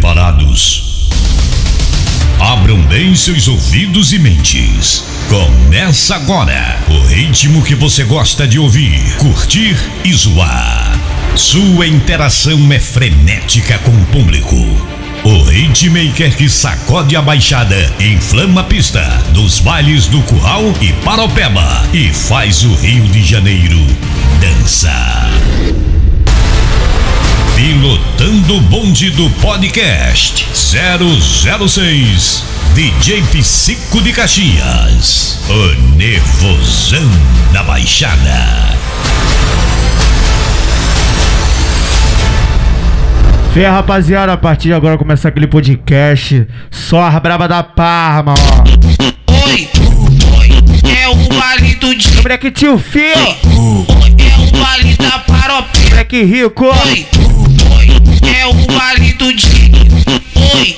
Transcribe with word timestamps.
Preparados? 0.00 1.08
Abram 2.40 2.80
bem 2.86 3.14
seus 3.14 3.46
ouvidos 3.48 4.14
e 4.14 4.18
mentes. 4.18 5.04
Começa 5.28 6.16
agora 6.16 6.78
o 6.88 7.06
ritmo 7.06 7.62
que 7.62 7.74
você 7.74 8.02
gosta 8.04 8.48
de 8.48 8.58
ouvir, 8.58 8.98
curtir 9.18 9.76
e 10.02 10.14
zoar. 10.14 10.98
Sua 11.36 11.86
interação 11.86 12.72
é 12.72 12.80
frenética 12.80 13.76
com 13.80 13.90
o 13.90 14.06
público. 14.06 14.56
O 15.22 15.52
hitmaker 15.52 16.34
que 16.34 16.48
sacode 16.48 17.14
a 17.14 17.20
baixada, 17.20 17.76
inflama 18.00 18.62
a 18.62 18.64
pista 18.64 19.02
dos 19.34 19.60
bailes 19.60 20.06
do 20.06 20.22
Curral 20.22 20.64
e 20.80 20.94
Paropeba 21.04 21.86
e 21.92 22.08
faz 22.08 22.64
o 22.64 22.74
Rio 22.74 23.04
de 23.04 23.22
Janeiro 23.22 23.86
dançar. 24.40 25.30
Pilotando 27.60 28.56
o 28.56 28.60
bonde 28.62 29.10
do 29.10 29.28
podcast 29.32 30.48
006 30.54 32.42
DJ 32.74 33.20
Psico 33.24 34.00
de 34.00 34.14
Caxias. 34.14 35.38
O 35.46 35.94
nervosão 35.94 37.06
da 37.52 37.62
baixada. 37.62 38.78
Fé, 43.52 43.68
rapaziada, 43.68 44.32
a 44.32 44.38
partir 44.38 44.68
de 44.68 44.74
agora 44.74 44.96
começa 44.96 45.28
aquele 45.28 45.46
podcast. 45.46 46.46
Só 46.70 47.02
a 47.02 47.20
braba 47.20 47.46
da 47.46 47.62
Parma, 47.62 48.32
ó. 48.38 48.64
Oi, 49.48 49.68
oi, 50.38 50.50
é 50.98 51.08
o 51.08 51.14
baile 51.38 51.74
do 51.74 51.94
dia. 51.94 52.22
Moleque 52.22 52.50
tio 52.52 52.78
Fio, 52.78 53.02
Oi, 53.02 54.16
é 54.16 54.38
o 54.38 54.50
baile 54.58 54.96
da 54.96 55.18
paropé. 55.18 55.78
moleque 55.90 56.22
rico. 56.22 56.64
Oi, 56.64 57.06
oi, 57.76 57.88
é 58.38 58.46
o 58.46 58.54
baile 58.66 59.12
do 59.14 59.32
dia. 59.32 59.50
Oi, 60.54 60.76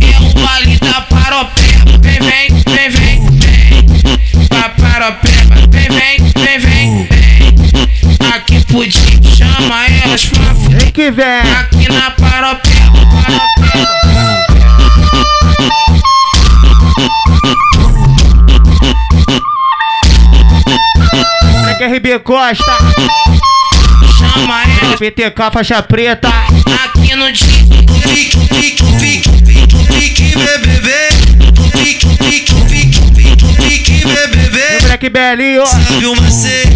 é 0.00 0.20
o 0.20 0.32
baile 0.44 0.78
da 0.78 1.00
paropé. 1.02 1.62
Vem, 2.00 2.18
vem, 2.20 2.48
vem, 2.64 2.90
vem, 2.90 3.20
vem. 3.20 4.46
Pra 4.48 4.68
paropé, 4.70 5.30
vem, 5.68 5.88
vem, 5.88 6.18
vem, 6.32 6.58
vem, 6.58 7.06
vem. 7.06 8.28
Aqui 8.34 8.64
pudim, 8.66 9.20
chama 9.36 9.86
elas 9.86 10.24
pra. 10.26 10.52
Vem 10.68 10.90
que 10.90 11.10
vem. 11.10 11.40
Aqui 11.58 11.88
na 11.92 12.10
paropé. 12.10 12.70
Moleque 21.52 21.84
RB 21.84 22.18
Costa, 22.20 22.76
PTK 24.98 25.50
faixa 25.52 25.82
preta. 25.82 26.28
aqui 26.28 27.14
no 27.14 27.30
dia. 27.30 27.46
Pique, 28.02 28.36
pique, 28.48 28.84
pique, 28.98 29.30
pique, 29.44 29.76
pique, 29.88 30.36
BBB. 30.36 30.90
Pique, 31.72 32.06
pique, 32.18 32.54
pique, 32.68 33.00
pique, 33.14 33.46
pique, 33.56 34.04
BBB. 34.04 34.58
Moleque 34.82 35.08
belinho, 35.08 35.66
Sabe 35.66 35.84
que 35.84 36.06
hoje 36.06 36.73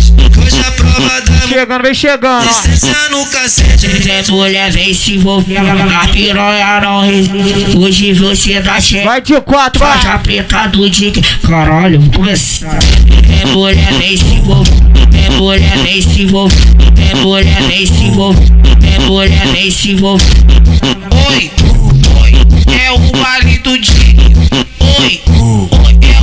a 0.68 0.72
prova 0.72 1.20
da 1.22 1.48
chegando, 1.48 1.82
vem 1.82 1.94
chegando. 1.94 2.44
licença 2.44 3.08
no 3.10 3.26
cacete. 3.26 4.10
Essa 4.10 4.32
mulher 4.32 4.70
vem 4.70 4.92
se 4.92 5.14
envolver, 5.14 5.56
a 5.56 6.08
piranha 6.08 6.80
não 6.80 7.00
resiste. 7.00 7.76
Hoje 7.76 8.12
você 8.12 8.60
dá 8.60 8.80
cheque. 8.80 9.04
Vai 9.04 9.20
de 9.20 9.40
quatro, 9.40 9.78
Faixa 9.80 10.08
vai. 10.08 10.18
preta 10.18 10.68
do 10.68 10.88
Dick, 10.88 11.20
caralho, 11.46 12.00
vou 12.00 12.10
começar. 12.12 12.78
É 13.42 13.46
mulher, 13.46 13.92
vem 13.94 14.16
se 14.16 14.24
envolver. 14.24 14.70
É 15.26 15.30
mulher, 15.30 15.78
vem 15.78 16.02
se 16.02 16.22
envolver. 16.22 16.56
É 17.10 17.14
mulher, 17.16 17.62
vem 17.62 17.86
se 17.86 18.04
envolver. 18.04 18.48
É 18.94 18.98
mulher, 19.06 19.46
vem 19.48 19.70
se 19.70 19.90
envolver. 19.92 20.24
Oi, 21.30 21.50
oi, 22.22 22.32
é 22.84 22.90
o 22.92 22.98
baile 22.98 23.58
do 23.58 23.78
Dick. 23.78 24.16
Oi, 24.80 25.20
oi, 25.26 25.98
é 26.02 26.17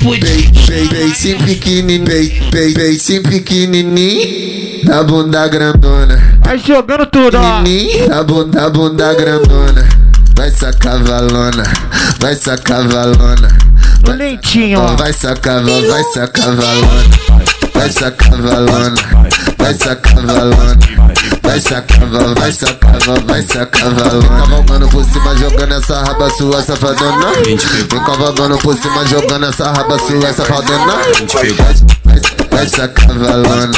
Pei, 0.00 0.50
peitinho 0.88 1.38
pequenininho, 1.44 2.50
peitinho 2.50 3.22
pequenininho, 3.22 4.84
da 4.84 5.02
bunda 5.04 5.46
grandona, 5.46 6.18
Vai 6.42 6.58
jogando 6.58 7.04
tudo, 7.06 7.36
ó. 7.36 7.62
da 8.08 8.24
bunda, 8.24 8.60
da 8.60 8.70
bunda 8.70 9.14
grandona, 9.14 9.86
vai 10.34 10.50
sacar 10.50 11.02
valona, 11.02 11.64
vai 12.18 12.34
sacar 12.34 12.88
valona, 12.88 13.48
No 14.06 14.12
lentinho, 14.14 14.80
ó, 14.80 14.96
vai 14.96 15.12
sacar, 15.12 15.62
va- 15.62 15.80
vai 15.88 16.02
sacar 16.14 16.54
valona, 16.56 17.10
vai 17.74 17.90
sacar 17.90 18.40
valona, 18.40 18.94
vai 19.58 19.74
sacar 19.74 20.14
valona. 20.24 20.78
Vai 21.50 21.58
sacar, 21.60 22.06
va- 22.06 22.34
vai 22.34 22.52
sacar, 22.52 22.98
va- 23.06 23.20
vai 23.26 23.42
sacar 23.42 23.90
valona. 23.92 24.28
Cavalgando 24.40 24.88
por 24.88 25.04
cima, 25.04 25.34
jogando 25.36 25.74
essa 25.74 26.00
raba 26.04 26.30
sua 26.30 26.62
safadona. 26.62 27.32
Vem 27.90 28.04
cavalgando 28.04 28.56
por 28.58 28.76
cima, 28.78 29.04
jogando 29.06 29.46
essa 29.46 29.72
raba 29.72 29.98
sua 29.98 30.32
safadona. 30.32 30.94
Vai, 32.04 32.20
vai 32.52 32.66
sacar 32.68 33.18
valona, 33.18 33.70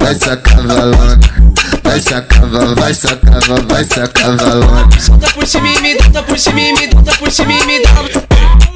vai 0.00 0.14
sacar 0.16 0.66
valona. 0.66 1.20
Vai 1.84 2.00
sacar, 2.00 2.46
va- 2.46 2.74
vai 2.74 2.92
sacar, 2.94 3.40
va- 3.48 3.60
vai 3.74 3.84
sacar 3.84 4.36
valona. 4.36 4.88
Bota 5.08 5.28
por 5.34 5.46
cima 5.46 5.68
e 5.68 5.80
me 5.80 5.94
bota 5.96 6.22
por 6.24 6.38
cima 6.38 6.60
e 6.60 6.72
me 6.72 6.86
bota 6.88 7.12
por 7.12 7.30
cima 7.30 7.52
e 7.52 7.64
me 7.64 7.80
dá. 7.80 7.90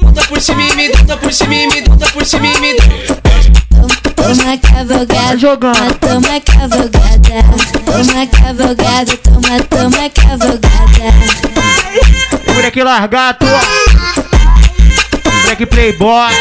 Bota 0.01 0.21
por 0.29 0.39
cima 0.39 0.61
e 0.63 0.75
me 0.77 0.89
bota 0.93 1.17
por 1.17 1.33
cima 1.33 1.53
e 1.55 1.67
me 1.67 1.81
bota 1.81 2.05
por 2.13 2.25
cima 2.25 2.47
e 2.47 2.59
me 2.61 2.75
dá. 2.77 3.28
Toma 4.19 4.57
cavalgada, 4.57 5.37
jogando. 5.37 5.93
toma, 5.99 6.21
toma 6.21 6.41
cavalgada, 6.41 7.43
toma 7.85 8.27
cavalgada, 8.27 9.17
toma, 9.23 9.59
toma 9.69 10.09
cavalgada. 10.09 11.09
Moleque 12.53 12.83
largato. 12.83 13.45
Moleque 15.43 15.65
playboy. 15.65 16.33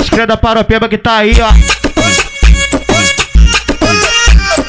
Escreve 0.00 0.26
da 0.26 0.36
paropeba 0.36 0.88
que 0.88 0.96
tá 0.98 1.16
aí, 1.18 1.34
ó. 1.40 1.52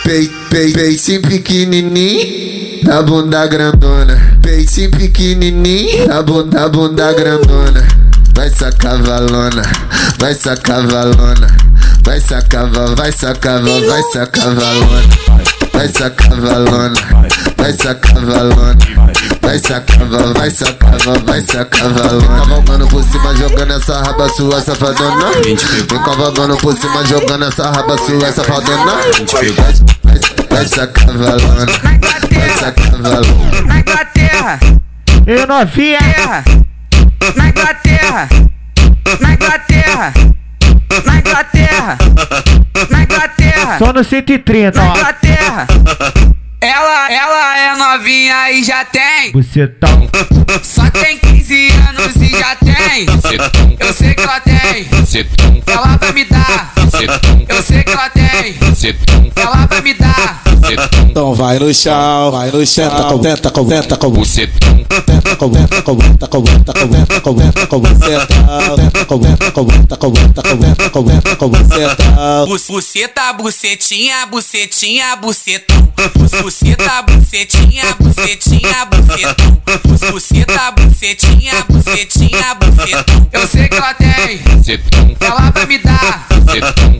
Pei, 0.03 0.29
pei, 0.49 0.73
peitinho 0.73 1.21
pequenininho, 1.21 2.83
da 2.83 3.01
bunda 3.01 3.47
grandona. 3.47 4.37
Peitinho 4.41 4.91
pequenininho, 4.91 6.07
da 6.07 6.21
bunda, 6.21 6.59
da 6.59 6.69
bunda 6.69 7.13
grandona. 7.13 7.92
Vai 8.33 8.49
sacar 8.49 8.97
valona, 9.01 9.61
vai 10.19 10.33
sacar 10.33 10.85
valona. 10.87 11.47
Vai 12.03 12.19
sacar, 12.19 12.67
va- 12.67 12.95
vai 12.95 13.11
sacar, 13.11 13.61
va- 13.61 13.79
vai 13.87 14.03
sacar 14.11 14.53
valona. 14.55 15.13
Vai 15.73 15.87
sacar 15.87 16.35
valona, 16.39 16.93
vai 17.57 17.73
sacar 17.73 18.15
valona. 18.25 18.77
Vai 19.41 19.59
sacar, 19.59 20.05
va- 20.07 20.33
vai 20.33 20.49
sacar, 20.51 20.97
va- 20.99 21.19
vai 21.25 21.41
sacar 21.41 21.89
valona. 21.89 22.39
Cavalgando 22.39 22.87
por 22.87 23.03
cima, 23.03 23.35
jogando 23.35 23.73
essa 23.73 24.01
raba 24.01 24.29
sua 24.29 24.61
safadona. 24.61 25.31
Vem 25.43 25.55
cavalgando 26.03 26.57
por 26.57 26.75
cima, 26.77 27.05
jogando 27.05 27.45
essa 27.45 27.69
raba 27.71 27.97
sua 27.97 28.31
safadona. 28.31 28.91
Vai, 29.31 29.49
vai, 29.51 30.19
vai 30.49 30.65
sacar 30.67 31.17
valona, 31.17 31.65
vai 32.31 32.49
sacar 32.59 33.01
valona. 33.01 33.61
Na 33.65 33.79
Inglaterra, 33.79 34.59
E 35.25 35.45
novinha. 35.45 36.43
Na 37.35 37.49
Inglaterra, 37.49 38.29
na 39.21 39.33
Inglaterra, 39.33 40.13
na 41.05 41.17
Inglaterra, 41.17 41.97
na 42.89 43.03
Inglaterra, 43.03 43.77
Só 43.79 43.93
no 43.93 44.03
130, 44.03 44.77
na 44.77 44.91
ó. 44.91 44.97
Inglaterra. 44.97 45.67
Ela, 46.59 47.11
ela 47.11 47.57
é 47.57 47.75
novinha 47.75 48.51
e 48.51 48.63
já 48.63 48.85
tem. 48.85 49.31
Bucetão. 49.31 50.09
Só 50.61 50.89
tem 50.91 51.17
15 51.17 51.69
anos 51.89 52.15
e 52.15 52.29
já 52.29 52.55
tem. 52.55 53.05
Eu 53.79 53.93
sei 53.93 54.13
que 54.13 54.21
ela 54.21 54.39
tem. 54.39 54.87
Ela 55.67 55.97
vai 55.97 56.11
me 56.13 56.23
dar. 56.25 56.71
Eu 57.49 57.61
sei 57.63 57.83
que 57.83 57.91
ela 57.91 58.09
tem. 58.09 58.55
Ela 59.35 59.65
vai 59.65 59.81
me 59.81 59.93
dar. 59.93 60.41
Então 61.09 61.33
vai 61.33 61.59
no 61.59 61.73
chão, 61.73 62.31
vai 62.31 62.51
no 62.51 62.65
chão, 62.65 62.89
tenta 62.89 63.03
com, 63.03 63.19
tenta 63.19 63.51
com, 63.51 63.65
tenta 63.65 63.97
com 63.97 64.09
você, 64.11 64.47
tenta 64.47 65.35
com, 65.35 65.49
tenta 65.49 65.81
com, 65.81 65.95
tenta 65.95 66.27
com, 66.27 66.41
tenta 66.43 66.73
com, 66.73 66.87
tenta 66.87 67.21
com, 67.21 67.35
tenta 67.35 67.67
com 67.67 67.79
você, 67.79 68.19
tenta 68.75 69.05
com, 69.05 69.19
tenta 69.19 69.51
com, 69.51 69.65
tenta 69.65 69.97
com, 69.97 70.11
tenta 70.11 70.41
com, 70.43 70.57
tenta 70.57 70.89
com, 70.89 71.03
tenta 71.03 71.35
com 71.35 71.49
você, 71.49 71.83
Buceta, 72.67 73.33
bucetinha, 73.33 74.25
bucetinha, 74.27 75.15
bucetão. 75.15 75.93
Buceta, 76.41 77.01
bucetinha, 77.01 77.83
bucetinha, 77.99 78.85
bucetão. 78.85 79.61
Buceta, 80.11 80.71
bucetinha, 80.71 81.65
bucetinha, 81.69 82.55
bucetão. 82.55 83.27
Eu 83.31 83.47
sei 83.47 83.67
que 83.67 83.75
ela 83.75 83.93
tem. 83.93 84.41
Ela 85.19 85.51
vai 85.51 85.65
me 85.65 85.77
dar. 85.79 86.27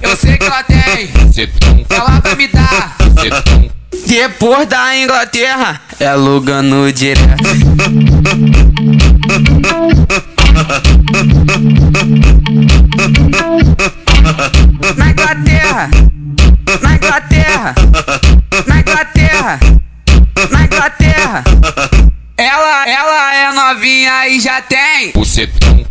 Eu 0.02 0.18
sei 0.18 0.38
que 0.38 0.46
ela 0.46 0.64
tem. 0.64 1.10
Ela 1.90 2.20
vai 2.20 2.36
me 2.36 2.48
dar. 2.48 2.93
Depois 4.08 4.68
da 4.68 4.96
Inglaterra, 4.98 5.80
é 6.00 6.14
Lugano 6.14 6.92
direto. 6.92 7.44
Na 14.98 15.10
Inglaterra, 15.10 15.90
na 16.82 16.96
Inglaterra, 16.96 17.76
na 18.68 18.80
Inglaterra, 18.80 19.60
na 20.52 20.64
Inglaterra. 20.66 21.44
Ela, 22.44 22.90
ela 22.90 23.36
é 23.36 23.52
novinha 23.54 24.28
e 24.28 24.40
já 24.40 24.62
tem. 24.62 25.12
Bucetão, 25.14 25.86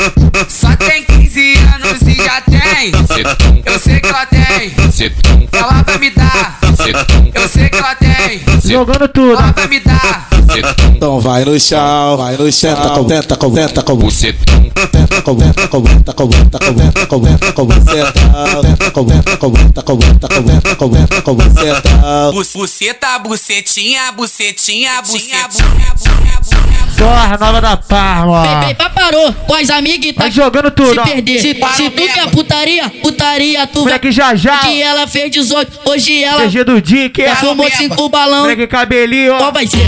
Só 0.49 0.77
tem 0.77 1.03
15 1.05 1.55
anos 1.75 2.03
e 2.03 2.15
já 2.15 2.41
tem. 2.43 2.91
bucetão, 2.91 3.63
Eu 3.65 3.79
sei 3.79 4.01
que 4.01 4.07
ela 4.09 4.27
tem. 4.27 4.71
bucetão, 4.71 5.49
Ela 5.53 5.83
vai 5.83 5.99
me 5.99 6.11
dar. 6.11 6.59
bucetão, 6.61 7.31
Eu 7.35 7.49
sei 7.49 7.69
que 7.71 7.77
ela 7.77 7.95
tem. 7.95 8.43
Jogando 8.65 9.09
tudo. 9.09 9.33
Ela 9.33 9.53
vai 9.53 9.67
me 9.67 9.81
dar. 9.81 10.29
bucetão, 10.31 10.93
Então 10.95 11.21
vai 11.21 11.45
no 11.45 11.59
chão, 11.59 12.17
vai 12.19 12.37
no 12.37 12.53
chão, 12.53 12.75
tenta 12.77 12.91
com, 12.91 13.05
tenta 13.07 13.37
com, 13.37 13.55
tenta 13.55 13.83
com, 13.83 13.97
bucetão, 13.97 14.71
tenta 14.93 15.23
com, 15.23 15.35
tenta 15.37 15.69
com, 15.69 15.83
tenta 15.83 16.13
com, 16.13 16.29
tenta 16.29 16.59
com, 16.59 16.75
tenta 16.75 17.07
com, 17.07 17.21
tenta 17.23 17.53
com, 17.53 17.65
bucetão, 17.67 18.63
tenta 18.63 18.91
com, 18.91 19.05
tenta 19.07 19.37
com, 19.39 19.51
tenta 19.53 19.83
com, 19.83 19.97
tenta 19.99 20.29
com, 20.29 20.43
tenta 20.43 20.77
com, 20.77 20.91
tenta 20.91 21.23
com, 21.23 21.35
bucetão. 21.35 22.33
Bu- 22.33 22.43
Buceta, 22.53 23.19
bucetinha, 23.21 24.13
bucetinha, 24.13 25.01
bucetinha, 25.03 25.49
bucetinha. 25.49 26.42
Zorra 26.97 27.39
nova 27.39 27.61
da 27.61 27.77
Parma. 27.77 28.43
Bebê, 28.65 28.75
parou 28.95 29.33
com 29.33 29.55
as 29.55 29.71
amigas 29.71 30.07
e 30.11 30.13
tá 30.13 30.23
Vai 30.23 30.31
jogando 30.31 30.71
tudo, 30.71 30.95
se 30.95 31.01
perder. 31.11 31.41
Se, 31.41 31.55
se 31.55 31.91
tu 31.91 32.03
quer 32.07 32.31
putaria, 32.31 32.89
putaria, 33.03 33.67
tu 33.67 33.75
vai. 33.85 33.85
Moleque 33.85 34.13
já 34.13 34.35
já. 34.35 34.59
Que 34.59 34.81
ela 34.83 35.07
fez 35.07 35.31
18, 35.31 35.81
hoje 35.85 36.23
ela 36.23 36.45
DG 36.45 36.65
do 36.65 36.81
Dick. 36.81 37.21
já 37.23 37.37
fumou 37.37 37.71
cinco 37.71 38.09
balão. 38.09 38.43
Moleque 38.43 38.67
cabelinho, 38.67 39.37
Qual 39.37 39.53
vai 39.53 39.67
ser? 39.67 39.79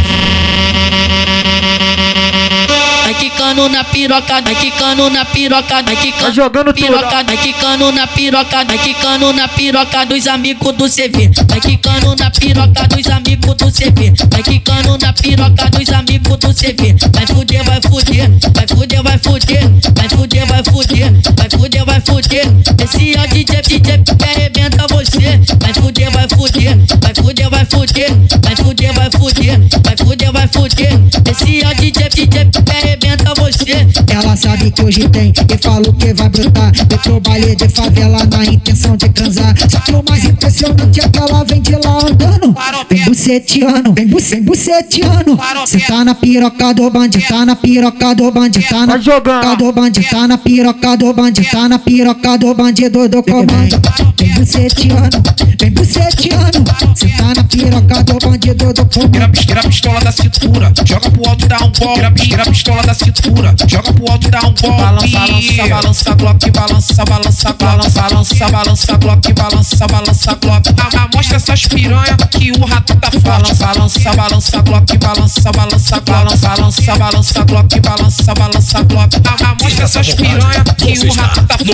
Vai 3.14 3.30
quicando 3.30 3.68
na 3.68 3.84
piroca, 3.84 4.40
vai 4.42 4.56
quicando 4.56 5.08
na 5.08 5.24
piroca, 5.24 5.82
vai 5.82 5.94
quicando 5.94 6.22
Vai 6.24 6.32
jogando 6.32 6.74
piroca, 6.74 7.22
vai 7.22 7.36
quicando 7.36 7.92
na 7.92 8.06
piroca, 8.08 8.64
vai 8.64 8.78
quicando 8.78 9.32
na 9.32 9.46
piroca 9.46 10.04
dos 10.04 10.26
amigos 10.26 10.74
do 10.74 10.88
CV. 10.88 11.30
Vai 11.48 11.60
quicando 11.60 12.16
na 12.16 12.28
piroca 12.28 12.88
dos 12.88 13.06
amigos 13.06 13.54
do 13.54 13.70
CV. 13.70 14.12
Vai 14.32 14.42
quicando 14.42 14.98
na 14.98 15.12
piroca 15.12 15.70
dos 15.70 15.88
amigos 15.90 16.38
do 16.38 16.52
CV. 16.52 16.96
Vai 17.12 17.26
fuder, 17.26 17.62
vai 17.62 17.80
fuder, 17.80 18.30
vai 18.52 18.66
fuder, 18.66 19.02
vai 19.02 19.18
fuder, 19.18 19.62
vai 19.94 20.08
fuder, 20.08 20.46
vai 20.46 20.64
fuder, 20.64 21.12
vai 21.36 21.50
fuder, 21.50 21.73
vai 21.94 22.00
fuder. 22.00 22.44
Esse 22.82 23.14
é 23.14 23.20
o 23.20 23.28
DJ, 23.28 23.62
DJ 23.62 23.98
que 23.98 24.24
arrebenta 24.24 24.86
você. 24.88 25.40
Vai 25.60 25.72
fuder, 25.74 26.10
vai 26.10 26.26
fuder, 26.28 26.76
vai 27.00 27.14
fuder, 27.14 27.50
vai 27.50 27.64
fuder, 27.64 28.12
vai 28.40 28.56
fuder, 28.56 28.92
vai 28.92 29.10
fuder, 29.10 29.60
vai 29.84 29.96
fuder, 29.96 30.32
vai 30.32 30.48
fuder. 30.48 31.00
Esse 31.30 31.62
é 31.62 31.68
o 31.68 31.74
DJ, 31.74 32.08
DJ 32.08 32.44
que 32.46 32.70
arrebenta 32.70 33.34
você. 33.34 33.86
Ela 34.12 34.36
sabe 34.36 34.70
que 34.70 34.82
hoje 34.82 35.08
tem 35.08 35.32
e 35.32 35.58
falou 35.58 35.92
que 35.92 36.12
vai 36.14 36.28
brotar. 36.28 36.72
Eu 36.90 36.98
trabalhei 36.98 37.54
de 37.54 37.68
favela 37.68 38.24
na 38.24 38.44
intenção 38.44 38.96
de 38.96 39.08
transar. 39.10 39.54
Só 39.70 39.78
que 39.80 39.92
o 39.92 40.02
mais 40.08 40.24
impressionante 40.24 41.00
é 41.00 41.08
que 41.08 41.18
ela 41.18 41.44
vem 41.44 41.60
de 41.60 41.72
lá 41.76 41.98
andando. 41.98 42.54
Vem 42.90 43.04
buceteando, 43.04 43.92
vem, 43.92 44.06
bu 44.06 44.18
vem 44.18 44.42
buceteando. 44.42 45.38
Cê 45.66 45.78
tá 45.80 46.04
na 46.04 46.14
piroca 46.14 46.74
do 46.74 46.90
bandido, 46.90 47.24
tá 47.26 47.46
na 47.46 47.56
piroca 47.56 48.14
do 48.14 48.30
bandido, 48.30 48.66
tá 48.68 48.86
na 48.86 48.94
Vai 48.94 49.02
jogando. 49.02 49.40
piroca 49.40 49.56
do 49.56 49.72
bandido, 49.72 50.06
tá 50.08 50.28
na 50.28 50.38
piroca 50.38 50.96
do 50.96 51.12
bandido, 51.12 51.48
tá 51.50 51.68
na 51.68 51.78
piroca 51.84 52.38
do 52.38 52.54
bandido 52.54 53.08
do 53.08 53.22
comando. 53.22 53.80
Vem 54.18 54.34
buceteando, 54.34 55.22
vem 55.60 55.70
buceteando. 55.70 56.64
Cê 56.94 57.08
tá 57.08 57.34
na 57.36 57.44
piroca 57.44 58.02
do 58.02 58.18
bandido 58.18 58.72
do 58.72 58.86
comando. 58.86 59.12
Tira, 59.12 59.28
tira 59.28 59.60
a 59.60 59.64
pistola 59.64 60.00
da 60.00 60.12
cintura, 60.12 60.72
joga 60.84 61.10
pro 61.10 61.28
alto 61.28 61.44
e 61.44 61.48
dá 61.48 61.56
um 61.58 61.72
golpe. 61.72 61.94
Tira, 61.94 62.10
tira 62.12 62.42
a 62.42 62.46
pistola 62.46 62.82
da 62.82 62.94
cintura, 62.94 63.54
joga 63.68 63.92
pro 63.92 64.10
alto 64.10 64.26
e 64.26 64.30
dá 64.30 64.38
um 64.40 64.54
golpe. 64.54 64.82
Balança, 64.82 65.18
balança, 65.18 65.68
balança, 65.68 66.14
glock, 66.14 66.50
balança, 66.50 67.04
balança, 67.04 67.52
balança, 67.52 68.02
balança, 68.02 68.48
balança, 68.48 68.96
glock, 68.96 69.32
balança, 69.32 69.86
balança, 69.86 70.34
glock. 70.40 70.68
Ah, 70.78 70.88
ah, 70.96 71.08
mostra 71.14 71.36
essas 71.36 71.66
piranha 71.66 72.16
que 72.30 72.50
o 72.52 72.64
rato 72.64 72.94
tá 72.96 73.10
forte. 73.10 73.54
Balança, 73.54 74.12
balança, 74.14 74.62
glock, 74.62 74.98
balança, 74.98 75.52
balança, 75.52 76.00
balança, 76.00 76.48
balança, 76.48 76.96
balança, 76.96 77.44
glock, 77.44 77.80
balança, 77.80 78.34
balança, 78.34 78.82
glock. 78.82 79.16
Ah, 79.26 79.36
ah, 79.44 79.56
mostra 79.62 79.84
essas 79.84 80.14
piranha 80.14 80.64
que 80.76 81.06
o 81.06 81.12
rato 81.12 81.42
tá 81.44 81.58
forte. 81.58 81.73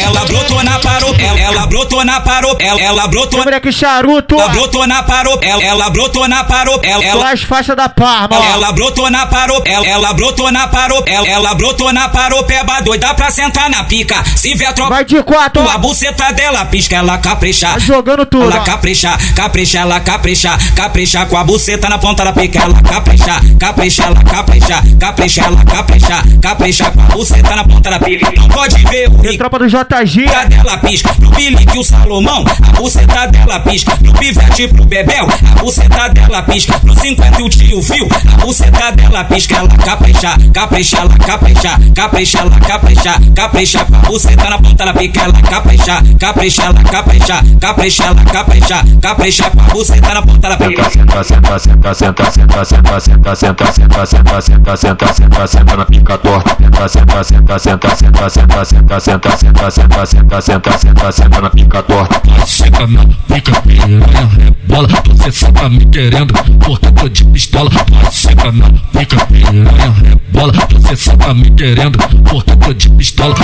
Ela, 0.00 0.24
brotou 0.24 0.62
na 0.62 0.78
parou, 0.78 1.14
ela, 1.18 1.66
brotou 1.66 2.04
na 2.04 2.20
parou, 2.20 2.56
ela, 2.58 3.06
brotou, 3.08 3.40
Moleque 3.44 3.72
charuto. 3.72 4.34
ela 4.34 4.48
brotou 4.48 4.86
na 4.86 5.02
parou, 5.02 5.38
ela, 5.42 5.90
brotou 5.90 6.28
na 6.28 6.44
parou, 6.44 6.80
ela, 6.82 7.30
as 7.30 7.42
faixas 7.42 7.76
da 7.76 7.88
Parma, 7.88 8.36
ela 8.36 8.72
brotou 8.72 9.10
na 9.10 9.26
parou, 9.26 9.62
ela, 9.64 10.12
brotou 10.12 10.50
na 10.50 10.68
parou, 10.68 11.02
ela, 11.06 11.54
brotou 11.54 11.92
na 11.92 12.08
parou, 12.08 12.44
peba 12.44 12.80
doida 12.80 13.14
pra 13.14 13.30
sentar 13.30 13.70
na 13.70 13.84
pica. 13.84 14.22
Se 14.36 14.54
vier 14.54 14.72
troca, 14.74 14.90
Vai 14.90 15.04
de 15.04 15.22
quatro, 15.22 15.68
a 15.68 15.78
buceta 15.78 16.32
dela 16.32 16.64
pisca, 16.66 16.96
ela 16.96 17.18
capricha. 17.18 17.68
Vai 17.68 17.80
jogando 17.80 18.26
tudo, 18.26 18.44
Ela 18.44 18.60
capricha, 18.60 19.16
capricha, 19.34 19.78
ela 19.78 20.00
capricha, 20.00 20.58
capricha 20.74 21.26
com 21.26 21.36
a 21.36 21.44
buceta 21.44 21.88
na 21.88 21.98
ponta 21.98 22.24
da 22.24 22.32
pica, 22.32 22.60
ela 22.60 22.80
capricha, 22.82 23.40
capricha, 23.58 24.04
ela 24.04 24.22
capricha, 24.24 24.82
capricha, 24.98 25.42
ela 25.42 25.64
capricha, 25.64 26.22
capricha 26.42 26.87
com 26.90 27.00
a 27.00 27.04
buceta 27.06 27.56
na 27.56 27.64
ponta 27.64 27.90
da 27.90 27.98
pica. 27.98 28.30
Não 28.36 28.48
pode 28.48 28.82
ver 28.84 29.08
o 29.10 29.24
E 29.24 29.28
rico 29.28 29.38
tropa 29.38 29.58
do 29.58 29.66
JG. 29.68 30.24
buceta 30.24 30.48
dela 30.48 30.78
pisca, 30.78 31.14
no 31.18 31.30
Billy 31.30 31.66
que 31.66 31.78
o 31.78 31.84
Salomão, 31.84 32.44
a 32.46 32.80
buceta 32.80 33.26
dela 33.28 33.60
pisca, 33.60 33.96
no 34.00 34.12
Pivete 34.14 34.68
pro 34.68 34.84
Bebel, 34.84 35.26
a 35.28 35.60
buceta 35.62 36.08
dela 36.08 36.42
pisca, 36.42 36.80
no 36.84 36.98
50 36.98 37.40
e 37.40 37.42
o 37.42 37.48
tio 37.48 37.82
Fio, 37.82 38.08
a 38.32 38.44
buceta 38.44 38.92
dela 38.92 39.24
pisca, 39.24 39.56
ela 39.56 39.68
capricha, 39.68 40.36
capricha, 40.52 40.98
ela 40.98 41.18
capricha, 41.18 41.78
capricha, 41.94 42.38
ela 42.38 42.60
capricha, 42.60 43.14
capricha 43.34 43.80
a 43.80 44.06
buceta 44.08 44.50
na 44.50 44.58
ponta 44.58 44.84
da 44.84 44.92
pica, 44.94 45.20
ela 45.22 45.32
capricha, 45.42 46.02
capricha, 46.18 46.62
ela 46.62 46.82
capricha, 46.84 47.42
capricha, 47.60 48.04
ela 48.04 48.24
capricha, 48.24 48.84
capricha 49.00 49.46
a 49.46 49.72
buceta 49.72 50.14
na 50.14 50.22
ponta 50.22 50.48
da 50.48 50.56
pica. 50.56 50.90
senta, 50.90 51.22
senta, 51.24 51.58
senta, 51.58 51.94
senta, 51.94 52.24
senta, 52.24 52.64
senta, 52.64 52.94
senta, 53.00 53.34
senta, 53.34 54.06
senta, 54.06 54.06
senta, 54.06 54.40
senta, 54.42 54.76
senta, 54.76 55.12
senta, 55.14 55.46
senta 55.46 55.76
na 55.76 55.84
pica 55.84 56.18
torta. 56.18 56.56
Senta, 56.86 57.24
senta, 57.24 57.58
senta, 57.58 57.58
senta, 57.58 58.30
senta, 58.30 58.64
senta, 58.64 59.00
senta, 59.00 59.00
senta, 59.00 59.70
senta, 59.70 60.06
senta, 60.06 60.40
senta, 60.40 60.78
senta, 60.78 61.12
senta 61.12 61.40
na 61.40 61.50
pica 61.50 61.82
torta. 61.82 62.46
Senta 62.46 62.86
na 62.86 63.04
pica, 63.26 63.60
piranha, 63.62 64.28
rebola. 64.36 64.88
Você 65.08 65.32
só 65.32 65.50
tá 65.50 65.68
me 65.68 65.84
querendo, 65.86 66.32
porque 66.64 66.90
tô 66.92 67.08
de 67.08 67.24
pistola. 67.24 67.70
Senta 68.12 68.52
na 68.52 68.70
pica, 68.96 69.22
piranha, 69.26 69.92
rebola. 70.02 70.52
Você 70.70 70.96
só 70.96 71.16
tá 71.16 71.34
me 71.34 71.50
querendo, 71.50 71.98
porque 72.24 72.56
tô 72.56 72.72
de 72.72 72.88
pistola. 72.90 73.34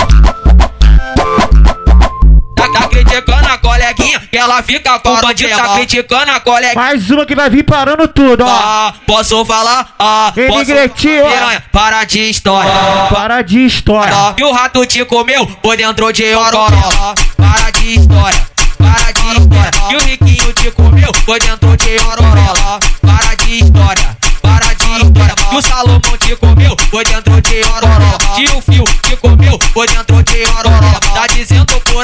Coleguinha, 3.93 4.19
que 4.31 4.37
ela 4.37 4.61
fica 4.63 4.99
com 4.99 5.09
o 5.13 5.21
bandido. 5.21 5.55
Tá 5.55 5.75
criticando 5.75 6.31
a 6.31 6.39
coleguinha. 6.39 6.75
Mais 6.75 7.09
uma 7.09 7.25
que 7.25 7.35
vai 7.35 7.49
vir 7.49 7.63
parando 7.63 8.07
tudo, 8.07 8.43
ó. 8.43 8.47
Ah, 8.49 8.93
posso 9.05 9.43
falar? 9.45 9.93
Ah, 9.99 10.31
Ei, 10.35 10.47
posso 10.47 10.59
Negretinho, 10.59 11.25
ó. 11.25 11.29
Piranha, 11.29 11.63
para 11.71 12.03
de 12.03 12.29
história. 12.29 12.71
Para 13.11 13.41
de 13.41 13.65
história. 13.65 14.13
Ah, 14.15 14.33
E 14.37 14.43
o 14.43 14.51
rato 14.51 14.85
te 14.85 15.03
comeu 15.05 15.45
por 15.61 15.75
dentro 15.77 16.11
de 16.11 16.33
Ororola. 16.35 17.15
Para 17.37 17.69
de 17.71 17.95
história, 17.99 18.41
para 18.77 19.11
de 19.11 19.27
história. 19.39 19.71
E 19.91 19.95
o 19.95 19.99
riquinho 19.99 20.53
te 20.53 20.71
comeu 20.71 21.11
por 21.25 21.39
dentro 21.39 21.77
de 21.77 21.97
Ororola. 21.99 22.79
Para 23.01 23.35
de 23.35 23.57
história, 23.63 24.17
para 24.41 24.73
de 24.73 25.05
história. 25.05 25.35
E 25.51 25.55
o 25.55 25.61
Salomão 25.61 26.17
te 26.19 26.35
comeu 26.35 26.75
por 26.75 27.03
dentro 27.03 27.41
de 27.41 27.59
Ororola. 27.63 28.17
E 28.37 28.45
o 28.47 28.61
Fio 28.61 28.83
te 29.03 29.15
comeu 29.17 29.57
por 29.73 29.87
dentro 29.87 30.23
de 30.23 30.43
Ororola. 30.43 30.99
Tá 31.13 31.27
dizendo 31.27 31.79
por 31.81 31.94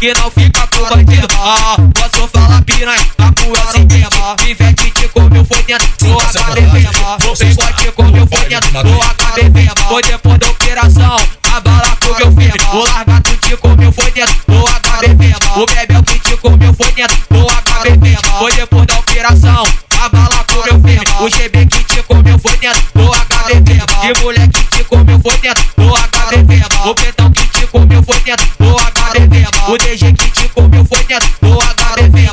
que 0.00 0.14
não 0.14 0.30
fica 0.30 0.66
com 0.68 0.88
bandido. 0.88 1.28
Ah, 1.38 1.76
posso 1.94 2.26
falar 2.28 2.62
piranha, 2.62 3.06
a 3.18 3.24
rua 3.24 3.58
é 3.58 3.62
o 3.62 3.72
seguinte. 3.72 4.08
Pivete 4.38 4.90
te 4.92 5.08
comeu 5.08 5.44
foi 5.44 5.62
dentro 5.64 5.86
do 5.98 6.18
HBV. 6.18 6.88
O 7.28 7.36
Playboy 7.36 7.72
te 7.74 7.92
comeu 7.92 8.26
foi 8.26 8.48
dentro 8.48 8.70
do 8.70 8.78
HBV. 8.78 9.70
Foi 9.88 10.02
depois 10.02 10.38
da 10.38 10.48
operação, 10.48 11.16
a 11.52 11.60
bala 11.60 11.98
com 12.00 12.16
meu 12.16 12.32
filho. 12.32 12.54
O 12.72 12.84
largato 12.86 13.36
te 13.36 13.56
comeu 13.58 13.92
foi 13.92 14.10
dentro 14.12 14.34
do 14.48 14.64
HBV. 14.64 15.34
O 15.56 15.66
bebel 15.66 16.02
que 16.04 16.18
te 16.18 16.36
comeu 16.38 16.72
foi 16.72 16.92
dentro 16.92 17.18
do 17.28 17.46
HBV. 17.46 18.16
Foi 18.38 18.52
depois 18.52 18.86
da 18.86 18.98
operação, 18.98 19.64
a 20.00 20.08
bala 20.08 20.44
com 20.50 20.64
meu 20.64 20.80
filho. 20.80 21.02
O 21.20 21.28
GB 21.28 21.66
que 21.66 21.84
te 21.84 22.02
comeu 22.04 22.38
foi 22.38 22.56
dentro 22.56 22.82
do 22.94 23.10
HBV. 23.12 23.82
De 24.00 24.22
moleque 24.22 24.64
te 24.64 24.84
comeu 24.84 25.20
foi 25.20 25.36
dentro 25.38 25.64
do 25.76 25.92
HBV. 25.94 26.62
O 26.86 26.94
petão 26.94 27.30
que 27.32 27.46
te 27.48 27.66
comeu 27.66 28.02
foi 28.02 28.18
dentro 28.20 28.46
do 28.58 28.78
HBV. 28.78 29.39
O 29.70 29.78
DG 29.78 30.12
que 30.14 30.30
te 30.32 30.48
comeu 30.48 30.84
foi 30.84 31.04
dentro 31.04 31.30
do 31.40 31.56
HBV. 31.56 32.28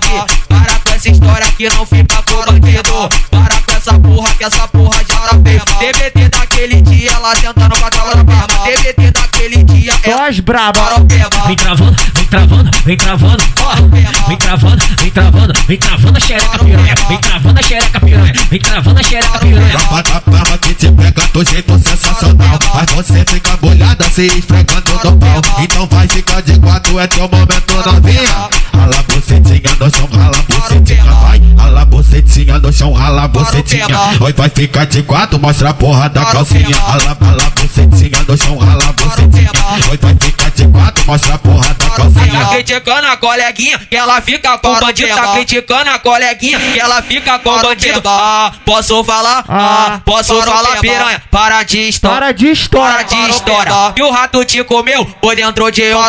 Para 0.50 0.80
com 0.80 0.96
essa 0.96 1.08
história 1.08 1.46
que 1.52 1.70
não 1.70 1.86
fica 1.86 2.24
com 2.24 2.52
bandido. 2.52 3.10
Para 3.30 3.62
com 3.62 3.72
essa 3.74 3.94
porra 3.94 4.34
que 4.34 4.44
essa 4.44 4.68
porra 4.70 5.06
já 5.08 5.20
tá 5.20 5.40
feia. 5.46 5.60
TBT 5.60 6.30
daquele 6.30 6.82
dia, 6.82 7.12
ela 7.12 7.36
sentando 7.36 7.80
com 7.80 7.86
a 7.86 7.92
cala 7.92 8.16
na 8.16 8.24
barba. 8.24 8.56
TBT 8.64 9.12
daquele 9.12 9.64
dia, 9.66 9.94
ela 10.02 10.28
as 10.28 10.40
braba. 10.40 10.82
Vem 11.46 11.56
travando, 11.56 11.96
vem 12.16 12.26
travando, 12.26 12.72
vem 12.84 12.98
travando. 12.98 13.44
Ó, 13.62 13.76
vem 14.28 14.38
travando, 14.38 14.84
vem 15.00 15.12
travando, 15.12 15.54
vem 15.68 15.78
travando 15.78 16.18
a 16.18 16.20
xereca 16.20 16.58
piranha, 16.58 16.96
vem 17.08 17.18
travando 17.20 17.60
a 17.60 17.64
xereca 17.64 18.00
piranha, 18.00 18.34
vem 18.50 18.60
travando 18.60 19.00
a 19.00 19.04
xereca 19.04 19.38
piranha. 19.38 19.78
Da 20.04 20.22
palma 20.22 20.58
que 20.58 20.74
te 20.74 20.92
pega 20.92 21.22
do 21.32 21.46
jeito 21.46 21.78
sensacional 21.78 22.47
você 22.96 23.26
fica 23.26 23.58
molhada 23.62 24.10
se 24.10 24.28
esfregando 24.28 24.92
no 25.04 25.18
pau. 25.18 25.42
Então 25.60 25.88
vai 25.88 26.08
ficar 26.08 26.42
de 26.42 26.60
quatro, 26.60 27.00
é 27.00 27.08
teu 27.08 27.28
momento 27.30 27.74
novinha 27.86 28.50
Rala 28.74 29.04
bucetinha 29.04 29.76
no 29.80 29.90
chão, 29.96 30.10
rala 30.12 30.44
bucetinha 30.48 31.07
bucetinha 32.22 32.60
no 32.60 32.72
chão, 32.72 32.94
rala 32.94 33.28
bucetinha 33.28 33.88
Oi, 34.20 34.34
vai 34.34 34.50
ficar 34.50 34.86
de 34.86 35.04
quatro, 35.04 35.40
mostra 35.40 35.70
a 35.70 35.74
porra 35.74 36.10
da 36.10 36.26
calcinha 36.26 36.76
Rala, 36.76 37.18
rala 37.20 37.52
bucetinha 37.56 38.24
no 38.28 38.38
chão, 38.38 38.58
rala 38.58 38.94
bucetinha 38.94 39.52
Oi, 39.90 39.98
vai 40.02 40.16
ficar 40.20 40.52
de 40.52 40.68
quatro, 40.68 41.06
mostra 41.06 41.36
a 41.36 41.38
porra 41.38 41.68
da 41.68 41.88
Tá 41.88 41.96
calcinha 41.96 42.46
criticando 42.48 43.08
a 43.08 43.18
coleguinha, 43.18 43.80
que 43.80 43.96
ela 43.96 44.22
fica 44.22 44.58
com 44.58 44.74
o 44.74 44.80
bandido. 44.80 45.16
Tá 45.16 45.34
criticando 45.34 45.90
a 45.90 46.00
coleguinha, 46.00 46.60
que 46.60 46.80
ela 46.80 47.02
fica 47.02 47.40
com 47.40 47.50
o 47.50 47.62
bandido. 47.62 48.02
Ah, 48.06 48.52
posso 48.66 49.04
falar? 49.04 49.46
Ah, 49.48 50.02
posso 50.06 50.42
falar, 50.42 50.80
piranha? 50.80 51.22
Para 51.32 51.64
de 51.64 51.88
história. 51.88 52.18
Para 52.18 52.32
de 52.32 52.48
história. 52.48 52.96
Para 52.96 53.04
de 53.04 53.30
história. 53.30 53.94
E 53.96 54.02
o 54.02 54.12
rato 54.12 54.44
te 54.44 54.64
comeu 54.64 55.06
por 55.22 55.36
dentro 55.36 55.72
de 55.72 55.94
um. 55.94 56.00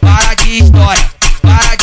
Para 0.00 0.34
de 0.34 0.58
história. 0.58 1.12
Para 1.42 1.76
de 1.76 1.81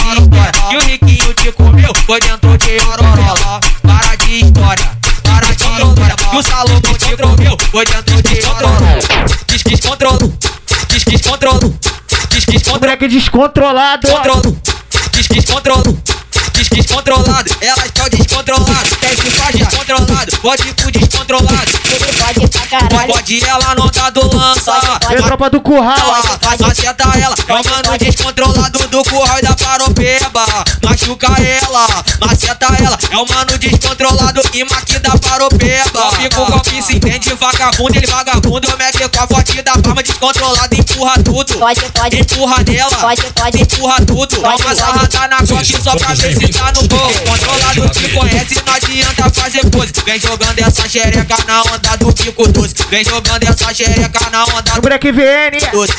E 0.71 0.75
o 0.75 0.79
riquinho 0.79 1.33
te 1.35 1.51
comeu 1.51 1.93
por 2.07 2.19
dentro 2.19 2.57
de 2.57 2.79
corolla. 2.79 3.59
Para 3.83 4.15
de 4.15 4.39
história. 4.43 4.91
Para 5.23 5.45
de 5.45 5.51
história. 5.51 6.15
E 6.33 6.35
o 6.35 6.41
Salomão 6.41 6.81
te 6.81 7.15
comeu 7.15 7.57
por 7.57 7.85
dentro 7.85 8.21
de 8.23 8.41
corolla. 8.41 8.99
Diz 9.47 9.61
que 9.61 9.69
descontrolo. 9.69 10.33
Diz 10.89 11.03
que 11.03 11.11
descontrolo. 11.11 11.79
Diz 12.31 12.45
que 12.45 12.51
descontrolo. 12.53 12.79
Moleque 12.81 13.07
descontrolado. 13.07 14.01
Descontrolo. 14.01 14.57
Diz 15.13 15.27
que 15.27 15.35
descontrolo. 15.35 16.01
Diz 16.53 16.69
que 16.69 16.75
descontrolado. 16.75 17.55
Elas 17.61 17.85
estão 17.85 18.09
descontroladas. 18.09 18.89
Tem 18.99 19.15
que 19.15 19.57
descontrolado. 19.57 20.28
Pode 20.41 20.73
pro 20.73 20.91
descontrolado. 20.91 21.71
Pode 21.81 22.47
pra 22.49 22.67
caralho. 22.67 23.13
Pode 23.13 23.43
ela 23.45 23.75
não 23.75 23.89
tá 23.89 24.09
do 24.09 24.35
lança. 24.35 24.71
A 24.73 24.99
tropa 24.99 25.49
do 25.49 25.59
curral. 25.59 25.95
Maceta 26.59 27.03
ela, 27.19 27.35
é 27.47 27.53
o 27.53 27.63
mano 27.69 27.97
descontrolado 27.97 28.87
do 28.87 29.03
curral 29.03 29.39
e 29.39 29.41
da 29.41 29.55
paropeba. 29.55 30.45
Machuca 30.83 31.27
ela, 31.41 31.87
maceta 32.21 32.67
ela, 32.81 32.97
é 33.11 33.17
o 33.17 33.25
mano 33.27 33.57
descontrolado 33.57 34.41
e 34.53 34.63
maqui 34.63 34.99
da 34.99 35.17
paropeba. 35.17 35.89
Golpe 35.93 36.29
com 36.29 36.45
golpe 36.45 36.81
se 36.81 36.95
entende 36.95 37.33
vagabundo, 37.33 37.97
ele 37.97 38.07
vagabundo. 38.07 38.77
Mego 38.77 39.09
com 39.09 39.23
a 39.23 39.27
forte 39.27 39.61
da 39.61 39.73
palma 39.73 40.01
descontrolada, 40.01 40.75
empurra 40.75 41.13
tudo. 41.23 41.59
Pode, 41.59 41.81
pode. 41.81 42.19
Empurra 42.19 42.63
nela, 42.63 42.97
Pode, 42.97 43.21
pode. 43.33 43.61
empurra 43.61 43.97
tudo. 44.05 44.41
Dá 44.41 44.55
uma 44.55 44.75
sarrada 44.75 45.27
na 45.27 45.37
coque 45.37 45.81
só 45.81 45.95
pra 45.95 46.13
ver 46.13 46.35
se 46.37 46.47
tá 46.47 46.71
no 46.71 46.87
gol. 46.87 47.11
Controlado 47.27 47.89
te 47.89 48.09
conhece, 48.09 48.63
não 48.65 48.73
adianta 48.73 49.29
fazer 49.33 49.69
pose. 49.69 49.91
Vem 50.05 50.19
jogando 50.29 50.59
essa 50.59 50.87
xereca 50.87 51.37
na 51.47 51.61
onda 51.63 51.97
do 51.97 52.11
bico 52.13 52.47
doce. 52.51 52.75
Vem 52.89 53.03
jogando 53.03 53.43
essa 53.43 53.73
xereca 53.73 54.29
na 54.29 54.43
onda 54.45 54.73
do 54.73 54.81
moleque 54.83 55.11
VN. 55.11 55.71
doce. 55.71 55.93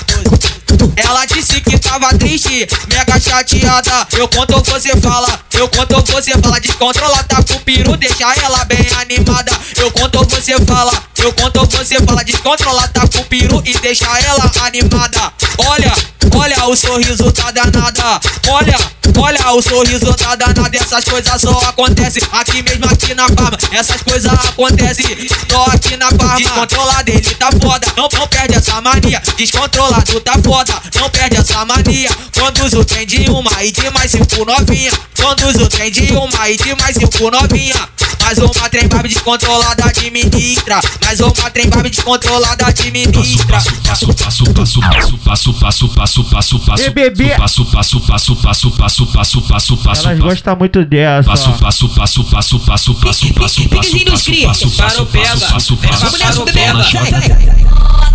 Ela 0.96 1.24
disse 1.26 1.60
que 1.60 1.76
tava 1.78 2.16
triste, 2.16 2.68
mega 2.88 3.18
chateada. 3.18 4.06
Eu 4.12 4.28
conto 4.28 4.62
você 4.70 4.96
fala, 5.00 5.40
eu 5.52 5.68
conto 5.68 6.00
você 6.12 6.32
fala. 6.38 6.60
Descontrola, 6.60 7.24
tá 7.24 7.42
com 7.42 7.54
o 7.54 7.60
peru, 7.60 7.96
deixa 7.96 8.32
ela 8.44 8.64
bem 8.64 8.86
animada. 9.00 9.52
Eu 9.76 9.90
conto 9.90 10.24
você 10.28 10.56
fala, 10.64 10.92
eu 11.18 11.32
conto 11.32 11.66
você 11.66 11.96
fala. 11.96 12.22
Descontrola, 12.24 12.86
tá 12.88 13.06
com 13.08 13.18
o 13.18 13.24
peru 13.24 13.60
e 13.64 13.76
deixa 13.78 14.06
ela 14.20 14.50
animada. 14.64 15.32
Olha, 15.58 15.92
olha 16.34 16.64
o 16.66 16.76
sorriso 16.76 17.30
tá 17.32 17.50
danada. 17.50 18.20
Olha, 18.48 18.76
olha 19.16 19.52
o 19.52 19.62
sorriso 19.62 20.14
tá 20.14 20.36
danada. 20.36 20.76
Essas 20.76 21.04
coisas 21.04 21.40
só 21.40 21.58
acontecem 21.68 22.22
aqui 22.32 22.62
mesmo, 22.62 22.86
aqui 22.86 23.14
na 23.14 23.28
Palma. 23.30 23.58
Essas 23.72 24.02
coisas 24.02 24.19
acontecem 24.26 25.28
só 25.50 25.64
aqui 25.66 25.96
na 25.96 26.10
Palma. 26.12 26.36
Descontrolado, 26.36 27.10
ele 27.10 27.34
tá 27.34 27.50
foda. 27.60 27.86
Não, 27.96 28.08
não 28.12 28.26
perde 28.28 28.54
essa 28.56 28.80
mania. 28.80 29.22
Descontrolado 29.36 30.20
tá 30.20 30.34
foda. 30.42 30.74
Não 30.94 31.10
perde 31.10 31.36
essa 31.36 31.64
mania. 31.64 32.10
Conduz 32.38 32.72
o 32.74 32.84
trem 32.84 33.06
de 33.06 33.30
uma 33.30 33.62
e 33.62 33.72
de 33.72 33.90
mais 33.90 34.10
cinco 34.12 34.44
novinha. 34.44 34.92
Conduz 35.16 35.56
o 35.56 35.68
trem 35.68 35.90
de 35.90 36.12
uma 36.12 36.48
e 36.48 36.56
de 36.56 36.74
mais 36.76 36.96
cinco 36.96 37.30
novinha. 37.30 37.99
Mais 38.22 38.38
uma 38.38 38.68
trem 38.68 38.86
babe 38.88 39.08
descontrolada 39.08 39.84
administra. 39.84 40.80
Mais 41.04 41.20
uma 41.20 41.32
trem 41.50 41.68
babe 41.68 41.90
descontrolada 41.90 42.66
administra. 42.66 43.46
passo, 43.56 43.74
passo, 43.82 44.06
passo, 44.14 44.44
passo, 44.52 45.18
passo, 45.18 45.52
passo, 45.54 45.88
passo, 45.88 46.24
passo, 46.24 46.58
passo, 46.60 46.82
E 46.84 46.90
bebê. 46.90 47.30
passo, 47.36 47.64
passo, 47.66 48.00
passo, 48.00 48.36
passo, 48.36 48.70
passo, 48.70 49.06
passo, 49.06 49.42
passo, 49.42 49.76
passo, 49.76 49.76
Elas 50.06 50.18
passo, 50.18 50.22
gostam 50.22 50.56
muito 50.56 50.84
dessa. 50.84 51.28
passo, 51.30 51.50
ó. 51.50 51.52
passo, 51.54 51.88
passo, 51.88 52.24
passo, 52.24 52.60
passo, 52.60 52.94
passo, 52.94 53.34
passo, 53.34 53.34
passo, 53.34 53.68
passo, 53.68 53.96
passo, 54.36 54.70
passo, 54.76 55.06
passo, 55.06 55.76
passo, 55.76 55.76
passo, 55.76 56.46
passo, 56.46 58.09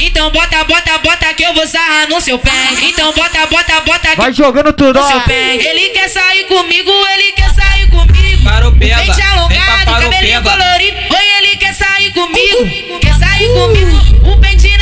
Então 0.00 0.30
bota, 0.30 0.64
bota, 0.64 0.98
bota 0.98 1.34
que 1.34 1.42
eu 1.44 1.52
vou 1.54 1.66
sarrar 1.66 2.08
no 2.08 2.20
seu 2.20 2.38
pé. 2.38 2.50
Então 2.82 3.12
bota, 3.12 3.46
bota, 3.46 3.80
bota 3.80 4.08
que 4.10 4.16
Vai 4.16 4.32
jogando 4.32 4.72
tudo, 4.72 4.98
no 5.00 5.06
seu 5.06 5.16
ó. 5.18 5.20
pé. 5.20 5.56
Ele 5.56 5.90
quer 5.90 6.08
sair 6.08 6.44
comigo, 6.46 6.90
ele 6.90 7.32
quer 7.32 7.50
sair 7.54 7.88
comigo. 7.90 8.44
Paropeba, 8.44 8.96
Vem 8.96 9.10
te 9.10 9.16
vem 9.16 9.26
alongado, 9.26 9.84
pra 9.84 10.00
cabelinho 10.00 10.42
colorido. 10.42 10.96
Oi, 11.14 11.24
ele 11.38 11.56
quer 11.56 11.74
sair 11.74 12.10
comigo, 12.12 12.98
quer 13.00 13.14
sair 13.14 13.48
comigo. 13.48 14.30
Um 14.30 14.40
pente 14.40 14.75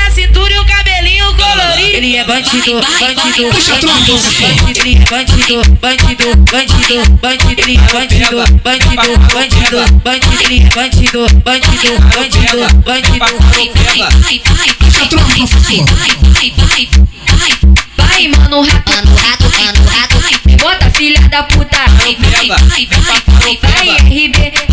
colorido. 1.44 1.96
Ele 1.96 2.16
é 2.16 2.24
bandido, 2.24 2.80
bandido, 3.00 3.42
bandido, 3.50 4.18
bandido. 4.24 4.80
Ele 4.80 4.94
é 4.94 5.04
bandido, 5.10 5.56
bandido, 5.80 6.28
bandido, 6.50 6.96
bandido. 7.20 7.60
Ele 7.60 7.76
é 7.76 7.86
bandido, 7.92 8.38
bandido, 8.62 8.94
bandido, 8.94 9.18
bandido. 9.34 9.78
Ele 10.44 10.58
é 10.58 10.68
bandido, 10.74 11.22
bandido, 11.44 11.92
bandido, 12.84 13.14
bandido. 13.14 13.34
Vai, 17.96 18.28
mano, 18.28 18.62
rato, 18.62 18.92
mano, 18.92 19.16
rato, 19.16 19.44
mano, 19.58 19.80
rato. 19.90 20.13
Bota 20.64 20.90
filha 20.92 21.21
da 21.28 21.42
puta. 21.42 21.76
Vai, 21.99 22.16
vai, 22.16 22.49
vai, 22.49 22.88
vai, 22.88 23.59
vai, 23.61 23.97
RB. 23.99 24.64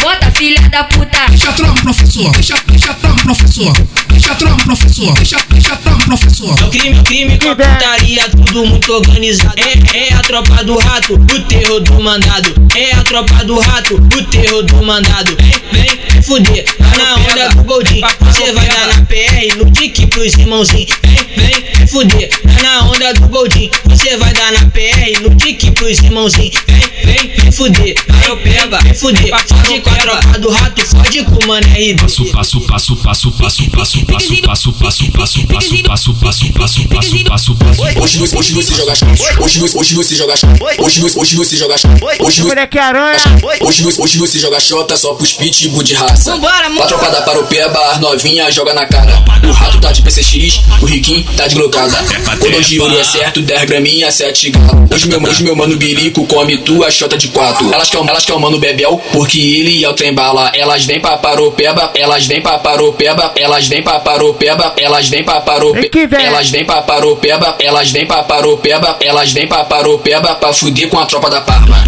Bota 0.00 0.30
filha 0.30 0.66
da 0.70 0.84
puta. 0.84 1.26
Deixa 1.28 1.52
tropa, 1.52 1.82
professor. 1.82 2.30
Deixa, 2.32 2.54
deixa 2.66 2.94
tropa, 2.94 3.22
professor. 3.22 3.72
Deixa 4.08 4.34
tropa, 4.34 4.64
professor. 4.64 5.12
Deixa, 5.12 5.36
deixa 5.50 5.76
tropa, 5.76 6.04
professor. 6.06 6.58
É 6.58 6.64
o 6.64 6.70
crime, 6.70 7.02
crime 7.02 7.38
com 7.38 7.50
a 7.50 7.56
putaria, 7.56 8.30
tudo 8.30 8.64
muito 8.64 8.90
organizado. 8.94 9.54
É, 9.58 10.08
é 10.08 10.14
a 10.14 10.22
tropa 10.22 10.64
do 10.64 10.78
rato, 10.78 11.14
o 11.16 11.40
terror 11.44 11.80
do 11.80 12.00
mandado. 12.00 12.54
É 12.74 12.94
a 12.94 13.02
tropa 13.02 13.44
do 13.44 13.60
rato, 13.60 13.96
o 13.96 14.24
terror 14.24 14.62
do 14.62 14.82
mandado. 14.82 15.36
Vem, 15.36 15.82
vem, 15.82 16.22
fuder, 16.22 16.64
tá 16.64 16.96
na 16.96 17.14
onda 17.16 17.48
do 17.50 17.64
Goldin. 17.64 18.00
Você 18.20 18.52
vai 18.52 18.66
dar 18.66 18.86
na 18.86 19.04
PR, 19.04 19.58
no 19.58 19.70
tique 19.70 20.06
pros 20.06 20.32
irmãozinhos. 20.32 20.96
Vem, 21.02 21.46
vem, 21.46 21.86
fuder, 21.86 22.30
tá 22.30 22.62
na 22.62 22.90
onda 22.90 23.12
do 23.12 23.28
Goldin. 23.28 23.70
Você 23.84 24.16
vai 24.16 24.29
dar 24.32 24.52
na 24.52 24.70
PR, 24.70 25.20
no 25.22 25.34
tique 25.36 25.70
pros 25.72 25.98
irmãozinhos. 25.98 26.56
Vem, 26.66 26.80
vem, 27.04 27.32
vem 27.36 27.52
fuder, 27.52 27.94
eu 28.26 28.36
pego, 28.36 28.76
vem 28.82 28.94
fuder. 28.94 29.30
Fode 29.48 29.80
com 29.80 29.90
a 29.90 29.96
tropa 29.96 30.38
do 30.38 30.50
rato, 30.50 30.86
fode 30.86 31.24
com 31.24 31.44
o 31.44 31.46
mano 31.46 31.66
RB. 31.68 31.94
passo, 32.00 32.24
passo, 32.26 32.60
passo, 32.62 32.96
passo, 32.96 33.30
passo, 33.32 33.70
passo, 33.70 34.06
passo, 34.06 34.42
passo, 34.42 34.72
passo, 34.72 35.10
passo, 35.12 35.12
passo, 35.12 35.82
passo, 35.86 36.14
passo, 36.16 36.52
passo, 36.52 36.88
passo, 36.88 37.24
passo, 37.24 37.54
passo. 37.54 38.00
Hoje 38.00 38.18
você, 38.18 38.36
hoje 38.36 38.52
você 38.54 38.74
joga 38.74 38.94
chão. 38.94 39.08
Hoje 39.40 39.58
você, 39.60 39.78
hoje 39.78 39.94
você 39.94 40.14
joga 40.16 40.36
chão. 40.36 40.54
Hoje 40.78 41.00
você, 41.00 41.18
hoje 41.18 41.36
você 41.36 41.56
joga 41.56 41.78
chão. 41.78 41.94
Hoje 42.20 42.42
você, 42.42 42.48
Moleque 42.48 42.78
aranha. 42.78 43.18
hoje 43.60 43.82
você, 43.82 44.00
hoje 44.00 44.18
você 44.18 44.38
joga 44.38 44.60
xota 44.60 44.96
só 44.96 45.14
pros 45.14 45.32
pitbull 45.32 45.82
de 45.82 45.94
raça. 45.94 46.34
A 46.34 46.86
tropa 46.86 47.10
da 47.10 47.22
paropeba, 47.22 47.78
as 47.90 47.98
novinha 48.00 48.50
joga 48.50 48.72
na 48.74 48.86
cara. 48.86 49.12
O 49.46 49.52
rato 49.52 49.80
tá 49.80 49.92
de 49.92 50.02
PCX, 50.02 50.60
o 50.80 50.86
riquinho 50.86 51.24
tá 51.36 51.46
de 51.46 51.54
glocada. 51.54 51.96
Cordão 52.38 52.60
de 52.60 52.80
ouro 52.80 52.98
é 52.98 53.04
certo, 53.04 53.42
10 53.42 53.64
graminha, 53.64 54.10
7 54.20 54.50
galo. 54.50 54.86
Hoje 54.92 55.08
meu, 55.08 55.22
hoje 55.22 55.42
meu 55.42 55.56
mano 55.56 55.78
bilico 55.78 56.26
come 56.26 56.58
tua 56.58 56.90
xota 56.90 57.16
de 57.16 57.28
4. 57.28 57.72
Elas 57.72 57.88
quer, 57.88 57.96
elas 58.06 58.22
quer 58.22 58.34
o 58.34 58.38
mano 58.38 58.58
bebel, 58.58 59.00
porque 59.12 59.38
ele 59.38 59.82
é 59.82 59.88
o 59.88 59.94
trem 59.94 60.12
bala. 60.12 60.52
Elas 60.54 60.84
vem 60.84 61.00
pra 61.00 61.16
paropeba, 61.16 61.90
elas 61.94 62.26
vem 62.26 62.42
pra 62.42 62.58
paropeba, 62.58 63.32
elas 63.34 63.66
vem 63.66 63.82
pra 63.82 63.98
paropeba, 63.98 64.74
elas 64.76 65.08
vem 65.08 65.24
pra 65.24 65.40
paropeba. 65.40 65.88
que. 65.88 66.06
Elas 66.14 66.50
vem 66.50 66.66
pra 66.66 66.82
paropeba, 66.82 67.56
elas 67.58 67.90
vem 67.90 68.04
pra 68.04 68.22
paropeba, 68.22 68.98
elas 69.00 69.32
vem 69.32 69.46
pra 69.46 69.64
paropeba 69.64 70.34
pra 70.34 70.52
fuder 70.52 70.88
com 70.90 70.98
a 70.98 71.06
tropa 71.06 71.30
da 71.30 71.40
Parma. 71.40 71.82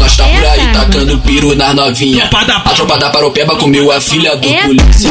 Nós 0.00 0.16
tá 0.16 0.24
por 0.24 0.46
aí 0.46 0.72
tacando 0.72 1.18
piro 1.18 1.54
nas 1.54 1.74
novinha. 1.74 2.30
A 2.64 2.70
tropa 2.70 2.96
da 2.96 3.10
paropeba 3.10 3.56
comeu 3.56 3.92
a 3.92 4.00
filha 4.00 4.34
do 4.36 4.48
polícia. 4.48 5.10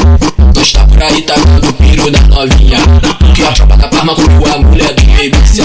Nós 0.56 0.72
tá 0.72 0.84
por 0.84 1.00
aí 1.00 1.22
tacando 1.22 1.72
piro 1.74 2.10
nas 2.10 2.26
novinha. 2.26 2.78
Porque 3.20 3.44
a 3.44 3.52
tropa 3.52 3.76
da 3.76 3.86
Parma 3.86 4.16
comeu 4.16 4.52
a 4.52 4.58
mulher 4.58 4.92
do 4.92 5.04
milícia. 5.04 5.64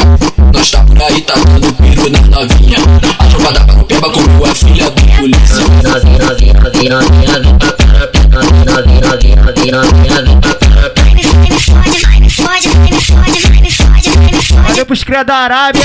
Nós 0.60 0.72
tá 0.72 0.84
por 0.84 1.02
aí 1.02 1.22
tacando 1.22 1.74
piro 1.76 2.10
nas 2.10 2.28
novinha. 2.28 2.80
A 3.18 3.26
tropa 3.28 3.54
da 3.54 3.62
paropeba 3.62 4.10
comeu 4.12 4.46
a 4.46 4.54
filha 4.54 4.90
do 4.90 5.02
polícia. 5.18 5.64
Valeu, 14.64 14.86
pros 14.86 15.04
cria 15.06 15.24
da 15.24 15.36
Arábia. 15.36 15.82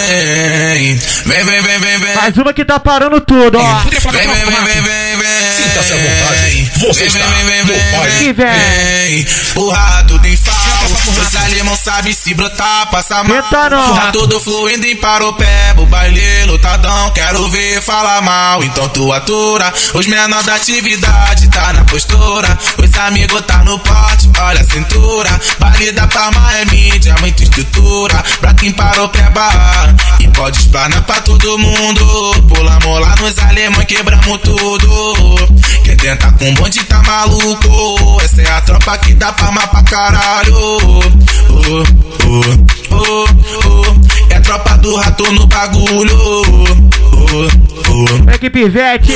vem, 0.06 0.98
vem, 1.26 1.44
vem, 1.44 1.62
vem, 1.62 1.80
vem, 1.80 2.00
vem. 2.00 2.16
Mais 2.16 2.38
uma 2.38 2.54
que 2.54 2.64
tá 2.64 2.80
parando 2.80 3.20
tudo, 3.22 3.58
ó. 3.58 3.80
Vem, 3.80 4.00
vem, 4.00 4.46
vem, 4.46 4.82
vem, 4.82 5.18
vem, 5.18 5.54
Sinta-se 5.58 5.94
à 5.94 5.98
vontade. 5.98 6.72
Você 6.80 7.10
vem, 7.10 7.22
está 7.22 7.28
vem, 7.28 7.46
vem, 7.46 7.64
vem 7.66 8.34
vem 8.34 8.34
vem. 8.34 9.28
O 9.56 9.70
rato 9.70 10.20
tem 10.20 10.36
falo. 10.36 10.96
Os 11.08 11.36
alemão 11.36 11.78
sabe 11.78 12.14
se 12.14 12.34
brotar, 12.34 12.88
passa 12.90 13.24
mal. 13.24 13.44
Tá 13.44 14.12
tudo 14.12 14.40
fluindo 14.40 14.86
em 14.86 14.96
paropebo, 14.96 15.86
baile 15.86 16.46
lotadão. 16.46 17.12
Quero 17.12 17.48
ver 17.50 17.82
falar 17.82 18.22
mal, 18.22 18.64
então 18.64 18.88
tu 18.90 19.12
atura. 19.14 19.74
Os 19.94 20.08
menor 20.08 20.44
da 20.44 20.56
atividade 20.56 21.48
tá 21.50 21.74
na 21.74 21.84
postura. 21.86 22.58
Os 22.78 23.00
amigos 23.00 23.42
tá 23.42 23.64
no 23.64 23.80
pote, 23.80 24.30
olha 24.40 24.62
a 24.62 24.64
cintura. 24.64 25.42
Baile 25.60 25.92
da 25.92 26.08
palma 26.08 26.54
é 26.56 26.66
mídia, 26.66 27.16
muita 27.20 27.44
estrutura. 27.44 28.24
Pra 28.40 28.54
quem 28.54 28.72
parou, 28.72 29.10
peba. 29.10 29.95
E 30.20 30.28
pode 30.30 30.58
espanar 30.58 31.02
pra 31.04 31.22
todo 31.22 31.58
mundo. 31.58 32.44
Pulamos 32.48 33.00
lá 33.00 33.16
nos 33.18 33.38
alemães, 33.40 33.86
quebramos 33.86 34.40
tudo. 34.42 35.36
Quem 35.84 35.96
tenta 35.98 36.32
com 36.32 36.54
bonde 36.56 36.84
tá 36.86 37.02
maluco. 37.04 38.22
Essa 38.22 38.42
é 38.42 38.52
a 38.52 38.62
tropa 38.62 38.98
que 38.98 39.14
dá 39.14 39.32
Parma 39.34 39.68
pra 39.68 39.84
caralho. 39.84 40.56
Oh, 40.56 41.00
oh, 42.26 42.46
oh, 42.92 43.26
oh. 43.68 44.34
É 44.34 44.38
a 44.38 44.42
tropa 44.42 44.78
do 44.78 44.96
rato 44.96 45.32
no 45.32 45.46
bagulho. 45.48 46.18
Oh, 46.18 47.72
oh. 47.72 47.75
É 48.32 48.38
que 48.38 48.50
pivete. 48.50 49.12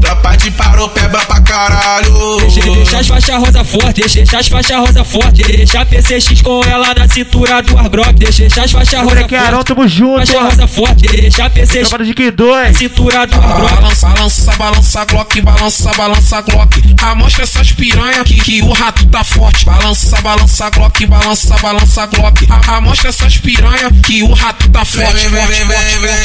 Tropa 0.00 0.36
de 0.36 0.50
paropeba 0.52 1.18
pra 1.20 1.40
caralho. 1.40 2.36
Deixa, 2.40 2.60
deixa 2.60 2.98
as 2.98 3.06
faixas 3.08 3.36
rosa 3.36 3.64
forte, 3.64 4.00
deixa, 4.00 4.16
deixa 4.18 4.38
as 4.38 4.48
faixas 4.48 4.76
rosa 4.78 5.04
forte, 5.04 5.42
deixa 5.42 5.80
a 5.80 5.86
PCX 5.86 6.42
com 6.42 6.62
ela 6.64 6.94
na 6.94 7.08
cintura 7.08 7.62
do 7.62 7.76
Arbrock, 7.78 8.12
deixa, 8.14 8.42
deixa 8.42 8.62
as 8.62 8.70
faixas 8.72 9.00
rosa 9.00 9.14
Moleque 9.14 9.34
Arão, 9.34 9.56
forte, 9.58 9.66
tamo 9.68 9.88
junto, 9.88 10.26
faixa 10.26 10.40
rosa 10.42 10.66
forte, 10.68 11.06
deixa 11.08 11.44
a 11.44 11.50
PCX 11.50 11.88
Tropa 11.88 11.98
do 11.98 12.04
Dick 12.04 12.30
2. 12.30 12.76
cintura 12.76 13.26
do 13.26 13.34
Arbrock. 13.36 13.74
Balança, 13.74 14.06
balança, 14.08 14.52
balança, 14.56 15.04
Glock, 15.04 15.40
balança, 15.40 15.90
balança, 15.96 16.40
Glock. 16.42 16.94
Amostra 17.02 17.42
essas 17.44 17.72
piranha 17.72 18.24
que, 18.24 18.34
que 18.40 18.62
o 18.62 18.72
rato 18.72 19.06
tá 19.06 19.24
forte. 19.24 19.64
Balança, 19.64 20.20
balança, 20.20 20.70
Glock, 20.70 21.06
balança, 21.06 21.56
balança, 21.58 22.06
Glock. 22.06 22.46
A- 22.50 22.76
Amostra 22.76 23.08
essas 23.10 23.36
piranha 23.38 23.90
que 24.04 24.22
o 24.22 24.32
rato 24.32 24.68
tá 24.70 24.84
forte. 24.84 25.28
Vem, 25.28 25.30
vem, 25.30 25.40
forte, 25.40 25.64
vem, 25.64 25.66
forte, 25.66 25.98
vem, 26.00 26.16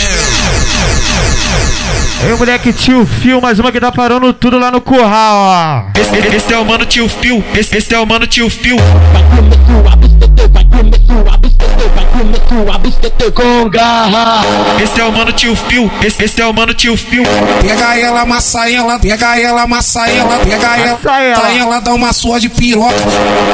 Aí, 2.23 2.35
moleque 2.37 2.71
tio 2.71 3.05
Fio, 3.05 3.41
mais 3.41 3.59
uma 3.59 3.71
que 3.71 3.79
tá 3.79 3.91
parando 3.91 4.31
tudo 4.33 4.57
lá 4.59 4.71
no 4.71 4.79
curral, 4.79 5.89
ó. 5.95 5.99
Esse, 5.99 6.35
esse 6.35 6.53
é 6.53 6.57
o 6.57 6.65
mano 6.65 6.85
tio 6.85 7.09
Fio, 7.09 7.43
esse, 7.55 7.75
esse 7.75 7.93
é 7.93 7.99
o 7.99 8.05
mano 8.05 8.27
tio 8.27 8.49
Fio. 8.49 8.77
Esse 14.81 14.99
é 14.99 15.05
o 15.05 15.11
mano 15.11 15.31
tio 15.31 15.55
Fio, 15.55 15.91
esse, 16.03 16.23
esse 16.23 16.41
é 16.41 16.45
o 16.45 16.53
mano 16.53 16.73
tio 16.73 16.97
Fio. 16.97 17.23
Pega 17.61 17.97
ela, 17.97 18.21
amassa 18.21 18.69
ela, 18.69 18.99
pega 18.99 19.39
ela, 19.39 19.61
amassa 19.63 20.07
ela, 20.09 20.37
pega 20.39 20.77
ela, 20.77 20.91
Amassa 20.91 21.21
ela. 21.21 21.51
ela, 21.53 21.79
dá 21.79 21.93
uma 21.93 22.11
sua 22.13 22.39
de 22.39 22.49
piroca. 22.49 22.95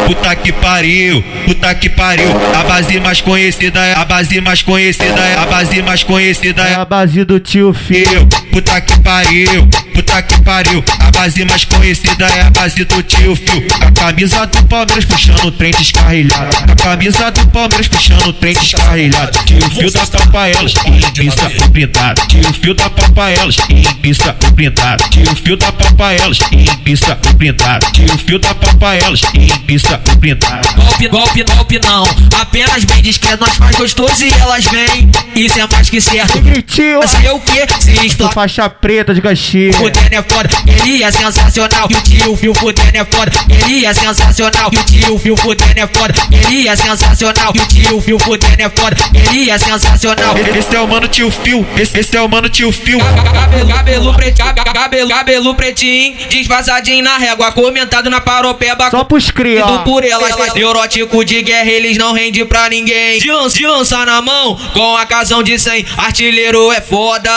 Puta 0.07 0.35
que 0.35 0.51
pariu, 0.51 1.23
puta 1.45 1.73
que 1.75 1.89
pariu. 1.89 2.29
A 2.59 2.63
base 2.63 2.99
mais 2.99 3.21
conhecida 3.21 3.79
é 3.79 3.93
a 3.95 4.05
base 4.05 4.41
mais 4.41 4.61
conhecida 4.61 5.21
é 5.21 5.35
a 5.37 5.45
base 5.45 5.81
mais 5.81 6.03
conhecida 6.03 6.63
É 6.63 6.71
é 6.71 6.75
a 6.75 6.85
base 6.85 7.23
do 7.23 7.39
tio 7.39 7.73
Fio. 7.73 8.06
Eu, 8.11 8.25
puta 8.51 8.79
que 8.81 8.99
pariu, 8.99 9.67
puta 9.93 10.21
que 10.21 10.41
pariu. 10.41 10.83
A 10.99 11.11
base 11.11 11.43
mais 11.45 11.65
conhecida 11.65 12.25
é 12.25 12.41
a 12.41 12.49
base 12.49 12.83
do 12.85 13.03
tio 13.03 13.35
Fio. 13.35 13.67
A 13.81 13.91
camisa 13.91 14.45
do 14.45 14.63
Palmeiras 14.65 15.05
puxando 15.05 15.45
o 15.45 15.51
trem 15.51 15.71
descarrilhado. 15.71 16.55
A 16.71 16.75
camisa 16.75 17.31
do 17.31 17.47
Palmeiras 17.47 17.87
puxando 17.87 18.27
o 18.27 18.33
trem 18.33 18.53
descarrilhado. 18.53 19.37
Tio 19.45 19.69
Fio 19.69 19.91
da 19.91 20.05
papa 20.05 20.47
elas, 20.47 20.73
em 20.85 20.99
pista 21.11 21.51
o 21.65 21.69
blindado. 21.69 22.21
Tio 22.27 22.53
Fio 22.53 22.73
da 22.73 22.89
papa 22.89 23.29
elas, 23.29 23.55
em 23.69 23.83
pista 24.01 24.35
o 24.47 24.51
blindado. 24.51 25.03
Tio 25.09 25.35
Fio 25.35 25.57
da 25.57 25.71
papa 25.71 26.13
elas, 26.13 26.37
em 26.51 26.65
pista 26.83 27.17
o 27.29 27.33
blindado. 27.33 27.91
Tio 27.91 28.17
Fio 28.17 28.39
da 28.39 28.55
papa 28.55 28.95
elas, 28.95 29.21
em 29.33 29.47
pista 29.65 30.01
o 30.11 30.15
blindado. 30.15 30.67
Golpe, 30.75 31.07
golpe, 31.07 31.43
golpe 31.43 31.79
não. 31.83 32.03
Apenas 32.39 32.85
bem 32.85 33.01
diz 33.01 33.17
que 33.17 33.35
nós 33.35 33.55
faz 33.55 33.75
gostoso 33.75 34.23
e 34.23 34.31
elas 34.33 34.65
vêm. 34.65 35.09
Isso 35.35 35.59
é 35.59 35.67
mais 35.71 35.89
que 35.89 35.99
certo. 35.99 36.39
Mas 36.41 37.23
eu 37.23 37.39
que 37.39 37.83
se 37.83 37.96
explodir. 38.05 38.33
Faixa 38.33 38.69
preta 38.69 39.13
de 39.13 39.21
Caxias. 39.21 39.75
Fudendo 39.75 40.13
é 40.13 40.21
foda, 40.21 40.49
ele 40.67 41.03
é 41.03 41.11
sensacional. 41.11 41.87
E 41.89 41.95
o 41.95 42.01
tio 42.01 42.37
Fio 42.37 42.55
fudendo 42.55 42.97
é 42.97 43.05
foda, 43.05 43.31
ele 43.49 43.85
é 43.85 43.93
sensacional. 43.93 44.71
E 44.71 44.77
o 44.77 44.83
tio 44.83 45.19
Fio 45.19 45.37
fudendo 45.37 45.79
é 45.79 45.87
foda, 45.87 46.13
ele 46.31 46.67
é 46.67 46.75
sensacional. 46.75 47.53
E 47.55 47.59
o 47.59 47.67
tio 47.67 48.01
Fio 48.01 48.19
fudendo 48.19 48.61
é 48.61 48.69
foda, 48.69 48.97
ele 49.13 49.49
é 49.49 49.57
sensacional. 49.57 50.35
Esse 50.57 50.75
é 50.75 50.79
o 50.79 50.87
mano 50.87 51.07
tio 51.07 51.31
Fio, 51.31 51.65
esse, 51.77 51.97
esse 51.97 52.17
é 52.17 52.21
o 52.21 52.27
mano 52.27 52.49
tio 52.49 52.71
Fio. 52.71 52.99
Cabelo, 52.99 53.67
cabelo 53.69 54.13
pretinho, 54.13 54.55
cabelo, 54.73 55.09
cabelo 55.09 55.55
pretinho, 55.55 56.15
disfarçadinho 56.29 57.03
na 57.03 57.17
régua, 57.17 57.51
comentado 57.51 58.09
na 58.09 58.21
paropeba. 58.21 58.89
Só 58.89 59.03
pros 59.03 59.31
cria, 59.31 59.65
por 59.83 60.03
elas, 60.03 60.53
neurótico 60.53 61.23
de 61.23 61.41
guerra, 61.41 61.69
eles 61.69 61.97
não 61.97 62.13
rende 62.13 62.43
pra 62.45 62.69
ninguém. 62.69 63.19
De 63.19 63.65
onça 63.65 64.05
na 64.05 64.21
mão, 64.21 64.55
com 64.73 64.95
a 64.95 65.05
casão 65.05 65.43
de 65.43 65.57
100. 65.57 65.85
Artilheiro 65.97 66.71
é 66.71 66.81
foda, 66.81 67.31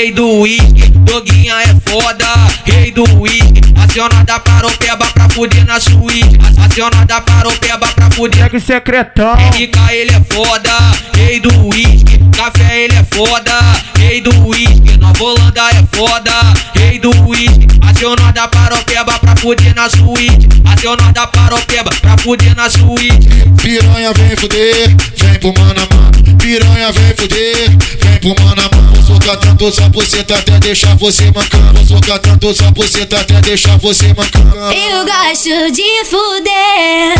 rei 0.00 0.12
do 0.12 0.26
uísque. 0.40 0.88
Doguinha 1.00 1.54
é 1.60 1.90
foda, 1.90 2.26
rei 2.64 2.90
do 2.90 3.04
uísque. 3.18 3.60
Acionada 3.76 4.40
paropeba 4.40 5.06
pra 5.12 5.28
fuder 5.28 5.66
na 5.66 5.78
suíte. 5.78 6.38
Acionada 6.64 7.20
paropeba 7.20 7.86
pra 7.88 8.10
fuder 8.10 8.38
Moleque 8.38 8.60
secretão. 8.60 9.34
RK 9.34 9.92
ele 9.92 10.12
é 10.12 10.34
foda, 10.34 10.70
rei 11.14 11.38
do 11.38 11.50
uísque. 11.66 12.18
Café 12.34 12.84
ele 12.84 12.94
é 12.94 13.04
foda, 13.14 13.52
rei 13.98 14.22
do 14.22 14.30
uísque. 14.46 14.96
Nova 14.98 15.22
Holanda 15.22 15.68
é 15.70 15.96
foda, 15.96 16.32
rei 16.74 16.98
do 16.98 17.10
uísque. 17.26 17.66
Acionada 17.82 18.48
paropeba 18.48 19.18
pra 19.18 19.36
fuder 19.36 19.74
na 19.74 19.90
suíte. 19.90 20.48
Acionada 20.64 21.26
paropeba 21.26 21.90
pra 22.00 22.16
fuder 22.16 22.56
na 22.56 22.70
suíte. 22.70 23.28
Piranha 23.60 24.12
vem 24.14 24.36
fuder, 24.36 24.96
vem 25.18 25.38
pro 25.40 25.52
mano 25.60 25.80
a 25.90 25.94
mano. 25.94 26.19
Piranha 26.40 26.90
vem 26.92 27.14
fuder, 27.16 27.70
vem 28.00 28.16
pro 28.20 28.44
mano 28.44 28.62
a 28.62 28.76
mano. 28.76 28.92
Vou 28.94 29.04
socar 29.14 29.36
tanto 29.36 29.70
sua 29.70 29.88
buceta 29.90 30.34
até 30.36 30.58
deixar 30.58 30.96
você 30.96 31.30
mancando. 31.30 31.74
Vou 31.74 31.86
socar 31.86 32.18
tanto 32.18 32.54
sua 32.54 32.70
buceta 32.70 33.20
até 33.20 33.40
deixar 33.42 33.76
você 33.78 34.08
mancando. 34.14 34.56
Eu 34.56 35.04
gosto 35.04 35.70
de 35.70 36.04
fuder. 36.06 37.14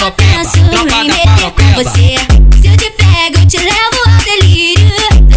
Só 0.00 0.10
penso 0.12 0.56
em 0.58 1.06
meter 1.06 1.50
com 1.50 1.72
você. 1.74 2.16
Se 2.60 2.68
eu 2.68 2.76
te 2.76 2.90
pego, 2.90 3.38
eu 3.40 3.46
te 3.46 3.58
levo 3.58 4.00
ao 4.06 4.22
delírio. 4.24 4.90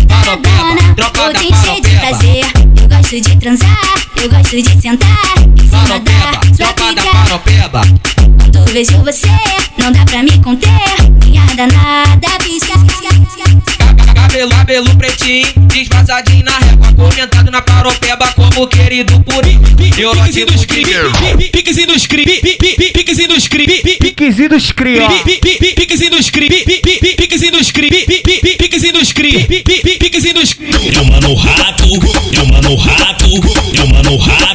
Paradona, 0.07 0.95
vou 1.15 1.33
te 1.33 1.51
encher 1.51 1.81
de 1.81 1.89
prazer. 1.99 2.45
Eu 2.81 2.87
gosto 2.87 3.21
de 3.21 3.35
transar, 3.35 3.95
eu 4.15 4.29
gosto 4.29 4.61
de 4.61 4.81
sentar. 4.81 5.33
Em 5.55 5.67
cima 5.67 5.99
da 5.99 6.73
Paropeba, 6.73 7.27
sua 7.27 7.39
pica. 7.39 8.05
Quando 8.39 8.71
vejo 8.71 8.97
você, 9.03 9.27
não 9.77 9.91
dá 9.91 10.05
pra 10.05 10.23
me 10.23 10.39
conter. 10.39 10.69
Minha 11.25 11.45
danada. 11.55 12.04
Cabelo, 14.35 14.49
cabelo 14.49 14.95
pretinho, 14.97 15.47
disfarçadinho 15.67 16.43
na 16.43 16.59
régua, 16.59 16.91
comentado 16.93 17.49
na 17.49 17.61
paropeba 17.61 18.27
como 18.33 18.67
querido 18.67 19.17
por 19.21 19.45
Neurótico 19.45 20.51
de 20.67 20.83
guerra. 20.83 21.37
Piquezinho 21.53 21.87
dos 21.87 22.05
cri, 22.05 22.25
piquezinho 22.93 23.29
dos 23.29 23.47
cri, 23.47 23.65
Piquezinho 23.97 24.49
dos 24.49 24.71
cria, 24.73 25.05
ó. 25.05 25.09
piquezinho 25.23 26.11
dos 26.11 26.29
cri, 26.29 26.49
piquezinho 26.49 27.51
dos 27.53 27.71
cri, 27.71 27.89
piquezinho 28.57 28.93
dos 28.93 29.13
cri, 29.13 29.63
piquezinho 29.99 30.33
dos 30.33 30.57
É 30.93 30.99
o 30.99 31.05
mano 31.05 31.33
rato, 31.35 31.85
o 31.85 32.45
mano 32.51 32.75
rato, 32.75 33.25
o 33.25 33.87
mano 33.87 34.17
rato, 34.17 34.54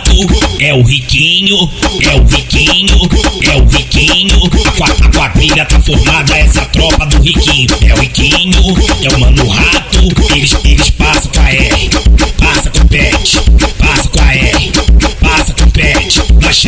é 0.61 0.75
o 0.75 0.83
riquinho, 0.83 1.57
é 2.03 2.15
o 2.15 2.25
riquinho, 2.25 3.09
é 3.43 3.57
o 3.57 3.65
riquinho. 3.67 4.41
A 4.81 5.09
quadrilha 5.11 5.65
tá 5.65 5.81
formada, 5.81 6.37
essa 6.37 6.65
tropa 6.67 7.07
do 7.07 7.23
riquinho. 7.23 7.69
É 7.83 7.95
o 7.95 8.01
riquinho, 8.01 8.59
é 9.03 9.17
o 9.17 9.21
mano 9.21 9.49
rato, 9.49 10.35
eles, 10.35 10.57
eles 10.65 10.91
passam 10.91 11.31
com 11.33 12.00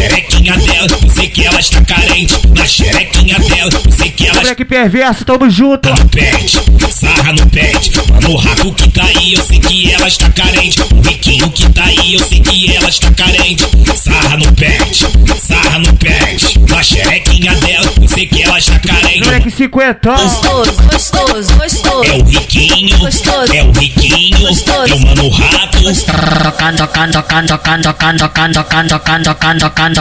xerequinha 0.03 0.57
dela, 0.57 0.87
eu 1.01 1.11
sei 1.11 1.29
que 1.29 1.47
ela 1.47 1.61
está 1.61 1.81
carente. 1.83 2.35
Na 2.57 2.67
xerequinha 2.67 3.39
dela, 3.39 3.71
eu 3.85 3.93
sei 3.93 4.11
que 4.11 4.27
ela. 4.27 4.41
Moleque 4.41 4.65
perverso, 4.65 5.25
tamo 5.25 5.49
junto. 5.49 5.89
Ela 5.89 6.05
pede, 6.07 6.61
sarra 6.91 7.33
no 7.33 7.47
pet. 7.49 7.93
Mano, 8.11 8.31
o 8.31 8.37
rato 8.37 8.73
que 8.73 8.89
tá 8.91 9.05
aí, 9.05 9.35
eu 9.35 9.43
sei 9.45 9.61
que 9.61 9.93
ela 9.93 10.09
está 10.09 10.29
carente. 10.31 10.81
O 10.83 11.01
riquinho 11.01 11.49
que 11.51 11.73
tá 11.73 11.85
aí, 11.85 12.15
eu 12.15 12.25
sei 12.25 12.41
que 12.41 12.75
ela 12.75 12.89
está 12.89 13.11
carente. 13.13 13.65
Sarra 13.95 14.37
no 14.37 14.53
pet, 14.53 15.07
sarra 15.39 15.79
no 15.79 15.95
pet. 15.95 16.59
Na 16.69 16.83
xerequinha 16.83 17.55
dela, 17.57 17.93
eu 18.01 18.09
sei 18.09 18.27
que 18.27 18.43
ela 18.43 18.59
está 18.59 18.79
carente. 18.81 19.25
Moleque 19.25 19.51
cinquentão. 19.51 20.17
Gostoso, 20.17 20.83
gostoso, 20.83 21.55
gostoso. 21.55 22.05
É 22.05 22.15
o 22.15 22.25
riquinho, 22.25 22.99
gostoso. 22.99 23.55
é 23.55 23.63
o 23.63 23.71
riquinho, 23.71 24.39
gostoso. 24.41 24.93
é 24.93 24.95
o 24.95 25.01
mano 25.01 25.29
rato. 25.29 25.81
Gostoso. 25.81 26.13
Tocando, 26.43 26.77
tocando, 26.79 27.13
tocando, 27.13 27.47
tocando, 27.49 27.83
tocando, 27.83 28.19
tocando, 28.55 29.25
tocando, 29.25 29.61
tocando. 29.61 29.92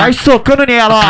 Vai 0.00 0.12
socando 0.12 0.66
nela, 0.66 1.00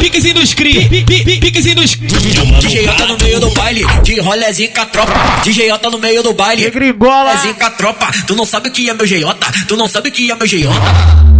Piquezinho 0.00 0.34
dos 0.34 0.54
cri, 0.54 1.04
piquezinho 1.40 1.76
dos... 1.76 1.96
DJ 2.60 2.86
no 3.06 3.18
meio 3.18 3.40
do 3.40 3.50
baile, 3.50 3.84
que 4.04 4.20
rola 4.20 4.44
é 4.44 4.52
zica 4.52 4.86
tropa. 4.86 5.12
DJ 5.44 5.70
no 5.90 5.98
meio 5.98 6.22
do 6.22 6.32
baile, 6.32 6.64
que 6.64 6.70
gringola. 6.70 7.32
É 7.32 7.36
zica 7.36 7.70
tropa, 7.70 8.10
tu 8.26 8.34
não 8.34 8.44
sabe 8.44 8.70
que 8.70 8.88
é 8.88 8.94
meu 8.94 9.06
geiota, 9.06 9.46
tu 9.66 9.76
não 9.76 9.88
sabe 9.88 10.10
que 10.10 10.30
é 10.30 10.34
meu 10.34 10.46
geiota. 10.46 11.39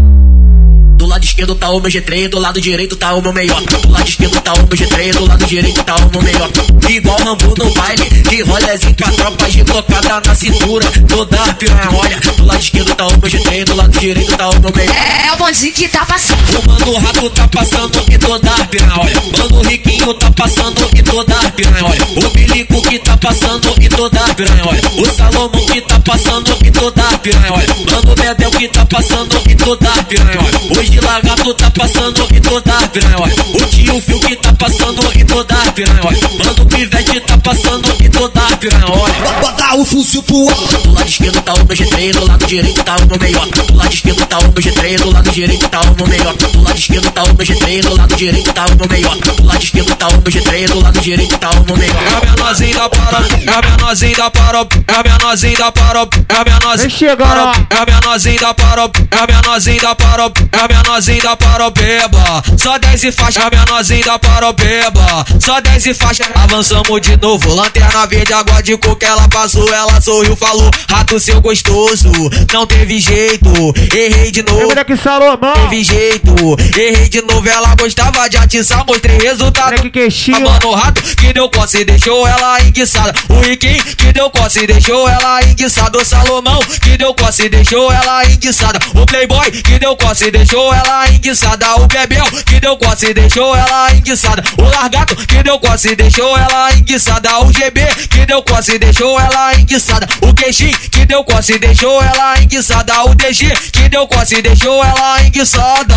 Do 1.11 1.15
lado 1.15 1.25
esquerdo 1.25 1.55
tá 1.57 1.71
o 1.71 1.81
meu 1.81 1.91
G3, 1.91 2.29
do 2.29 2.39
lado 2.39 2.61
direito 2.61 2.95
tá 2.95 3.15
o 3.15 3.21
meu 3.21 3.33
meiota. 3.33 3.79
Do 3.79 3.91
lado 3.91 4.09
esquerdo 4.09 4.41
tá 4.43 4.53
o 4.53 4.59
meu 4.59 4.69
G3, 4.69 5.13
do 5.13 5.27
lado 5.27 5.45
direito 5.45 5.83
tá 5.83 5.97
o 5.97 6.09
meu 6.09 6.23
meiota. 6.23 6.65
Igual 6.89 7.19
Rambo 7.19 7.53
no 7.59 7.75
baile, 7.75 8.05
de 8.05 8.43
rolezinho 8.43 8.95
com 8.95 9.09
a 9.09 9.13
tropa, 9.13 9.51
de 9.51 9.65
colocada 9.65 10.21
na 10.25 10.35
cintura. 10.37 10.87
Toda 11.09 11.55
piranha 11.55 11.91
olha, 11.93 12.21
do 12.21 12.47
lado 12.47 12.61
esquerdo 12.61 12.95
tá 12.95 13.09
o 13.09 13.11
meu 13.11 13.23
G3, 13.23 13.65
do 13.65 13.75
lado 13.75 13.99
direito 13.99 14.37
tá 14.37 14.51
o 14.51 14.61
meu 14.61 14.73
meiota. 14.73 14.99
É 15.01 15.33
o 15.33 15.37
bonde 15.37 15.73
que 15.73 15.89
tá 15.89 16.07
passando. 16.07 16.59
O 16.61 16.69
mano 16.69 16.99
rato 16.99 17.31
tá 17.31 17.49
passando 17.49 18.05
e 18.09 18.17
toda 18.17 18.51
piranha 18.67 19.01
olha. 19.01 19.23
Mano 19.37 19.63
riquinho 19.63 20.15
tá 20.15 20.31
passando 20.31 20.91
e 20.97 21.03
toda 21.03 21.35
piranha 21.51 21.85
olha. 21.87 22.05
O 22.25 22.31
bilico 22.31 22.83
que 22.83 22.99
tá 23.01 23.17
passando 23.17 23.75
e 23.81 23.89
toda 23.89 24.21
piranha 24.35 24.65
olha. 24.65 24.81
O 24.97 25.07
Salomão 25.13 25.67
que 25.67 25.81
tá 25.81 25.99
passando 25.99 26.57
e 26.65 26.71
toda 26.71 27.03
piranha 27.19 27.53
olha. 27.53 27.75
Mano 27.91 28.15
Bedel 28.15 28.51
que 28.53 28.69
tá 28.69 28.87
passando 28.87 29.43
e 29.49 29.57
toda 29.57 29.91
piranha 30.05 30.39
olha. 30.39 30.79
Hoje 30.79 31.00
lagarto 31.01 31.55
tá 31.55 31.71
passando 31.71 32.29
e 32.35 32.41
toda 32.41 32.73
piranha 32.89 33.17
olha. 33.19 33.35
O 33.55 33.67
tio 33.67 34.01
Fio 34.01 34.21
que 34.21 34.37
tá 34.37 34.53
passando 34.55 35.19
e 35.19 35.25
toda 35.25 35.55
piranha 35.73 36.01
olha. 36.05 36.19
Mano 36.45 36.67
Pivete 36.67 37.21
tá 37.21 37.39
passando 37.39 37.97
e 38.03 38.09
toda 38.09 38.41
piranha 38.59 38.87
olha. 38.87 39.15
Bota 39.41 39.75
o 39.77 39.85
fuzil 39.85 40.23
pro 40.23 40.49
alto. 40.49 40.79
Do 40.79 40.93
lado 40.93 41.09
esquerdo 41.09 41.43
tá 41.43 41.55
o 41.55 41.59
meu 41.59 41.77
G3, 41.77 42.13
do 42.13 42.27
lado 42.27 42.47
direito 42.47 42.83
tá 42.83 42.97
o 42.97 43.07
meu 43.07 43.19
meiota. 43.19 43.63
Do 43.63 43.77
lado 43.77 43.93
esquerdo 43.93 44.27
tá 44.27 44.39
o 44.39 44.43
meu 44.43 44.53
G3, 44.53 44.99
do 44.99 45.11
lado 45.11 45.31
direito 45.31 45.69
tá 45.69 45.81
o 45.81 45.95
meu 45.97 46.07
meiota. 46.07 46.49
Do 46.49 46.63
lado 46.63 46.79
esquerdo 46.79 47.11
tá 47.11 47.23
o 47.23 47.27
meu 47.27 47.47
G3, 47.47 47.83
do 47.83 47.95
lado 47.97 48.17
direito 48.17 48.53
tá 48.53 48.67
o 48.67 48.77
meu 48.77 48.89
meiota. 48.89 49.33
Do 49.33 49.47
lado 49.47 49.63
esquerdo 49.63 49.97
tá 49.97 50.09
o 50.09 50.13
meu 50.13 50.23
G3, 50.23 50.69
do 50.69 50.81
lado 50.81 51.01
direito 51.01 51.39
tá 51.39 51.51
o 51.51 51.65
meu 51.65 51.77
meiota. 51.77 52.01
É 52.01 52.15
a 52.15 52.37
menorzinha 52.37 52.77
da 52.77 52.89
para, 52.89 53.19
é 53.19 53.55
a 53.55 53.63
menorzinha 53.63 54.17
da 54.17 54.31
para, 54.31 54.59
é 54.59 54.95
a 54.95 55.03
menorzinha 55.03 55.57
da 55.59 55.73
para, 55.73 56.01
é 56.01 56.37
a 56.37 56.45
menorzinha 56.45 56.89
Vem 56.89 56.91
chegando, 56.91 57.41
ó. 57.41 57.53
É 57.71 57.79
a 57.79 57.87
menorzinha 57.87 58.41
da 58.41 58.55
para, 58.55 58.83
é 58.83 59.19
a 59.19 59.27
menorzinha 59.27 59.81
da 59.81 59.95
para, 59.95 60.23
é 60.23 60.59
a 60.59 60.69
menorzinha 60.69 60.90
da 60.91 61.37
para, 61.37 61.71
beba. 61.71 62.43
Só 62.59 62.77
10 62.77 63.05
e 63.05 63.13
faixa, 63.13 63.43
a 63.47 63.51
menorzinha 63.51 64.05
da 64.05 64.19
para, 64.19 64.53
beba. 64.53 65.25
Só 65.39 65.61
10 65.61 65.87
e 65.87 65.95
faixa, 65.95 66.25
avançamos 66.35 67.01
de 67.01 67.17
novo. 67.17 67.55
Lanterna 67.55 68.07
verde, 68.07 68.33
água 68.33 68.61
de 68.61 68.77
coco, 68.77 69.05
ela 69.05 69.29
passou, 69.29 69.73
ela 69.73 70.01
sorriu, 70.01 70.35
falou: 70.35 70.69
Rato 70.91 71.21
seu 71.21 71.41
gostoso, 71.41 72.11
não 72.53 72.67
teve 72.67 72.99
jeito, 72.99 73.49
errei 73.95 74.33
de 74.33 74.43
novo. 74.43 74.67
Moleque 74.67 74.97
Salomão. 74.97 75.55
Teve 75.55 75.85
jeito, 75.85 76.35
errei 76.77 77.09
de 77.09 77.23
novo, 77.23 77.49
ela 77.49 77.73
gostava 77.77 78.29
de 78.29 78.37
atiçar, 78.37 78.85
mostrei 78.85 79.19
resultado. 79.19 79.67
Moleque 79.67 79.91
queixinho. 79.91 80.41
Mano 80.41 80.73
rato 80.73 81.03
que 81.17 81.33
deu 81.33 81.49
coça 81.49 81.79
e 81.79 81.85
deixou 81.85 82.27
ela 82.27 82.61
enguiçada. 82.63 83.15
O 83.29 83.41
Riquinho 83.41 83.85
que 83.97 84.13
deu 84.13 84.29
coça 84.29 84.61
e 84.61 84.67
deixou 84.67 85.09
ela 85.09 85.41
enguiçada. 85.45 85.99
O 85.99 86.05
Salomão 86.05 86.59
que 86.83 86.97
deu 86.97 87.15
coça 87.15 87.45
e 87.45 87.49
deixou 87.49 87.93
ela 87.93 88.25
enguiçada. 88.27 88.79
O 88.95 89.07
Playboy 89.07 89.51
que 89.51 89.79
deu 89.79 89.97
coça 89.97 90.27
e 90.27 90.31
deixou 90.31 90.70
ela 90.73 91.09
enguiçada. 91.11 91.77
O 91.77 91.87
Bebel 91.87 92.25
que 92.45 92.61
deu 92.61 92.77
coça 92.77 93.07
e 93.09 93.15
deixou 93.15 93.55
ela 93.57 93.93
enguiçada. 93.95 94.43
O 94.59 94.63
Largato 94.63 95.17
que 95.17 95.43
deu 95.43 95.59
coça 95.59 95.91
e 95.91 95.97
deixou 95.97 96.37
ela 96.37 96.73
enguiçada. 96.73 97.41
O 97.41 97.53
GB 97.53 97.87
que 98.09 98.27
deu 98.27 98.43
coça 98.43 98.75
e 98.75 98.79
deixou 98.79 99.19
ela 99.19 99.55
enguiçada. 99.55 100.07
O 100.21 100.35
Queixinho 100.35 100.77
que 100.91 101.07
deu 101.07 101.25
coça 101.25 101.53
e 101.53 101.59
deixou 101.59 102.03
ela 102.03 102.41
enguiçada. 102.41 103.05
O 103.05 103.15
DG 103.15 103.51
que 103.73 103.89
deu 103.89 104.07
coça 104.07 104.35
e 104.35 104.43
deixou 104.43 104.85
ela 104.85 105.23
enguiçada. 105.23 105.95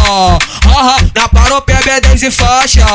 Na 1.15 1.27
paropeba 1.29 1.91
é 1.91 2.01
10 2.01 2.23
e 2.23 2.31
faixa. 2.31 2.85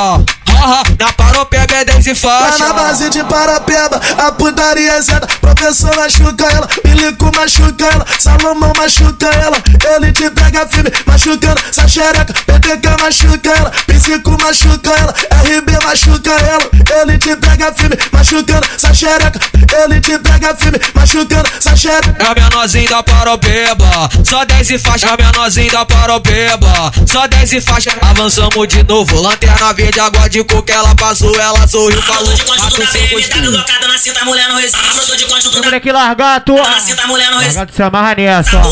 Na 0.98 1.12
paropeba 1.12 1.74
é 1.74 1.84
10 1.84 2.06
e 2.06 2.14
faixa. 2.14 2.66
na 2.66 2.72
base 2.72 3.10
de 3.10 3.22
Parapeba, 3.24 4.00
a 4.18 4.32
putaria 4.32 4.92
é 4.92 5.00
zeda. 5.02 5.26
Professor 5.40 5.94
machuca 5.96 6.46
ela, 6.46 6.68
Milico 6.84 7.30
machuca 7.36 7.84
ela, 7.84 8.06
Salomão 8.18 8.72
machuca 8.76 9.26
ela. 9.26 9.56
Ele 9.96 10.12
te 10.12 10.28
pega 10.30 10.66
firme, 10.66 10.90
machucando 11.06 11.60
essa 11.70 11.88
xereca. 11.88 12.32
PTK 12.46 12.88
machuca 13.00 13.50
ela, 13.50 13.70
Psico 13.86 14.30
machuca 14.42 14.90
ela, 14.90 15.14
RB 15.42 15.84
machuca 15.84 16.30
ela. 16.32 16.70
Ele 17.00 17.18
te 17.18 17.36
pega 17.36 17.72
firme, 17.74 17.96
machucando 18.12 18.66
essa 18.74 18.94
xereca. 18.94 19.40
Ele 19.84 20.00
te 20.00 20.18
pega 20.18 20.54
firme, 20.56 20.78
machucando 20.94 21.48
essa 21.56 21.76
xereca. 21.76 22.16
É 22.22 22.26
a 22.26 22.34
menorzinha 22.34 22.88
da 22.90 23.02
paropeba, 23.02 24.08
só 24.24 24.44
10 24.44 24.70
e 24.70 24.78
faixa. 24.78 25.06
É 25.06 25.10
a 25.10 25.16
menorzinha 25.16 25.70
da 25.72 25.84
paropeba, 25.84 26.92
só 27.06 27.26
10 27.26 27.52
e 27.52 27.60
faixa. 27.60 27.90
Avançamos 28.00 28.68
de 28.68 28.82
novo, 28.84 29.20
lanterna 29.20 29.72
verde, 29.72 30.00
água 30.00 30.28
de 30.28 30.42
coco. 30.44 30.70
Ela 30.70 30.94
passou, 30.94 31.34
ela 31.40 31.66
sorriu, 31.66 32.00
falou. 32.02 32.34
Rato 32.58 32.86
seu 32.92 33.08
gostoso. 33.08 33.50
Blocada 33.50 33.88
na 33.88 33.98
cinta, 33.98 34.24
mulher 34.24 34.48
no 34.48 34.56
resíduo. 34.58 34.94
Brotou 34.94 35.16
de 35.16 35.24
conjunto 35.26 35.56
da 35.56 35.62
Moleque 35.62 35.92
largato. 35.92 36.54
na 36.54 36.80
cinta, 36.80 37.06
mulher 37.06 37.30
no 37.30 37.38
resíduo. 37.38 37.56
Largato 37.58 37.76
se 37.76 37.82
amarra 37.82 38.14
nessa, 38.14 38.62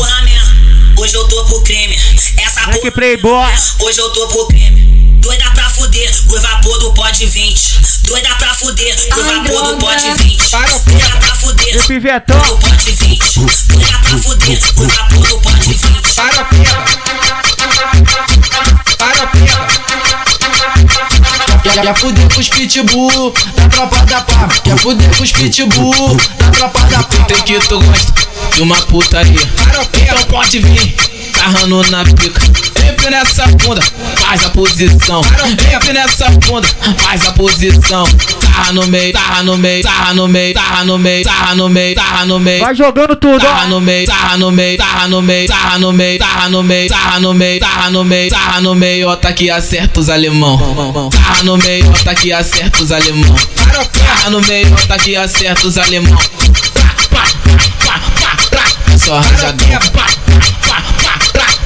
hoje 0.97 1.13
eu 1.15 1.27
tô 1.27 1.45
pro 1.45 1.61
crime. 1.63 1.95
É 2.69 2.79
que 2.79 2.91
playboy. 2.91 3.49
É, 3.49 3.83
hoje 3.83 3.99
eu 3.99 4.09
tô 4.11 4.27
pro 4.27 4.47
prêmio. 4.47 4.85
Doida 5.21 5.51
pra 5.51 5.69
fuder, 5.69 6.11
o 6.29 6.39
vapor 6.39 6.77
do 6.79 6.93
pote 6.93 7.25
vinte. 7.25 7.75
20. 7.79 8.07
Doida 8.07 8.35
pra 8.35 8.53
fuder, 8.55 8.95
o 9.17 9.23
vapor 9.23 9.63
do 9.63 9.77
pote 9.77 10.13
de 10.13 10.49
Para, 10.49 10.67
Doida 10.79 11.17
pra 11.17 11.35
fuder, 11.35 11.81
o 11.81 11.87
pivetão. 11.87 12.39
do 12.41 12.57
pote 12.57 12.91
20. 12.91 13.39
Doida 13.39 13.99
pra 13.99 14.17
fuder, 14.17 14.59
o 14.77 14.87
vapor 14.87 15.27
do 15.27 15.39
pote 15.41 15.69
vinte. 15.69 15.87
20. 15.87 16.15
Para, 16.15 16.45
pia. 16.45 16.77
Para, 18.97 19.27
pia. 19.27 19.56
Quer, 21.81 21.95
fuder 21.95 22.33
com 22.33 22.39
os 22.39 22.49
pitbull 22.49 23.33
da 23.55 23.67
tropa 23.69 23.97
da 24.05 24.21
pá. 24.21 24.47
Quer 24.63 24.77
fuder 24.77 25.09
com 25.15 25.23
os 25.23 25.31
pitbull 25.31 26.17
da 26.37 26.49
tropa 26.51 26.79
da 26.81 27.03
pá. 27.03 27.23
Tem 27.25 27.41
que 27.43 27.59
tu 27.67 27.79
gosta 27.79 28.13
de 28.55 28.61
uma 28.61 28.75
putaria. 28.83 29.39
Então 30.01 30.23
pode 30.29 30.59
vir, 30.59 30.95
sarrando 31.35 31.83
na 31.91 32.03
pica. 32.03 32.41
Sempre 32.79 33.09
nessa 33.11 33.45
bunda, 33.47 33.81
faz 34.15 34.45
a 34.45 34.49
posição. 34.49 35.21
Sempre 35.69 35.93
nessa 35.93 36.29
bunda, 36.31 36.67
faz 36.97 37.25
a 37.27 37.31
posição. 37.33 38.05
Sarra 38.41 38.71
no 38.71 38.87
meio, 38.87 39.13
sarra 39.13 39.43
no 39.43 39.57
meio, 39.57 39.83
sarra 39.83 40.13
no 40.13 40.27
meio, 40.27 40.53
sarra 40.53 40.83
no 40.83 40.97
meio, 40.97 41.23
sarra 41.23 41.55
no 41.55 41.69
meio, 41.69 41.95
sarra 41.95 42.25
no 42.25 42.39
meio. 42.39 42.59
Vai 42.63 42.75
jogando 42.75 43.15
tudo, 43.15 43.41
Sarra 43.41 43.65
ó. 43.65 43.67
no 43.67 43.81
meio, 43.81 44.07
sarra 44.07 44.37
no 44.37 44.51
meio, 44.51 44.77
sarra 44.77 45.07
no 45.07 45.21
meio, 45.21 45.47
sarra 45.47 45.77
no 45.77 45.93
meio, 45.93 46.17
sarra 46.17 46.49
no 46.49 46.63
meio, 46.63 46.89
sarra 46.89 47.19
no 47.19 47.33
meio, 47.33 47.59
sarra 47.59 47.89
no 47.91 48.03
meio, 48.03 48.29
sarra 48.31 48.61
no 48.61 48.75
meio, 48.75 49.07
ó, 49.09 49.15
tá 49.15 49.31
que 49.31 49.51
acerta 49.51 49.99
os 49.99 50.09
alemão. 50.09 50.57
Sarra 51.13 51.43
no 51.43 51.57
meio, 51.57 51.66
ó, 51.67 52.03
tá 52.03 52.15
que 52.15 52.31
acerta 52.31 52.81
os 52.81 52.91
alemão. 52.93 53.35
Sarra 53.93 54.29
no 54.29 54.41
meio, 54.41 54.73
tá 54.87 54.97
que 54.97 55.15
acerta 55.17 55.67
os 55.67 55.77
alemão. 55.77 56.17
É 58.93 58.97
só 58.97 59.19
rajadão. 59.19 59.67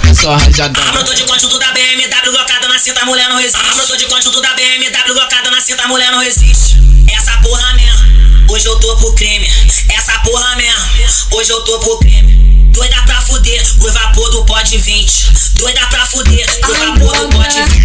É 0.10 0.14
só 0.14 0.36
rajadão. 0.36 0.84
Brotou 0.92 1.14
de 1.14 1.24
conjunto 1.24 1.60
da 1.60 1.72
BMW, 1.72 2.32
blocada 2.32 2.68
na 2.68 2.80
cinta, 2.80 3.06
mulher 3.06 3.30
não 3.30 3.38
resiste. 3.38 3.76
Brotou 3.76 3.96
de 3.98 4.06
conjunto 4.08 4.42
da 4.42 4.54
BMW, 4.56 5.14
blocada 5.14 5.52
na 5.52 5.62
cinta, 5.62 5.88
mulher 5.88 6.12
não 6.12 6.20
resiste. 6.20 6.78
Essa 7.16 7.38
porra 7.38 7.74
mesmo, 7.74 8.52
hoje 8.52 8.66
eu 8.66 8.80
tô 8.80 8.96
pro 8.98 9.14
crime. 9.14 9.48
Essa 9.90 10.18
porra 10.20 10.56
mesmo, 10.56 11.28
hoje 11.32 11.52
eu 11.52 11.62
tô 11.62 11.80
pro 11.80 12.00
crime. 12.00 12.42
Doida 12.72 13.02
pra 13.06 13.22
fuder, 13.22 13.64
o 13.80 13.92
vapor 13.92 14.32
do 14.32 14.46
pode 14.46 14.78
20. 14.78 15.32
Doida 15.60 15.86
pra 15.88 16.06
fuder, 16.08 16.50
o 16.68 16.74
vapor 16.74 17.18
do 17.18 17.30
pode 17.38 17.62
20. 17.62 17.81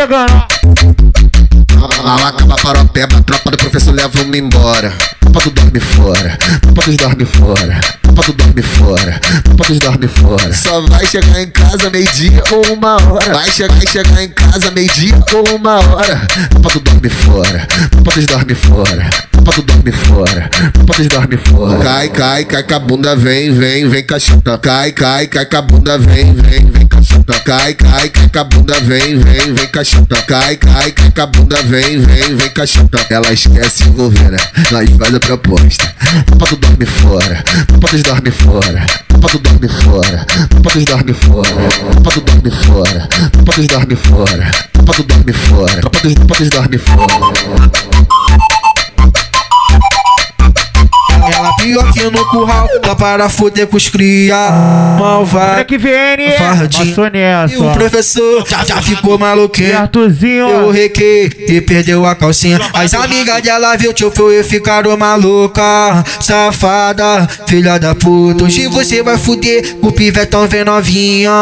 Chegando, 0.00 0.32
ó. 0.32 2.02
Mal 2.02 2.26
acaba 2.28 2.56
paropeba, 2.56 3.20
tropa 3.20 3.50
do 3.50 3.58
professor 3.58 3.92
leva-me 3.92 4.38
embora. 4.38 4.90
Tropa 5.20 5.40
do 5.40 5.50
dorme 5.50 5.78
fora, 5.78 6.38
tropa 6.62 6.82
dos 6.86 6.96
dorme 6.96 7.26
fora. 7.26 7.80
Tropa 8.00 8.22
do 8.22 8.32
dorme 8.32 8.62
fora, 8.62 9.20
tropa 9.44 9.64
dos 9.68 9.78
dorme 9.78 10.08
fora. 10.08 10.52
Só 10.54 10.80
vai 10.86 11.04
chegar 11.04 11.42
em 11.42 11.50
casa 11.50 11.90
meio-dia 11.90 12.42
ou 12.50 12.72
uma 12.72 12.94
hora. 12.94 13.34
Vai 13.34 13.50
chegar, 13.50 13.78
chegar 13.86 14.22
em 14.22 14.30
casa 14.30 14.70
meio-dia 14.70 15.22
ou 15.34 15.56
uma 15.56 15.74
hora. 15.74 16.26
Tropa 16.48 16.70
do 16.70 16.80
dorme 16.80 17.10
fora, 17.10 17.66
tropa 17.90 18.12
dos 18.14 18.24
dorme 18.24 18.54
fora. 18.54 19.10
Tropa 19.32 19.52
do 19.52 19.62
dorme 19.62 19.92
fora, 19.92 20.50
tropa 20.72 20.94
dos 20.94 21.08
dorme 21.08 21.36
fora. 21.36 21.78
Cai, 21.78 22.08
cai, 22.08 22.44
cai 22.46 22.62
com 22.62 22.74
a 22.74 22.78
bunda, 22.78 23.14
vem, 23.14 23.52
vem, 23.52 23.86
vem 23.86 24.02
cachota. 24.02 24.56
Cai, 24.56 24.92
cai, 24.92 25.26
cai 25.26 25.44
com 25.44 25.56
a 25.58 25.62
bunda, 25.62 25.98
vem, 25.98 26.32
vem, 26.32 26.69
vem 26.90 27.02
cachota. 27.02 27.40
Cai, 27.40 27.74
cai, 27.74 28.08
cai 28.10 28.40
a 28.40 28.44
bunda, 28.44 28.74
vem, 28.80 29.18
vem, 29.18 29.54
vem 29.54 29.68
cachota. 29.68 30.20
Cai, 30.22 30.56
cai, 30.56 30.92
cai 30.92 31.12
a 31.16 31.26
bunda, 31.26 31.62
vem, 31.62 31.98
vem, 32.00 32.36
vem 32.36 32.50
cachota. 32.50 32.98
Ela 33.10 33.32
esquece 33.32 33.84
envolver, 33.88 34.34
ela 34.70 34.86
faz 34.98 35.14
a 35.14 35.20
proposta. 35.20 35.94
Tropa 36.26 36.46
do 36.46 36.56
dorme 36.56 36.86
fora, 36.86 37.44
tropa 37.66 37.88
dos 37.88 38.02
dorme 38.02 38.30
fora. 38.30 38.86
Tropa 39.08 39.28
do 39.28 39.38
dorme 39.38 39.68
fora, 39.68 40.26
tropa 40.48 40.70
dos 40.70 40.84
dorme 40.84 41.12
fora. 41.12 41.44
Tropa 41.92 42.10
do 42.10 42.20
dorme 42.20 42.50
fora, 42.50 43.08
tropa 43.32 43.52
dos 43.52 43.66
dorme 43.66 43.96
fora. 43.96 44.50
Tropa 44.72 44.92
do 44.94 45.02
dorme 45.04 45.32
fora, 45.32 45.80
tropa 45.80 46.34
dos 46.38 46.48
dorme 46.48 46.78
fora. 46.78 48.19
Ela 51.32 51.56
pior 51.56 51.92
que 51.92 52.02
no 52.10 52.24
curral, 52.26 52.68
dá 52.82 52.94
para 52.94 53.28
foder 53.28 53.66
com 53.66 53.76
os 53.76 53.88
cria. 53.88 54.36
Malvado. 54.98 55.64
que 55.64 55.76
VN, 55.76 56.36
Fardinho. 56.38 56.94
E 57.50 57.56
o 57.56 57.72
professor 57.72 58.44
já, 58.48 58.64
já 58.64 58.82
ficou 58.82 59.18
maluquinho. 59.18 59.76
Arthurzinho, 59.76 60.46
ó. 60.46 60.50
Eu 60.50 60.70
requei 60.70 61.30
e 61.48 61.60
perdeu 61.60 62.06
a 62.06 62.14
calcinha. 62.14 62.58
As 62.72 62.94
amigas 62.94 63.42
dela 63.42 63.76
viu 63.76 63.92
tio 63.92 64.10
foi 64.10 64.40
e 64.40 64.44
ficaram 64.44 64.96
maluca. 64.96 66.04
Safada, 66.20 67.28
filha 67.46 67.78
da 67.78 67.94
puta. 67.94 68.44
Hoje 68.44 68.66
você 68.68 69.02
vai 69.02 69.18
fuder. 69.18 69.76
O 69.82 69.92
pivetão 69.92 70.46
vem 70.48 70.64
novinha. 70.64 71.32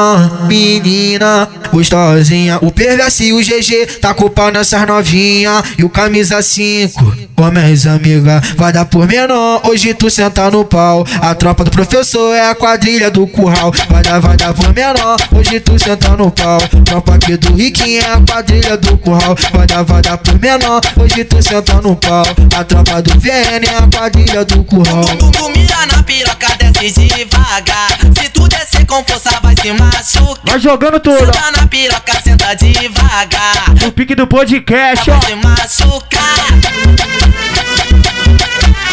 Menina, 0.49 1.49
gostosinha. 1.73 2.59
O 2.63 2.73
perverso 2.73 3.23
e 3.23 3.33
o 3.33 3.39
GG 3.39 3.99
tá 4.01 4.13
culpando 4.15 4.59
essas 4.59 4.87
novinha. 4.87 5.63
E 5.77 5.85
o 5.85 5.89
camisa 5.89 6.41
5, 6.43 7.17
como 7.37 7.59
é 7.59 7.69
amiga, 7.89 8.43
vai 8.57 8.73
dar 8.73 8.85
por 8.85 9.07
menor. 9.07 9.61
Hoje 9.65 9.78
tu 9.79 10.11
senta 10.11 10.51
no 10.51 10.65
pau. 10.65 11.07
A 11.23 11.35
tropa 11.35 11.63
do 11.63 11.71
professor 11.71 12.35
é 12.35 12.51
a 12.51 12.55
quadrilha 12.55 13.11
do 13.11 13.27
curral. 13.29 13.73
Vai 13.89 14.03
dar, 14.03 14.19
vai 14.19 14.37
dar 14.37 14.53
por 14.53 14.75
menor. 14.75 15.17
Hoje 15.33 15.61
tu 15.61 15.79
senta 15.79 16.17
no 16.17 16.31
pau. 16.31 16.59
Tropa 16.85 17.15
aqui 17.15 17.37
do 17.37 17.55
Riquinho 17.55 18.01
é 18.01 18.13
a 18.13 18.21
quadrilha 18.21 18.77
do 18.77 18.99
curral. 18.99 19.37
Vai 19.53 19.67
dar, 19.67 19.85
vai 19.85 20.03
dar 20.03 20.19
por 20.19 20.39
menor. 20.41 20.81
Hoje 21.01 21.25
tu 21.25 21.41
senta 21.41 21.75
no 21.75 21.95
pau. 21.95 22.25
A 22.57 22.65
tropa 22.65 23.01
do 23.03 23.21
VN 23.21 23.65
é 23.65 23.77
a 23.77 23.87
quadrilha 23.87 24.45
do 24.45 24.65
curral. 24.65 25.05
Tu 25.05 25.49
mira 25.57 25.87
na 25.87 26.03
piroca, 26.03 26.49
desce 26.59 27.09
devagar. 27.09 27.99
Se 28.17 28.29
tu 28.31 28.49
descer 28.49 28.85
com 28.85 29.05
força, 29.05 29.39
vai 29.41 29.55
se 29.55 29.73
machucar. 29.73 30.39
Vai 30.45 30.59
jogando 30.59 30.99
tudo. 30.99 31.25
Senta 31.25 31.53
na 31.53 31.67
piroca, 31.69 32.21
senta 32.23 32.55
devagar. 32.55 33.75
O 33.87 33.93
pique 33.93 34.17
do 34.17 34.27
podcast, 34.27 35.09
ó. 35.09 35.19
Vai 35.19 35.31
se 35.31 35.37
machucar. 35.37 37.68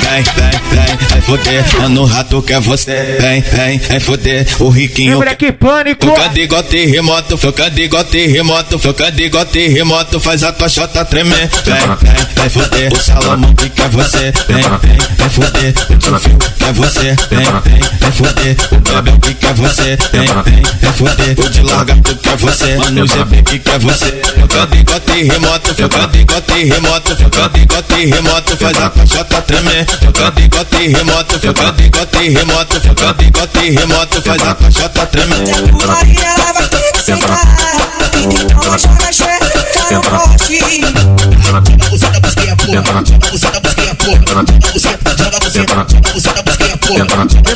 Vem, 0.05 0.23
vem, 0.23 0.51
vem, 0.69 1.07
vai 1.09 1.21
foder, 1.21 1.81
mano, 1.81 2.05
rato 2.05 2.41
quer 2.43 2.61
você. 2.61 3.17
Vem, 3.19 3.41
vem, 3.41 3.79
vai 3.79 3.99
foder, 3.99 4.47
o 4.59 4.69
riquinho. 4.69 5.13
Lembra 5.13 5.35
que 5.35 5.51
pânico. 5.51 6.05
Tocando 6.05 6.37
igual 6.37 6.63
terremoto, 6.63 7.37
tocando 7.37 7.79
igual 7.79 8.03
terremoto, 8.03 8.77
tocando 8.77 9.19
igual 9.19 9.45
terremoto, 9.45 10.19
faz 10.19 10.43
a 10.43 10.51
tua 10.51 10.69
chota 10.69 11.03
tremer. 11.03 11.49
Vem, 11.65 11.75
vem, 11.75 12.27
vai 12.35 12.49
foder, 12.49 12.93
o 12.93 12.97
Salomão 12.97 13.55
que 13.55 13.67
quer 13.69 13.89
você. 13.89 14.31
Vem, 14.47 14.57
vem, 14.57 14.97
vai 15.17 15.29
foder, 15.29 15.73
o 15.89 15.97
tio 15.97 16.19
Fio 16.19 16.37
quer 16.37 16.73
você. 16.73 17.15
Vem, 17.29 17.39
vem, 17.39 17.89
vai 17.99 18.11
foder, 18.11 18.55
o 18.71 18.77
Bebel 18.77 19.19
que 19.19 19.33
quer 19.33 19.53
você. 19.55 19.97
Vem, 20.11 20.21
vem, 20.21 20.63
vai 20.81 20.93
foder, 20.93 21.39
o 21.39 21.49
de 21.49 21.61
lagarto 21.61 22.15
quer 22.17 22.37
você. 22.37 22.75
Mano, 22.75 23.03
o 23.03 23.07
GP 23.07 23.43
que 23.43 23.59
quer 23.59 23.79
você. 23.79 24.11
Tocando 24.11 24.75
igual 24.75 24.99
terremoto, 24.99 25.73
tocando 25.73 26.15
igual 26.15 26.41
terremoto, 26.41 27.15
tocando 27.15 27.57
igual 27.57 27.83
terremoto, 27.83 28.57
faz 28.57 28.77
a 28.77 28.89
tua 28.91 29.05
chota 29.07 29.41
tremer. 29.41 29.85
Tocando 30.05 30.39
igual 30.39 30.65
terremoto, 30.65 31.39
tocando 31.39 31.81
igual 31.81 32.05
terremoto, 32.05 32.79
tocando 32.79 33.23
igual 33.23 33.47
terremoto, 33.47 34.21
faz 34.21 34.41
a 34.43 34.53
tua 34.53 34.71
chota 34.71 35.05
tremer. 35.07 35.39
Maria, 35.87 36.25
ela 36.25 36.53
vai 36.53 36.67
ter 36.69 36.91
que 36.91 36.99
sentar. 37.01 37.94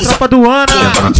Tropa 0.03 0.27
do 0.27 0.49
Ana, 0.49 1.11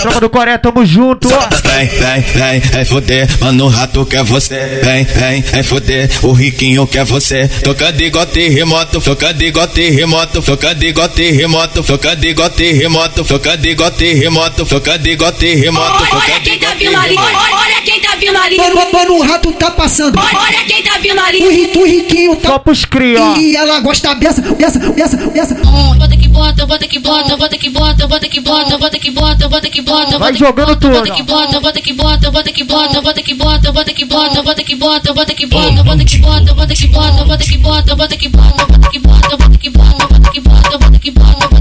tropa 0.00 0.20
do 0.20 0.30
Coreia, 0.30 0.58
tamo 0.58 0.84
junto. 0.86 1.28
Vem, 1.28 1.86
vem, 1.86 2.20
vem, 2.20 2.80
é 2.80 2.84
foder, 2.84 3.28
mano, 3.40 3.68
rato 3.68 4.06
que 4.06 4.16
é 4.16 4.22
você. 4.22 4.80
Vem, 4.82 5.04
vem, 5.04 5.44
é 5.52 5.62
foder, 5.62 6.10
o 6.22 6.32
riquinho 6.32 6.86
que 6.86 6.98
é 6.98 7.04
você. 7.04 7.48
Toca 7.64 7.92
de 7.92 8.10
gote 8.10 8.48
remoto, 8.48 9.00
toca 9.00 9.32
de 9.34 9.50
gote 9.50 9.90
remoto, 9.90 10.42
toca 10.42 10.74
de 10.74 10.92
gote 10.92 11.30
remoto, 11.32 11.82
toca 11.82 12.14
de 12.14 12.32
gote 12.32 12.72
remoto, 12.72 13.24
toca 13.24 13.56
de 13.56 13.74
gote 13.74 14.14
remoto, 14.14 14.64
toca 14.66 14.98
de 14.98 15.16
gote 15.16 15.54
remoto. 15.54 16.04
Olha 16.14 16.40
quem 16.40 16.58
tá 16.58 16.74
vindo 16.74 16.96
ali, 16.96 17.16
olha 17.18 17.82
quem 17.84 17.95
tá 18.16 18.20
vindo 18.20 18.38
ali. 18.38 18.56
Mano, 18.56 18.92
mano, 18.92 19.14
o 19.14 19.22
rato 19.22 19.52
tá 19.52 19.70
passando. 19.70 20.18
Olha 20.18 20.64
quem 20.64 20.82
tá 20.82 20.98
vindo 20.98 21.20
ali. 21.20 21.44
O, 21.44 21.50
ri, 21.50 21.70
o 21.76 21.84
riquinho 21.84 22.36
tá. 22.36 22.48
Só 22.50 22.58
pros 22.58 22.84
cria. 22.84 23.20
E 23.38 23.54
ela 23.56 23.80
gosta 23.80 24.14
dessa, 24.14 24.40
dessa, 24.40 24.78
dessa, 24.78 25.16
dessa. 25.16 25.54
Bota 25.54 26.16
que 26.16 26.28
bota, 26.28 26.66
bota 26.66 26.86
que 26.86 26.98
bota, 26.98 27.36
bota 27.36 27.56
que 27.56 27.70
bota, 27.70 28.06
bota 28.06 28.28
que 28.28 28.40
bota, 28.40 28.78
bota 28.78 28.98
que 28.98 29.10
bota, 29.10 29.48
bota 29.48 29.70
que 29.70 29.80
bota, 29.82 30.18
Vai 30.18 30.34
jogando 30.34 30.76
tudo. 30.76 30.94
bota 30.94 31.12
que 31.12 31.22
bota, 31.22 31.60
bota 31.60 31.80
que 31.80 31.92
bota, 31.92 32.30
bota 32.30 32.52
que 32.52 32.64
bota, 32.64 33.02
bota 33.02 33.22
que 33.22 33.34
bota, 33.34 33.72
bota 33.72 33.92
que 33.92 34.04
bota, 34.04 34.42
bota 34.42 34.62
que 34.62 34.74
bota, 34.76 35.12
bota 35.12 35.32
que 35.32 35.54
bota, 35.56 35.74
bota 35.74 35.94
que 35.94 36.24
bota, 36.26 36.34
bota 36.56 36.64
que 36.64 36.86
bota, 36.86 37.14
bota 37.14 37.56
que 37.56 37.56
bota, 37.56 37.56
bota 37.56 37.56
que 37.56 37.58
bota, 37.58 37.94
bota 37.94 38.16
que 38.16 38.28
bota, 38.28 38.76
bota 38.76 38.88
que 38.88 38.98
bota, 38.98 39.36
bota 39.36 39.58
que 39.58 39.70
bota, 39.70 40.06
bota 40.06 40.30
que 40.30 40.40
bota, 40.40 40.78
bota 40.78 40.98
que 40.98 41.10
bota, 41.10 41.55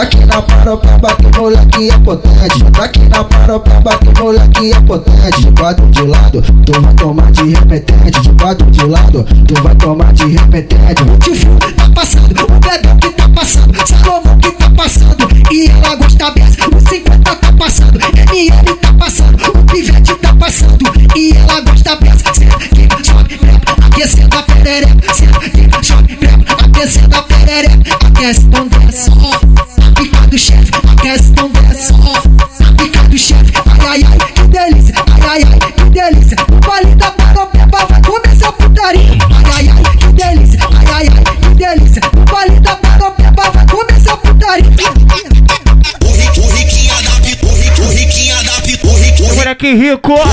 Daqui 0.00 0.24
na 0.24 0.40
paropeba 0.40 1.14
que 1.14 1.38
moleque 1.38 1.90
é 1.90 1.98
potente. 1.98 2.64
Daqui 2.72 3.00
na 3.10 3.22
paropeba 3.22 3.98
que 3.98 4.18
moleque 4.18 4.72
é 4.72 4.80
potente. 4.80 5.42
De 5.42 5.52
quatro 5.52 5.86
de 5.88 6.02
lado, 6.04 6.42
tu 6.64 6.80
vai 6.80 6.94
tomar 6.94 7.30
de 7.32 7.54
repetente. 7.54 8.20
De 8.22 8.32
quatro 8.42 8.70
de 8.70 8.86
lado, 8.86 9.26
tu 9.46 9.62
vai 9.62 9.74
tomar 9.74 10.10
de 10.14 10.24
repetente. 10.24 11.02
O 11.02 11.18
tio 11.18 11.54
tá 11.76 11.90
passando, 11.94 12.44
o 12.44 12.60
bebê 12.60 12.88
que 12.98 13.10
tá 13.10 13.28
passando, 13.28 13.86
Salomão 13.86 14.38
que 14.38 14.50
tá 14.52 14.70
passando. 14.70 15.28
E 15.52 15.68
ela 15.68 15.94
gosta 15.96 16.30
dessa, 16.30 16.68
o 16.74 16.80
50 16.80 17.36
tá 17.36 17.52
passando, 17.52 18.00
ML 18.00 18.76
tá 18.76 18.92
passando, 18.94 19.50
o 19.50 19.64
pivete 19.66 20.14
tá 20.14 20.34
passando. 20.34 20.92
E 21.14 21.36
ela 21.36 21.60
gosta 21.60 21.96
dessa, 21.96 22.32
senta 22.32 22.56
que 22.56 22.88
sobe, 23.04 23.38
aquecendo 23.84 24.38
a 24.38 24.42
perereca. 24.44 25.12
Senta 25.12 25.40
que 25.40 25.86
sobe, 25.86 26.18
aquecendo 26.80 27.16
a 27.16 27.22
perereca. 27.22 27.96
Aquece, 28.06 28.40
então 28.40 28.66
desce. 28.68 29.10
Pica 29.96 30.20
do 30.28 30.38
chefe, 30.38 30.70
aquece, 30.98 31.30
então 31.30 31.50
desce. 31.50 31.92
Pica 32.76 33.02
do 33.08 33.18
chefe, 33.18 33.52
ai 33.86 34.02
ai 34.02 34.18
ai, 34.20 34.32
que 34.32 34.42
delícia, 34.48 34.94
ai 35.28 35.42
ai 35.42 35.58
ai, 35.62 35.72
que 35.72 35.84
delícia. 35.90 36.36
O 36.50 36.54
baile 36.66 36.94
da 36.94 37.10
paropeba 37.10 37.86
vai 37.86 38.00
começar 38.02 38.48
a 38.48 38.52
putaria. 38.52 39.18
Ai 39.54 39.68
ai 39.68 39.68
ai, 39.68 39.96
que 39.98 40.06
delícia, 40.12 40.58
ai 40.70 40.86
ai 40.86 41.08
ai, 41.08 41.24
que 41.36 41.48
delícia. 41.54 42.02
O 42.16 42.20
baile 42.32 42.60
da 42.60 42.76
paropeba 42.76 43.50
vai 43.50 43.66
começar 43.66 44.14
a 44.14 44.16
putaria. 44.16 44.70
Adaptou, 47.00 47.50
o 47.50 47.54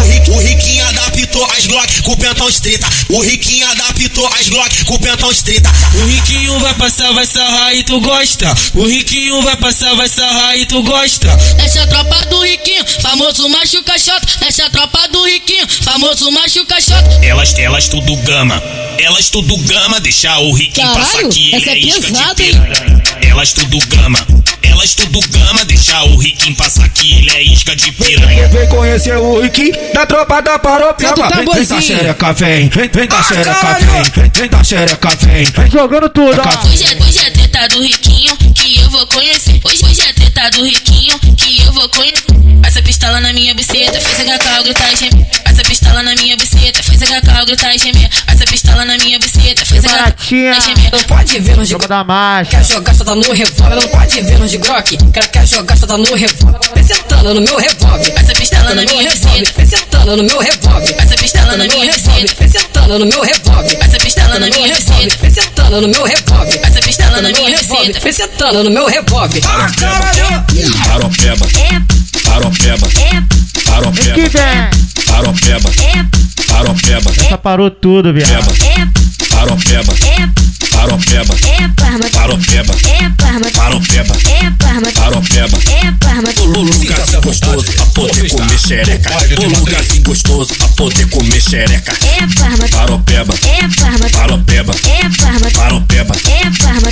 rico- 0.06 0.32
o 0.32 0.38
riquinho 0.40 0.86
adaptou, 0.88 1.07
riquinho 1.38 1.46
adaptou 1.46 1.46
as 1.46 1.68
Glock 1.68 2.02
com 2.04 2.12
o 2.12 2.18
pentão 2.18 2.50
estrita. 2.50 2.88
O 3.10 3.22
riquinho 3.22 3.70
adaptou 3.70 4.28
as 4.28 4.50
Glock 4.50 4.86
com 4.86 4.96
o 4.96 5.00
pentão 5.00 5.32
estrita. 5.32 5.70
O 5.96 6.06
riquinho 6.08 6.60
vai 6.60 6.74
passar, 6.74 7.14
vai 7.14 7.26
sarrar 7.26 7.76
e 7.76 7.84
tu 7.84 8.00
gosta. 8.02 8.54
O 8.74 8.88
riquinho 8.88 9.42
vai 9.44 9.56
passar, 9.58 9.94
vai 9.96 10.08
sarrar 10.08 10.58
e 10.58 10.66
tu 10.66 10.82
gosta. 10.84 11.28
Essa 11.64 11.80
é 11.80 11.84
a 11.84 11.88
tropa 11.88 12.26
do 12.26 12.42
riquinho, 12.42 12.84
famoso 13.02 13.48
macho 13.50 13.84
caixota. 13.84 14.28
Essa 14.48 14.64
é 14.64 14.66
a 14.66 14.70
tropa 14.70 15.08
do 15.10 15.24
riquinho, 15.26 15.68
famoso 15.84 16.32
macho 16.32 16.66
caixota. 16.66 17.20
Elas, 17.24 17.58
elas 17.58 17.88
tudo 17.88 18.16
gama. 18.18 18.62
Elas 19.00 19.30
tudo 19.30 19.56
gama, 19.58 20.00
deixar 20.00 20.40
o 20.40 20.54
riquinho 20.54 20.88
Caralho, 20.88 21.06
passar 21.06 21.28
aqui. 21.28 21.56
essa 21.56 21.72
ele 21.72 21.80
é 21.80 21.88
isca 21.88 22.02
de 22.02 22.12
pesada, 22.12 22.44
hein? 22.44 22.52
piranha. 22.52 23.04
Elas 23.22 23.54
tudo 23.54 23.78
gama. 23.88 24.28
Elas 24.64 24.96
tudo 24.96 25.20
gama, 25.30 25.66
deixar 25.66 26.04
o 26.04 26.18
riquinho 26.18 26.56
passar 26.56 26.86
aqui. 26.86 27.18
Ele 27.18 27.30
é 27.32 27.44
isca 27.44 27.76
de 27.76 27.92
piranha. 27.92 28.48
Vem 28.48 28.68
conhecer 28.70 29.18
o 29.18 29.40
Rick 29.40 29.72
da 29.94 30.06
tropa 30.06 30.42
da 30.42 30.60
paropeba. 30.60 31.27
O 31.28 31.30
Vem, 31.30 31.38
vem 31.38 31.46
da 31.46 31.54
tamborzinho. 31.54 31.82
xereca, 31.82 32.34
vem. 32.34 32.70
Vem, 32.70 32.90
vem 32.90 33.08
da 33.08 33.24
xereca, 33.24 33.74
vem. 33.80 34.04
Vem, 34.04 34.32
vem 34.34 34.50
da 34.50 34.64
xereca, 34.64 35.10
vem. 35.22 35.72
Jogando 35.72 36.10
tudo, 36.10 36.42
ó. 36.42 36.68
Hoje 36.68 36.84
é, 36.84 37.04
hoje 37.04 37.20
é 37.20 37.30
treta 37.32 37.68
do 37.70 37.82
riquinho 37.82 38.36
que 38.56 38.80
eu 38.80 38.90
vou 38.90 39.06
conhecer. 39.08 39.60
Hoje, 39.64 39.86
hoje 39.86 40.02
é 40.02 40.14
treta 40.14 40.50
do 40.52 40.64
riquinho 40.66 41.20
que 41.36 41.62
eu 41.64 41.74
vou 41.74 41.88
conhecer. 41.90 42.24
Essa 42.66 42.82
pistola 42.82 43.20
na 43.22 43.32
minha 43.34 43.54
buceta, 43.54 44.00
fez 44.00 44.20
a 44.20 44.38
cacau 44.38 44.64
gritar 44.64 44.92
e 44.92 44.96
gemer. 44.98 45.28
Essa 45.46 45.64
pistola 45.64 45.77
na 45.94 46.16
minha 46.16 46.36
buceta, 46.38 46.84
fez 46.84 47.02
a 47.02 47.06
xereca, 47.06 47.46
grita 47.46 47.74
e 47.74 47.78
gemer. 47.78 48.10
Essa 48.28 48.46
pistola 48.46 48.86
na 48.86 48.98
minha 48.98 49.20
buceta, 49.20 49.66
fez 49.66 49.86
a 49.86 49.90
Baratinha. 49.90 50.54
gata 50.54 50.66
gemer. 50.66 50.92
Não 50.92 51.04
pode 51.04 51.40
ver 51.40 51.58
de 51.58 51.66
Jogo 51.66 51.88
da 51.88 52.04
marcha. 52.04 52.52
Quer 52.52 52.66
jogar, 52.66 52.96
só 52.96 53.04
tá 53.04 53.16
no 53.16 53.32
revólver. 53.34 53.76
Não 53.76 53.88
pode 53.90 54.22
ver 54.22 54.40
nós 54.40 54.52
de 54.52 54.58
grock. 54.58 54.98
Quer, 55.12 55.28
quer 55.28 55.48
jogar, 55.48 55.78
só 55.78 55.88
tá 55.88 55.98
no 55.98 56.14
revólver. 56.16 56.60
Pensando 56.74 57.34
no 57.34 57.42
meu 57.42 57.58
revólver. 57.58 58.14
Essa 58.16 58.34
pistola 58.34 58.76
na 58.76 58.82
minha 58.84 59.10
buceta. 59.10 59.54
Pensando 59.54 60.18
no 60.18 60.24
meu 60.24 60.40
revólver. 60.40 60.96
Essa 61.00 61.16
pistola 61.16 61.58
na 61.58 61.66
minha 61.68 61.92
buceta. 61.92 62.36
Pensando 62.36 63.00
no 63.00 63.06
meu 63.06 63.22
revólver. 63.22 63.78
Essa 63.82 64.00
pistola 64.00 64.40
na 64.40 64.50
minha 64.50 64.76
buceta. 64.76 65.18
Pensando 65.18 65.82
no 65.82 65.88
meu 65.88 66.04
revólver. 66.04 66.60
Essa 66.64 66.80
pistola 66.82 67.22
na 67.22 67.30
minha 67.32 67.58
buceta. 67.58 68.00
Pensando 68.02 68.64
no 68.64 68.70
meu 68.72 68.86
revólver. 68.88 69.42
Paropeba, 69.42 71.48
paropeba, 72.28 72.88
paropeba, 73.66 74.14
Que 74.16 74.30
vem. 74.30 74.70
paropeba, 75.06 75.70
paropeba, 76.48 77.12
Essa 77.12 77.38
parou 77.38 77.70
tudo, 77.70 78.14
viado. 78.14 78.54
paropeba, 79.30 79.94
paropeba, 80.78 81.36
paropeba, 82.12 82.76
paropeba, 83.54 84.16
paropeba. 84.94 85.58
Ô 86.56 86.62
lugarzinho 86.62 87.22
gostoso 87.22 87.72
pra 87.74 87.86
poder 87.88 88.30
comer 88.30 88.60
xereca. 88.60 89.10
Ô 89.40 89.60
lugarzinho 89.60 90.04
gostoso 90.04 90.54
pra 90.56 90.68
poder 90.70 91.10
comer 91.10 91.42
xereca. 91.42 91.94
Paropeba, 92.72 93.34
paropeba, 94.12 94.74
paropeba, 95.54 96.14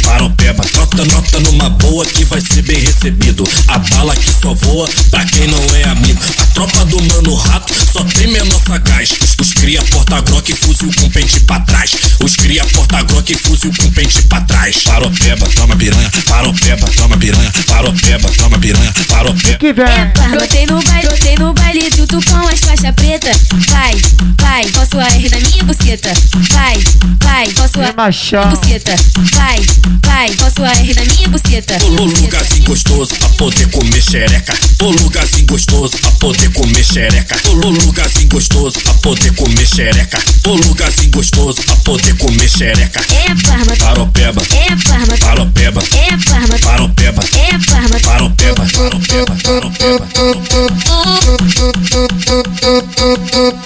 paropeba. 0.04 0.66
Nota, 0.74 1.06
nota 1.06 1.40
numa 1.42 1.70
boa 1.70 2.06
que 2.06 2.26
vai 2.26 2.42
ser 2.42 2.64
bem 2.64 2.80
recebido. 2.80 3.44
A 3.68 3.78
bala 3.78 4.16
que 4.16 4.32
só 4.32 4.54
voa 4.54 4.90
pra 5.12 5.24
quem 5.26 5.48
não 5.48 5.76
é 5.76 5.84
amigo. 5.84 6.22
A 6.38 6.46
tropa 6.48 6.86
do 6.86 7.02
mano 7.04 7.36
rato 7.36 7.74
só 7.92 8.04
tem 8.04 8.28
menor 8.28 8.60
sagaz. 8.66 9.12
Os, 9.22 9.36
os 9.40 9.54
cria 9.54 9.82
porta-groque 9.84 10.54
e 10.54 10.56
fuzil 10.56 10.92
com 11.00 11.10
pente 11.10 11.40
pra 11.42 11.60
trás. 11.62 11.92
Os 12.24 12.36
cria 12.36 12.66
porta-groque 12.66 13.34
e 13.34 13.38
com 13.78 13.90
pente 13.92 14.22
pra 14.24 14.42
trás. 14.42 14.78
Paropeba, 14.84 15.48
toma 15.50 15.76
piranha. 15.76 16.12
Paropeba, 16.26 16.88
toma 16.96 17.18
piranha. 17.18 17.52
Paropeba, 17.68 18.30
toma 18.38 18.60
piranha. 18.60 18.94
Paropeba. 19.08 19.58
Que 19.58 19.74
vem. 19.74 20.32
Brotei 20.32 20.66
no 20.66 20.82
baile, 20.82 21.08
brotei 21.08 21.36
no 21.38 21.54
baile, 21.54 21.90
tudo 21.92 22.20
com 22.26 22.48
as 22.48 22.60
faixas 22.60 22.96
preta. 22.96 23.32
Vai, 23.70 23.96
vai, 24.40 24.66
posso 24.72 25.00
a 25.00 25.08
R 25.08 25.30
da 25.30 25.40
minha 25.40 25.64
buceta. 25.64 26.14
Vai, 26.52 26.78
vai, 27.22 27.48
posso 27.54 27.82
a 27.82 27.94
machão. 27.94 28.50
buceta. 28.50 28.96
Vai, 29.34 29.62
vai, 30.04 30.30
posso 30.36 30.64
a 30.64 30.72
R 30.72 30.94
da 30.94 31.06
minha 31.06 31.28
buceta. 31.30 31.78
Ô 31.84 32.06
lugarzinho 32.06 32.64
gostoso 32.64 33.16
pra 33.16 33.30
poder 33.30 33.68
comer 33.70 34.02
xereca. 34.02 34.54
Ô 34.82 34.92
lugarzinho 34.92 35.48
gostoso 35.48 35.98
pra 35.98 36.12
poder 36.12 36.52
comer 36.52 36.84
xereca. 36.84 37.38
Ô 37.50 37.70
lugarzinho 37.70 38.30
gostoso 38.30 38.80
pra 38.80 38.94
poder 38.96 39.34
comer 39.34 39.68
xereca. 39.68 40.20
Ô 40.46 40.56
lugarzinho 40.56 41.12
gostoso 41.12 41.62
pra 41.64 41.76
poder 41.78 42.16
comer 42.18 42.50
xereca. 42.50 43.02
É 43.28 43.34
farma, 43.66 43.76
Paropeba, 43.78 44.42
é 44.52 44.78
farma, 44.78 45.18
paropeba, 45.18 45.82
é 45.82 46.18
farma, 46.18 46.60
paropeba, 46.60 47.24
é 47.34 47.60
farma. 47.60 48.00
paropeba, 48.00 48.66
paropeba, 48.76 49.36
paropeba. 49.44 50.06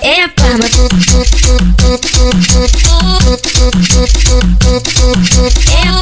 É 0.02 0.28
farma, 0.40 0.66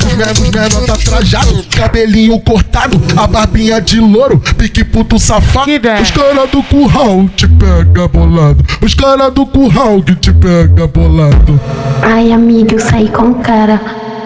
Os 0.05 0.13
menos 0.15 0.39
menor 0.39 0.86
tá 0.86 0.95
trajado, 0.95 1.63
cabelinho 1.75 2.39
cortado, 2.39 3.01
a 3.15 3.25
barbinha 3.27 3.81
de 3.81 3.99
louro, 3.99 4.39
pique 4.57 4.83
puto 4.83 5.17
safado. 5.19 5.71
Os 6.01 6.12
cara 6.12 6.45
do 6.47 6.62
curral 6.63 7.27
te 7.36 7.47
pega 7.47 8.07
bolado. 8.07 8.63
Os 8.81 8.93
cara 8.93 9.29
do 9.29 9.45
curral 9.45 10.01
que 10.01 10.15
te 10.15 10.31
pega 10.33 10.88
bolado. 10.88 11.60
Ai, 12.01 12.31
amiga, 12.31 12.75
eu 12.75 12.79
saí 12.79 13.10
com 13.10 13.31
o 13.31 13.36
cara. 13.36 13.79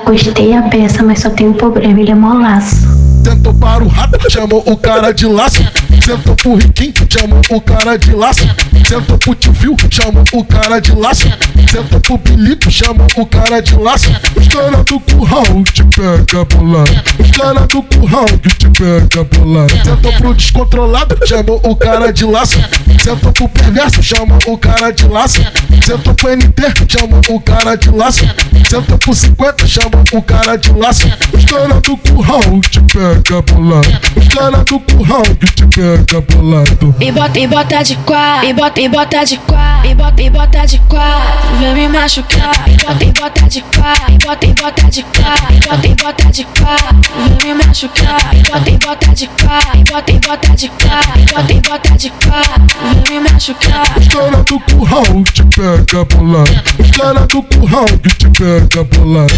Gostei 0.05 0.53
a 0.53 0.63
peça, 0.63 1.03
mas 1.03 1.19
só 1.19 1.29
tem 1.29 1.47
um 1.47 1.53
problema, 1.53 1.99
ele 1.99 2.11
é 2.11 2.15
molaço. 2.15 2.75
Sentou 3.23 3.53
para 3.53 3.83
o 3.83 3.87
rato, 3.87 4.31
chamou 4.31 4.63
o 4.65 4.75
cara 4.75 5.11
de 5.11 5.25
laço. 5.25 5.63
Sentou 6.03 6.35
pro 6.35 6.55
riquinho, 6.55 6.93
chamou 7.09 7.41
o 7.49 7.61
cara 7.61 7.97
de 7.97 8.13
laço. 8.13 8.47
Sentou 8.87 9.17
pro 9.17 9.35
tio 9.35 9.53
chamou 9.89 10.23
o 10.33 10.43
cara 10.43 10.79
de 10.79 10.91
laço. 10.93 11.31
Sentou 11.71 11.99
pro 12.01 12.17
Bilico, 12.17 12.69
chamou 12.69 13.07
o 13.15 13.25
cara 13.25 13.61
de 13.61 13.75
laço. 13.75 14.11
Os 14.35 14.47
cara 14.49 14.83
do 14.83 14.99
curral 14.99 15.45
te 15.71 15.83
pega 15.83 16.43
bolado. 16.45 16.91
Os 17.17 17.31
cara 17.31 17.67
do 17.67 17.83
curral 17.83 18.25
que 18.25 18.49
te 18.49 18.69
pega 18.69 19.23
bolado. 19.23 19.71
Sentou 19.83 20.11
pro 20.13 20.33
descontrolado, 20.33 21.17
chamou 21.25 21.61
o 21.63 21.75
cara 21.75 22.11
de 22.11 22.25
laço. 22.25 22.59
Sentou 23.01 23.31
pro 23.31 23.47
perverso, 23.47 24.03
chamou 24.03 24.39
o 24.47 24.57
cara 24.57 24.91
de 24.91 25.07
laço. 25.07 25.41
Sentou 25.85 26.13
pro 26.13 26.35
NT, 26.35 26.61
chamou 26.89 27.21
o 27.29 27.39
cara 27.39 27.75
de 27.75 27.89
laço. 27.89 28.25
Sentou 28.69 28.97
pro 28.97 29.13
50, 29.13 29.67
chamou 29.67 29.90
o 30.13 30.21
cara 30.21 30.57
de 30.57 30.71
laço. 30.73 31.07
Os 31.33 31.45
cara 31.45 31.79
do 31.81 31.97
curral 31.97 32.41
te 32.69 32.79
pega 32.81 33.41
bolado. 33.41 33.89
Os 34.15 34.27
cara 34.27 34.57
do 34.63 34.79
curral 34.79 35.23
que 35.23 35.45
te 35.47 35.65
pega 35.67 36.21
bolado. 36.21 36.95
E 36.99 37.11
bota, 37.11 37.39
e 37.39 37.47
bota 37.47 37.83
de 37.83 37.95
quatro, 37.97 38.47
e 38.49 38.53
bota, 38.53 38.81
e 38.81 38.89
bota 38.89 39.23
de 39.23 39.37
quatro, 39.37 39.89
e 39.89 39.95
bota, 39.95 40.21
e 40.21 40.29
bota 40.29 40.65
de 40.65 40.79
quatro, 40.79 41.57
vem 41.59 41.73
me 41.73 41.87
machucar. 41.87 42.51
E 42.67 42.77
bota, 42.77 43.03
e 43.03 43.11
bota 43.11 43.49
de 43.49 43.61
quatro, 43.61 44.13
e 44.13 44.17
bota, 44.17 44.45
e 44.45 44.53
bota 44.53 44.89
de 44.89 45.03
quatro, 45.03 45.55
e 45.55 45.59
bota, 45.59 45.87
e 45.87 45.95
bota 45.95 46.31
de 46.31 46.43
quatro, 46.43 47.01
vem 47.41 47.53
me 47.55 47.63
machucar. 47.63 48.35
E 48.35 48.43
bota, 48.43 48.69
e 48.69 48.77
bota 48.77 49.13
de 49.13 49.27
quatro, 49.27 49.79
e 49.79 49.83
bota, 49.83 50.11
e 50.11 50.19
bota 50.19 50.55
de 50.55 50.69
quatro, 50.69 51.19
e 51.19 51.25
bota, 51.25 51.53
e 51.53 51.61
bota 51.61 51.97
de 51.97 52.09
quatro, 52.09 53.05
vem 53.07 53.19
me 53.19 53.29
machucar. 53.29 53.97
Os 53.97 54.07
cara 54.07 54.43
do 54.43 54.59
curral 54.59 55.23
te 55.33 55.43
pega 55.43 56.05
bolado. 56.05 56.61
Os 56.79 56.91
cara 56.91 57.27
do 57.27 57.43
curral 57.43 57.85
que 57.85 58.09
te 58.09 58.29
pega 58.29 58.83
bolado. 58.83 59.33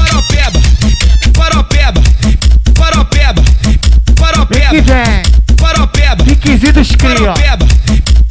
Paropeba, 0.00 0.60
paropeba, 1.34 2.00
paropeba, 2.74 3.42
paropeba. 4.16 4.72
Paropeba. 5.56 6.24
Requisitos 6.24 6.88
cria. 6.96 7.34
Paropeba, 7.34 7.66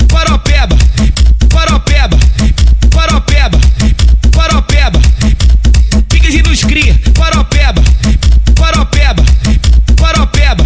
paropeba, 0.08 0.76
paropeba, 1.50 2.18
paropeba, 2.92 3.60
paropeba. 4.32 5.00
Requisitos 6.12 6.62
cria. 6.66 6.96
Paropeba, 7.14 7.82
paropeba, 8.56 9.24
paropeba. 9.96 10.66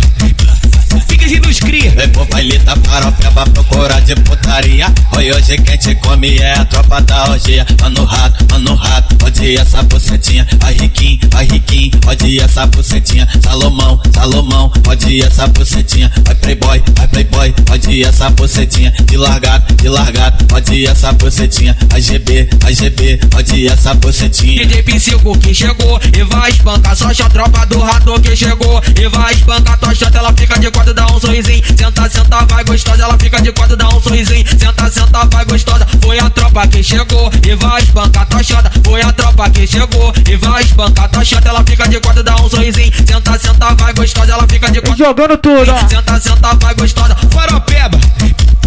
Requisitos 1.43 1.59
cria. 1.59 1.91
Vem 1.91 2.09
pro 2.09 2.25
baile 2.25 2.57
da 2.59 2.75
paropeba 2.77 3.45
procura 3.47 3.99
de 4.01 4.15
putaria. 4.15 4.91
Oi, 5.15 5.31
hoje 5.31 5.57
quem 5.57 5.77
te 5.77 5.95
come 5.95 6.37
é 6.37 6.53
a 6.53 6.65
tropa 6.65 7.01
da 7.01 7.31
orgia. 7.31 7.65
Mano 7.81 8.05
rato, 8.05 8.45
mano 8.49 8.75
rato, 8.75 9.15
pode 9.15 9.57
essa 9.57 9.83
bucetinha. 9.83 10.47
Vai 10.59 10.73
riquinho, 10.73 11.19
vai 11.29 11.45
riquinho, 11.45 11.91
pode 11.99 12.39
essa 12.39 12.65
bucetinha. 12.67 13.27
Salomão, 13.41 13.99
Salomão, 14.13 14.69
pode 14.83 15.21
essa 15.21 15.47
bucetinha. 15.47 16.11
Vai 16.25 16.35
playboy, 16.35 16.83
vai 16.95 17.07
playboy, 17.07 17.53
pode 17.65 18.03
essa 18.03 18.29
bucetinha. 18.29 18.93
De 19.05 19.17
largado, 19.17 19.73
de 19.75 19.89
largado, 19.89 20.45
pode 20.45 20.87
essa 20.87 21.11
bucetinha. 21.13 21.75
Vai 21.89 22.01
GB, 22.01 22.49
vai 22.61 22.73
GB, 22.73 23.17
pode 23.29 23.67
essa 23.67 23.93
bucetinha. 23.95 24.65
DJ 24.65 24.83
P5 24.83 25.39
que 25.39 25.53
chegou 25.53 25.99
e 26.17 26.23
vai 26.23 26.51
espancar. 26.51 26.95
Só 26.95 27.07
a 27.07 27.29
tropa 27.29 27.65
do 27.65 27.79
rato 27.79 28.19
que 28.21 28.35
chegou 28.35 28.81
e 28.99 29.07
vai 29.09 29.33
espancar. 29.33 29.77
Tua 29.79 29.93
chata, 29.93 30.19
ela 30.19 30.33
fica 30.33 30.59
de 30.59 30.71
quatro, 30.71 30.93
dá 30.93 31.05
um 31.07 31.19
sorrisinho. 31.33 31.63
Senta, 31.77 32.09
senta, 32.09 32.45
vai 32.45 32.63
gostosa, 32.63 33.03
ela 33.03 33.17
fica 33.17 33.41
de 33.41 33.51
quatro, 33.51 33.75
dá 33.75 33.87
um 33.87 33.99
sorrisinho. 33.99 34.45
Senta, 34.47 34.91
senta, 34.91 35.25
vai 35.25 35.45
gostosa. 35.45 35.87
Foi 36.01 36.19
a 36.19 36.29
tropa 36.29 36.67
que 36.67 36.83
chegou 36.83 37.31
e 37.45 37.55
vai 37.55 37.81
espancar 37.81 38.27
tua 38.27 38.43
chata. 38.43 38.71
Foi 38.83 39.01
a 39.01 39.11
tropa 39.11 39.49
que 39.49 39.65
chegou 39.65 40.13
e 40.29 40.35
vai 40.37 40.61
espancar 40.61 41.09
tua 41.09 41.25
chata, 41.25 41.49
ela 41.49 41.63
fica 41.63 41.87
de 41.87 41.99
quatro, 41.99 42.23
dá 42.23 42.35
um 42.35 42.49
sorrisinho. 42.49 42.91
Senta, 43.05 43.39
senta, 43.39 43.73
vai 43.73 43.93
gostosa, 43.93 44.31
ela 44.31 44.47
fica 44.47 44.71
de 44.71 44.81
quatro. 44.81 44.97
Jogando 44.97 45.37
tudo, 45.37 45.71
ó. 45.71 45.87
Senta, 45.87 46.19
senta, 46.19 46.55
vai 46.55 46.75
gostosa. 46.75 47.15
Paropeba, 47.33 47.99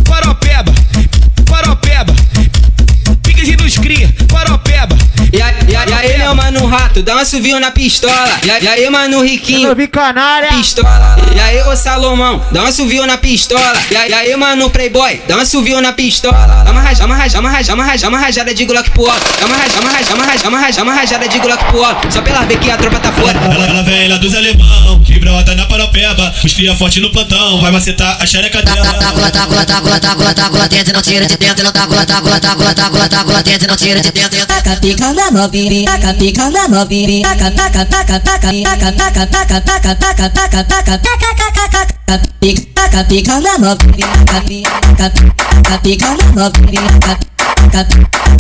paropeba, 0.05 0.73
Piquezinho 3.37 3.59
dos 3.59 3.77
cria, 3.77 4.09
paropeba. 4.33 4.97
E, 5.31 5.43
a, 5.43 5.55
e, 5.69 5.77
a, 5.77 5.85
e 5.87 5.93
aí, 5.93 6.19
meu 6.19 6.35
mano 6.35 6.67
rato, 6.67 7.03
dá 7.03 7.17
um 7.17 7.19
assovio 7.19 7.61
na 7.61 7.71
pistola. 7.71 8.31
E, 8.43 8.51
a, 8.51 8.61
e 8.61 8.67
aí, 8.67 8.89
mano 8.89 9.23
riquinho, 9.23 9.75
vi 9.75 9.89
canária. 9.89 10.49
pistola. 10.49 11.19
E 11.35 11.39
aí, 11.39 11.63
ô 11.65 11.77
Salomão, 11.77 12.43
dá 12.51 12.63
um 12.63 12.67
assovio 12.67 13.07
na 13.07 13.19
pistola. 13.19 13.75
E, 13.91 13.97
a, 13.97 14.09
e 14.09 14.15
aí, 14.15 14.37
mano 14.37 14.71
playboy, 14.71 15.21
dá 15.29 15.37
um 15.37 15.41
assovio 15.41 15.83
na 15.83 15.93
pistola. 15.93 16.63
Dá 16.65 16.73
uma 16.73 16.81
rajada, 16.81 17.05
uma 17.05 17.15
rajada, 17.15 17.41
uma 17.41 17.51
rajada, 17.51 17.75
uma 17.75 17.85
rajada, 17.85 18.09
uma 18.09 18.19
rajada 18.19 18.55
de 18.55 18.65
Glock 18.65 18.91
pro 18.93 19.07
alto. 19.07 19.27
Dá 19.39 19.47
uma 19.47 19.57
rajada, 19.57 19.81
uma 19.83 19.91
rajada, 19.91 20.15
uma 20.17 20.25
rajada, 20.25 20.49
uma 20.49 20.59
rajada, 20.59 20.83
uma 20.83 20.95
rajada 20.95 21.29
de 21.29 21.39
Glock 21.39 21.65
pro 21.67 21.85
alto. 21.85 22.11
Só 22.15 22.23
pela 22.23 22.41
ver 22.47 22.59
que 22.59 22.71
a 22.71 22.79
tropa 22.79 22.99
tá 23.01 23.13
fora. 23.13 23.39
Ela, 23.39 23.67
ela 23.67 23.83
vem 23.83 24.09
lá 24.09 24.17
dos 24.17 24.35
alemão, 24.35 24.66
que 24.66 24.66
cria 26.55 26.75
forte 26.75 27.01
no 27.01 27.11
plantão, 27.11 27.61
vai 27.61 27.71
macetar 27.71 28.21
a 28.21 28.27
xereca 28.27 28.63
dela. 28.63 28.93
Tácula, 28.95 29.31
tácula, 29.31 29.65
tácula, 29.65 30.01
tácula, 30.01 30.35
tácula, 30.35 30.69
dentro 30.69 30.93
não 30.93 31.03
tira 31.03 31.27
de 31.27 31.37
dentro, 31.37 31.65
não 31.65 31.73
tácula, 31.73 32.05
tácula, 32.05 32.41
tácula, 32.41 32.75
tácula, 32.75 33.09
tácula, 33.09 33.43
dentro 33.43 33.69
não 33.69 33.77
tira 33.77 34.01
de 34.01 34.13
dentro. 34.13 34.47
Taca 34.47 34.77
pica 34.77 35.13
na 35.15 35.31
novinha, 35.31 35.85
taca 35.85 36.15
pica 36.15 36.51
na 36.51 36.69
novinha, 36.69 37.29
taca, 37.29 37.51
taca, 37.51 37.85
taca, 37.87 38.21
taca, 38.21 38.53
taca, 38.63 38.93
taca, 38.93 39.27
taca, 39.27 39.61
taca, 39.61 39.95
taca, 39.95 40.31
taca, 40.31 40.65
taca, 40.65 40.99
taca, 40.99 41.53
taca, 41.53 41.87
taca, 42.07 42.29
pica, 42.41 42.63
taca 42.75 43.05
pica 43.05 43.41
na 43.41 43.59
novinha, 43.59 44.07
taca 44.27 44.41
pica, 44.43 44.71
taca 44.97 45.79
pica 45.79 46.09
na 46.09 46.51
novinha, 46.51 47.01
taca 47.01 47.36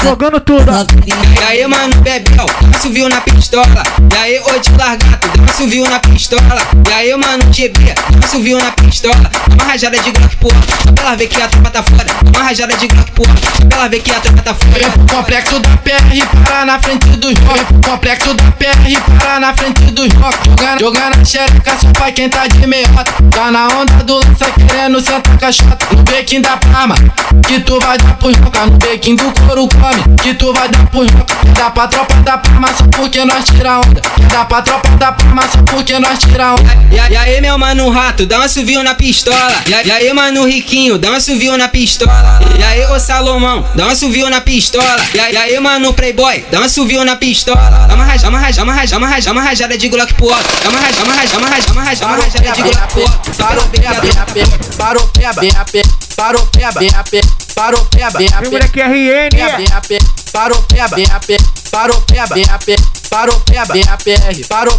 Jogando 0.02 0.40
tudo. 0.40 0.70
E 1.04 1.44
aí, 1.44 1.66
mano, 1.66 1.94
Bebel, 2.02 2.46
subiu 2.80 3.08
na 3.08 3.20
pistola. 3.20 3.82
E 4.12 4.16
aí, 4.16 4.38
ô 4.38 4.58
de 4.58 4.70
largato, 4.76 5.28
subiu 5.56 5.88
na 5.88 5.98
pistola. 5.98 6.62
E 6.88 6.92
aí, 6.92 7.16
mano, 7.16 7.42
GB, 7.52 7.94
subiu 8.30 8.58
na 8.58 8.70
pistola. 8.72 9.30
Uma 9.52 9.64
rajada 9.64 9.98
de 9.98 10.12
Glock, 10.12 10.36
porra. 10.36 10.60
Ela 11.00 11.16
ver 11.16 11.26
que 11.26 11.42
a 11.42 11.48
tropa 11.48 11.70
tá 11.70 11.82
foda. 11.82 12.06
Uma 12.32 12.44
rajada 12.44 12.76
de 12.76 12.86
Glock, 12.86 13.10
porra. 13.12 13.34
Ela 13.72 13.88
ver 13.88 14.00
que 14.00 14.10
a 14.10 14.20
tropa 14.20 14.42
tá 14.42 14.54
foda. 14.54 15.14
Complexo 15.14 15.58
da 15.58 15.68
PR 15.78 16.44
para 16.44 16.64
na 16.64 16.78
frente 16.78 17.06
dos 17.16 17.34
rock. 17.40 17.64
Complexo 17.84 18.34
da 18.34 18.44
PR 18.52 19.18
para 19.18 19.40
na 19.40 19.54
frente 19.54 19.82
dos 19.92 20.12
rock. 20.14 20.38
Jogando, 20.48 20.80
jogando 20.80 21.20
a 21.20 21.24
xereca, 21.24 21.76
só 21.80 21.88
pra 21.90 22.12
quem 22.12 22.28
tá 22.28 22.46
de 22.46 22.66
meiota. 22.66 23.04
Tá 23.32 23.50
na 23.50 23.68
onda 23.68 24.04
do 24.04 24.14
lança 24.14 24.50
querendo 24.52 25.00
sentar 25.00 25.36
caixota. 25.38 25.86
No 25.94 26.02
bequim 26.04 26.40
da 26.40 26.56
Parma, 26.56 26.94
que 27.46 27.60
tu 27.60 27.80
vai 27.80 27.98
dar 27.98 28.16
pros 28.16 28.36
roca. 28.36 28.66
No 28.66 28.78
bequim 28.78 29.15
do 29.16 29.32
couro 29.40 29.68
come, 29.68 30.16
que 30.22 30.34
tu 30.34 30.52
vai 30.52 30.68
dar 30.68 30.86
pros 30.86 31.10
roca. 31.10 31.36
Dá 31.56 31.70
pra 31.70 31.88
tropa 31.88 32.14
da 32.16 32.38
Parma 32.38 32.68
só 32.68 32.84
porque 32.96 33.24
nós 33.24 33.44
tira 33.44 33.78
onda. 33.78 34.02
Dá 34.30 34.44
pra 34.44 34.62
tropa 34.62 34.88
da 34.90 35.12
Parma 35.12 35.42
só 35.42 35.62
porque 35.64 35.98
nós 35.98 36.18
tira 36.18 36.52
onda. 36.52 36.76
E, 36.90 37.12
e 37.12 37.16
aí, 37.16 37.40
meu 37.40 37.58
mano 37.58 37.88
rato, 37.90 38.26
dá 38.26 38.38
uma 38.38 38.48
subiu 38.48 38.82
na 38.82 38.94
pistola. 38.94 39.54
E, 39.66 39.88
e 39.88 39.90
aí, 39.90 40.12
mano 40.12 40.46
riquinho, 40.46 40.98
dá 40.98 41.10
uma 41.10 41.20
subiu 41.20 41.56
na 41.56 41.68
pistola. 41.68 42.40
E 42.58 42.62
aí, 42.62 42.84
ô 42.86 43.00
Salomão, 43.00 43.66
dá 43.74 43.86
uma 43.86 43.94
subiu 43.94 44.28
na 44.28 44.40
pistola. 44.40 44.96
E, 45.14 45.16
e 45.16 45.36
aí, 45.36 45.58
mano 45.60 45.92
playboy, 45.94 46.44
dá 46.50 46.58
uma 46.58 46.68
subiu 46.68 47.04
na 47.04 47.16
pistola. 47.16 47.86
Dá 47.88 47.94
uma 47.94 48.04
rajada, 48.04 48.28
uma 48.28 48.38
rajada, 48.38 48.64
uma 48.64 48.72
rajada, 48.74 48.98
uma 48.98 49.08
rajada, 49.08 49.32
uma 49.32 49.42
rajada 49.42 49.78
de 49.78 49.88
Glock 49.88 50.14
pro 50.14 50.32
alto. 50.32 50.48
Dá 50.62 50.70
uma 50.70 50.80
rajada, 50.80 51.04
uma 51.04 51.14
rajada, 51.14 51.38
uma 51.38 51.48
rajada, 51.48 51.72
uma 51.72 51.82
rajada, 51.82 52.06
uma 52.06 52.16
rajada 52.22 52.52
de 52.52 52.62
Glock 52.62 52.92
pro 52.92 53.02
alto. 53.02 53.36
Parou, 53.36 53.64
peba, 53.68 53.94
BAP, 53.94 54.76
parou, 54.76 55.06
peba, 55.08 55.32
BAP, 55.34 55.86
parou, 56.16 56.46
peba, 56.46 56.72
peba, 56.72 57.45
Parou 57.56 57.82
Peba 57.86 58.10
a 58.34 58.42
pé, 58.42 58.50
vem 59.56 59.66
a 59.72 59.80
pé, 59.80 59.98
paropeba, 60.30 60.94
vem 60.94 61.06
a 61.10 61.18
pé, 61.18 61.38
paropeba, 61.70 62.26
a 62.52 62.58
pé, 62.58 62.76
peba, 63.16 63.66
BAPR, 63.66 64.46
parou, 64.46 64.78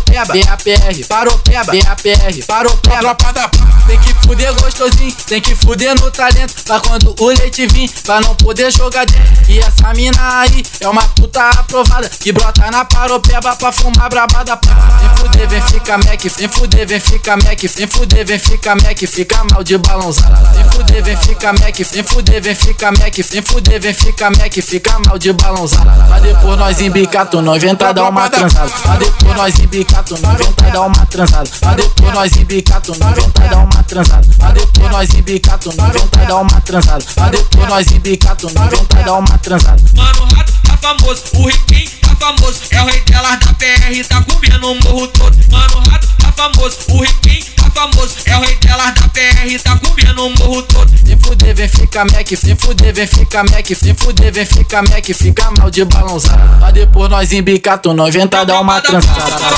peba, 1.40 1.66
BAPR, 1.66 2.46
parou, 2.46 2.78
peba. 2.78 3.00
Tropa 3.00 3.34
da 3.34 3.50
tem 3.88 3.98
que 4.00 4.14
fuder 4.14 4.54
gostosinho, 4.54 5.16
tem 5.28 5.42
que 5.42 5.56
fuder 5.56 5.96
no 5.96 6.12
talento, 6.12 6.54
pra 6.66 6.80
quando 6.80 7.16
o 7.20 7.28
leite 7.30 7.66
vir, 7.68 7.90
pra 8.04 8.20
não 8.20 8.36
poder 8.36 8.72
jogar 8.72 9.06
dentro. 9.06 9.50
E 9.50 9.60
essa 9.60 9.94
mina 9.94 10.42
aí 10.42 10.64
é 10.82 10.88
uma 10.88 11.04
puta 11.04 11.42
aprovada, 11.52 12.10
que 12.10 12.32
brota 12.32 12.70
na 12.70 12.84
paropeba 12.86 13.56
pra 13.56 13.72
fumar 13.72 14.10
brabada. 14.10 14.58
pá. 14.58 15.00
Vem 15.00 15.10
fuder, 15.18 15.48
vem 15.48 15.62
ficar 15.62 15.98
Mac, 15.98 16.24
vem 16.24 16.48
fuder, 16.48 16.88
vem 16.88 17.00
ficar 17.00 17.38
Mac, 17.38 17.62
vem 17.62 17.88
fuder, 17.88 18.26
vem 18.26 18.40
ficar 18.40 18.76
Mac, 18.76 18.98
fica 18.98 19.44
mal 19.52 19.64
de 19.64 19.78
balãozada. 19.78 20.52
Vem 20.54 20.70
fuder, 20.70 21.04
vem 21.04 21.18
ficar 21.18 21.54
Mac, 21.54 21.80
vem 21.80 22.04
fuder, 22.04 22.42
vem 22.42 22.56
ficar 22.56 22.92
Mac, 22.92 23.18
vem 23.18 23.42
fuder, 23.42 23.82
vem 23.82 23.94
ficar 23.94 24.32
Mac, 24.32 24.54
fica 24.54 25.00
mal 25.08 25.18
de 25.18 25.32
balãozada. 25.32 26.06
Pra 26.08 26.20
depois 26.20 26.58
nós 26.60 26.82
embicar 26.82 27.26
tu 27.26 27.42
nós 27.42 27.62
venta 27.62 27.94
dar 27.94 28.10
uma 28.10 28.27
transada. 28.30 28.70
Pra 28.70 28.96
depois 28.96 29.36
nós 29.36 29.60
embicar 29.60 30.04
tu 30.04 30.18
nós 30.22 30.38
venta 30.38 30.64
dar 30.72 30.82
uma 30.82 31.06
transada. 31.06 31.50
Pra 31.60 31.74
depois 31.74 32.14
nós 32.14 32.36
embicar 32.36 32.82
tu 32.82 32.98
nós 33.00 33.16
venta 33.16 33.42
dar 33.42 33.58
uma 33.58 33.84
transada. 33.84 34.28
Pra 34.38 34.52
depois 34.52 34.92
nós 34.92 35.14
embicar 35.14 35.58
tu 35.60 35.74
nós 35.74 35.94
venta 35.94 36.26
dar 36.26 36.38
uma 36.38 36.62
transada. 36.62 37.06
Pra 37.16 37.30
depois 37.30 37.68
nós 37.70 37.92
embicar 37.92 38.36
tu 38.36 38.52
nós 38.54 38.70
venta 38.70 38.96
dar 39.04 39.14
uma 39.14 39.38
transada. 39.38 39.82
Mano, 39.96 40.36
rato 40.36 40.57
famoso, 40.88 41.24
o 41.34 41.48
riquinho 41.48 41.90
tá 42.02 42.16
famoso. 42.16 42.62
É 42.72 42.82
o 42.82 42.86
rei 42.86 43.02
delas 43.02 43.40
da 43.40 43.54
PR, 43.54 44.08
tá 44.08 44.24
comendo 44.24 44.72
o 44.72 44.84
morro 44.84 45.08
todo. 45.08 45.36
Mano, 45.52 45.84
rato 45.90 46.08
tá 46.20 46.32
famoso, 46.32 46.78
o 46.90 47.02
riquinho 47.02 47.44
tá 47.56 47.70
famoso. 47.72 48.16
É 48.26 48.38
o 48.38 48.42
rei 48.42 48.56
delas 48.56 48.94
da 48.94 49.08
PR, 49.10 49.60
tá 49.64 49.78
comendo 49.78 50.26
o 50.26 50.30
morro 50.38 50.62
todo. 50.64 50.90
Vem 51.04 51.20
fuder, 51.20 51.56
vem 51.56 51.68
ficar 51.68 52.06
Mac, 52.06 52.30
vem 52.30 52.56
fuder, 52.56 52.94
vem 52.94 53.08
ficar 53.08 53.44
Mac, 53.44 53.68
vem 53.82 53.96
fuder, 53.96 54.32
vem 54.32 54.46
ficar 54.46 54.82
Mac, 54.84 55.06
fica 55.06 55.52
mal 55.58 55.70
de 55.70 55.84
balãozada. 55.84 56.58
Pra 56.58 56.72
depois 56.72 57.10
nós 57.10 57.34
embicar 57.34 57.80
tu 57.80 57.94
nós 57.94 58.14
venta 58.14 58.46
dar 58.46 58.62
uma 58.62 58.82
paropeba, 58.82 59.58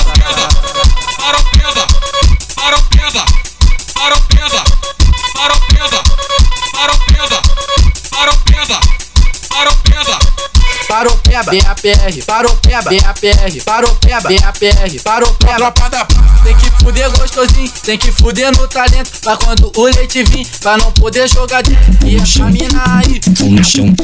paropeba, 10.90 11.44
paropeba, 11.44 11.74
paropeba. 11.74 12.24
Parou, 12.26 12.56
peba, 12.56 12.82
BAPR, 12.82 13.64
parou, 13.64 13.94
peba, 13.94 13.94
BAPR, 13.94 13.94
parou, 13.94 13.94
peba, 13.96 14.20
BAPR, 14.20 15.02
parou, 15.04 15.32
peba. 15.34 15.56
Tropa 15.56 15.88
da 15.88 16.04
tem 16.42 16.56
que 16.56 16.70
fuder 16.82 17.10
gostosinho, 17.12 17.70
tem 17.84 17.96
que 17.98 18.10
fuder 18.10 18.50
no 18.58 18.66
talento, 18.66 19.10
pra 19.22 19.36
quando 19.36 19.70
o 19.76 19.84
leite 19.84 20.24
vir, 20.24 20.46
pra 20.60 20.76
não 20.78 20.90
poder 20.92 21.28
jogar 21.28 21.62
dentro. 21.62 22.06
E 22.06 22.16
essa 22.16 22.44
mina 22.46 22.82
aí, 22.98 23.20
Pão 23.38 23.50
no 23.50 23.64
chão, 23.64 23.94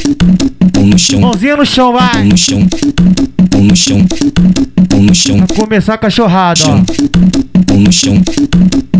pão 0.72 0.86
no 0.86 0.98
chão, 0.98 1.20
Mãozinha 1.20 1.56
no 1.56 1.66
chão, 1.66 1.92
pão 1.92 2.00
vai. 2.12 2.24
no 2.24 2.36
chão, 2.36 2.68
pão 3.50 3.62
no 3.62 3.76
chão, 3.76 4.06
pão 4.88 5.02
no 5.02 5.14
chão, 5.14 5.38
Vai 5.38 5.56
começar 5.56 5.94
a 5.94 5.98
cachorrada, 5.98 6.60
ó. 6.66 6.78
pão 7.66 7.78
no 7.80 7.92
chão, 7.92 8.22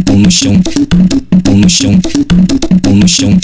pão 0.05 0.16
no 0.18 0.30
chão, 0.30 0.61
pão 1.45 1.57
no 1.57 1.68
chão, 1.70 2.01
pão 2.82 2.95
no 2.95 3.09
chão, 3.09 3.39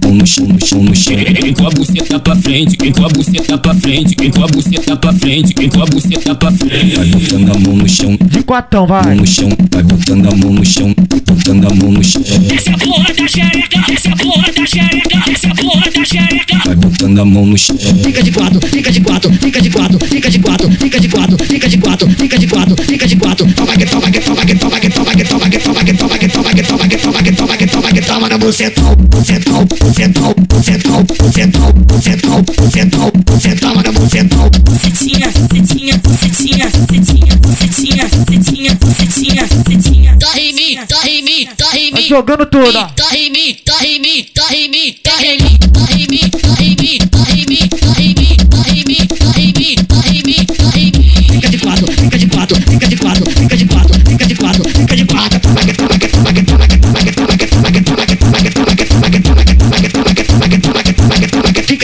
pão 0.00 0.12
no 0.14 0.26
chão, 0.26 0.46
no 0.46 0.66
chão, 0.66 0.82
no 0.82 0.94
chão. 0.94 1.16
Quem 1.40 1.54
tua 1.54 1.70
buceta 1.70 2.18
pra 2.20 2.36
frente, 2.36 2.76
quem 2.76 2.92
tua 2.92 3.08
buceta 3.08 3.55
pra 3.58 3.74
frente, 3.74 4.14
quem 4.14 4.30
tua 4.30 4.46
buceta 4.46 4.96
pra 4.96 5.12
frente, 5.12 5.54
quem 5.54 5.68
tua 5.68 5.84
buceta 5.86 6.34
pra 6.34 6.50
frente. 6.50 6.96
Vai 6.96 7.06
botando 7.06 7.50
a 7.50 7.58
mão 7.58 7.76
no 7.76 7.88
chão, 7.88 8.18
De 8.30 8.42
quatão, 8.42 8.86
mão 8.86 9.02
vai. 9.02 9.14
no 9.14 9.26
chão, 9.26 9.48
vai 9.70 9.82
botando 9.82 10.26
a 10.26 10.36
mão 10.36 10.52
no 10.52 10.64
chão, 10.64 10.94
botando 11.26 11.66
a 11.66 11.74
mão 11.74 11.92
no 11.92 12.04
chão. 12.04 12.22
Essa 12.54 12.72
porra 12.72 13.14
da 13.14 13.28
xereca, 13.28 13.92
essa 13.92 14.10
porra 14.16 14.52
da 14.52 14.66
xereca, 14.66 15.30
essa 15.30 15.48
porra 15.54 15.90
da 15.90 16.04
xereca. 16.04 16.58
Vai 16.64 16.76
botando 16.76 17.18
a 17.18 17.24
mão 17.24 17.46
no 17.46 17.58
chão. 17.58 17.76
Fica 17.76 18.22
de 18.22 18.30
quatro, 18.32 18.68
fica 18.68 18.92
de 18.92 19.00
quatro, 19.00 19.32
fica 19.32 19.60
de 19.60 19.70
quatro, 19.70 19.98
fica 20.06 20.30
de 20.30 20.38
quatro, 20.38 20.70
fica 20.70 21.00
de 21.00 21.08
quatro, 21.08 21.38
fica 21.38 21.68
de 21.68 21.78
quatro, 21.78 22.10
fica 22.10 22.38
de 22.38 22.46
quatro, 22.46 22.76
fica 22.82 23.06
de 23.06 23.16
quatro. 23.16 23.52
Toma 23.54 23.76
que 23.76 23.86
toma 23.86 24.10
que 24.10 24.20
toma 24.20 24.44
que 24.46 24.54
toma 24.54 24.80
que 24.80 24.88
toma 24.90 25.14
que 25.14 25.24
toma 25.24 25.48
que 25.48 25.58
toma 25.58 25.84
que 25.84 25.94
toma 25.94 26.18
que 26.18 26.28
toma 26.28 26.54
que 26.54 26.62
toma 26.62 26.88
que 26.88 26.96
toma 26.96 27.22
que 27.22 27.32
toma 27.32 27.56
que 27.56 27.66
toma 27.66 27.92
que 27.92 28.00
toma 28.02 28.28
na 28.28 28.38
bucetão, 28.38 28.96
bucetão, 28.96 29.64
bucetão, 29.64 30.34
bucetão, 30.48 31.04
bucetão, 31.04 31.72
bucetão, 31.72 32.42
bucetão, 32.42 33.12
bucetão 33.24 33.45
na 33.54 33.92
bucetão. 33.92 34.50
Bucetinha, 34.64 35.30
bucetinha, 35.30 35.98
bucetinha, 35.98 36.68
bucetinha, 36.68 37.36
bucetinha, 37.36 38.08
bucetinha, 38.08 38.74
bucetinha, 38.74 39.46
bucetinha. 39.46 40.16
Tá 40.18 40.40
em 40.40 40.52
mim, 40.52 40.78
tá 40.86 41.08
em 41.08 41.22
mim, 41.22 41.48
tá 41.56 41.78
em 41.78 41.92
mim. 41.92 42.08
jogando 42.08 42.46
tudo, 42.46 42.76
ó. 42.76 42.84
Tá 42.88 43.16
em 43.16 43.30
mim, 43.30 43.56
tá 43.64 43.84
em 43.84 44.00
mim, 44.00 44.26
tá 44.34 44.54
em 44.54 44.68
mim, 44.68 44.96
tá 45.02 45.22
em 45.22 45.38
mim, 45.38 45.58
tá 45.58 45.92
em 45.92 46.06
mim, 46.08 46.30
tá 46.30 46.62
em 46.62 46.76
mim, 46.76 46.98
tá 46.98 47.22
em 47.32 47.46
mim, 47.46 47.68
tá 47.68 47.90
em 48.00 48.14
mim, 48.16 48.36
tá 48.48 48.70
em 48.70 48.84
mim, 48.84 49.06
tá 49.06 49.40
em 49.40 49.52
mim, 49.52 49.76
tá 49.76 49.96
em 50.10 50.22
mim, 50.24 50.44
tá 50.44 50.78
em 50.78 50.92
mim. 50.92 51.26
Fica 51.32 51.48
de 51.48 51.58
quatro, 51.58 51.92
fica 51.92 52.18
de 52.18 52.26
quatro, 52.26 52.56
fica 52.56 52.88
de 52.88 52.96
quatro, 52.96 53.30
fica 53.30 53.56
de 53.56 53.66
quatro, 53.66 53.94
fica 53.94 54.26
de 54.26 54.34
quatro, 54.34 54.64
fica 54.68 54.96
de 54.96 55.04
quatro. 55.04 55.36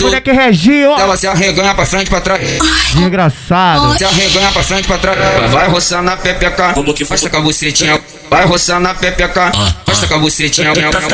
Moleque 0.00 0.32
Reginho, 0.32 0.90
ó. 0.90 1.00
Ela 1.00 1.16
se 1.16 1.26
arreganha 1.26 1.74
pra 1.74 1.86
frente, 1.86 2.10
pra 2.10 2.20
trás. 2.20 2.40
Desgraçado. 2.94 3.96
Se 3.98 4.04
arreganha 4.04 4.50
pra 4.52 4.62
frente, 4.62 4.86
pra 4.86 4.98
trás. 4.98 5.18
Vai 5.50 5.68
roçar 5.68 6.02
na 6.02 6.16
pepeca. 6.16 6.74
Costa 7.08 7.30
com 7.30 7.36
a 7.36 7.40
bucetinha. 7.40 8.00
Vai 8.30 8.44
roçar 8.46 8.80
na 8.80 8.94
pepeca. 8.94 9.50
Costa 9.84 10.06
com 10.06 10.14
a 10.14 10.18
bucetinha. 10.18 10.72
Tá 10.72 10.90
tá 10.90 11.00
tá 11.00 11.10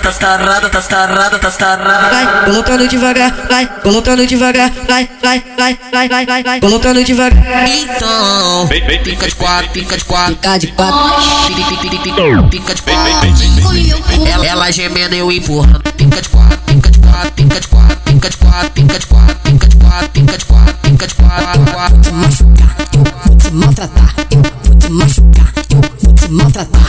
tá 0.00 0.12
sarrado, 0.12 0.68
tá 0.70 0.82
sarrado, 0.82 1.38
tá 1.38 1.50
sarrado. 1.50 2.10
Vai, 2.10 2.44
colocando 2.44 2.88
devagar, 2.88 3.32
vai, 3.48 3.66
colocando 3.82 4.26
devagar, 4.26 4.70
vai, 4.88 5.08
vai, 5.22 5.42
vai, 5.56 5.78
vai, 5.92 6.08
vai, 6.08 6.26
vai, 6.26 6.42
vai, 6.42 6.60
colocando 6.60 7.02
devagar. 7.04 7.68
Então, 7.68 8.68
pica 8.68 9.28
de 9.28 9.34
quatro, 9.36 9.70
pica 9.70 9.96
de 9.96 10.04
quatro, 10.04 10.34
pica 10.36 10.58
de 10.58 10.66
quatro, 10.68 10.98
pica, 11.46 11.64
pica, 11.64 11.90
pica, 11.90 11.98
pica, 11.98 12.42
pica 12.50 12.74
de 12.74 12.82
quatro 12.82 14.33
ela 14.64 14.72
gemendo 14.72 15.14
eu 15.14 15.30
empurrando. 15.30 15.82
Pinca 15.92 16.22
de 16.22 16.28
quatro, 16.30 16.58
pinca 16.64 16.90
de 16.90 16.98
quatro, 16.98 17.32
pinca 17.32 17.60
de 17.60 17.68
quatro, 17.68 18.00
pinca 18.00 18.30
de 18.30 18.36
quatro, 18.38 18.70
pinca 18.70 18.98
de 18.98 19.06
quatro, 19.06 19.36
pinca 19.42 19.68
de 19.68 19.76
quatro, 19.76 20.08
pinca 20.08 20.38
de 20.38 20.44
quatro, 20.46 20.74
pinca 20.82 21.06
de 21.06 21.14
quatro. 21.14 21.60
Eu 21.60 21.90
vou 21.90 22.00
te 22.00 22.12
machucar, 22.12 22.76
eu 22.94 23.04
vou 23.26 23.36
te 23.36 23.50
maltratar, 23.52 24.14
eu 24.30 24.42
vou 24.64 24.74
te 24.76 24.88
machucar, 24.88 25.52
eu 25.70 25.80
vou 26.00 26.14
te 26.14 26.28
maltratar, 26.30 26.80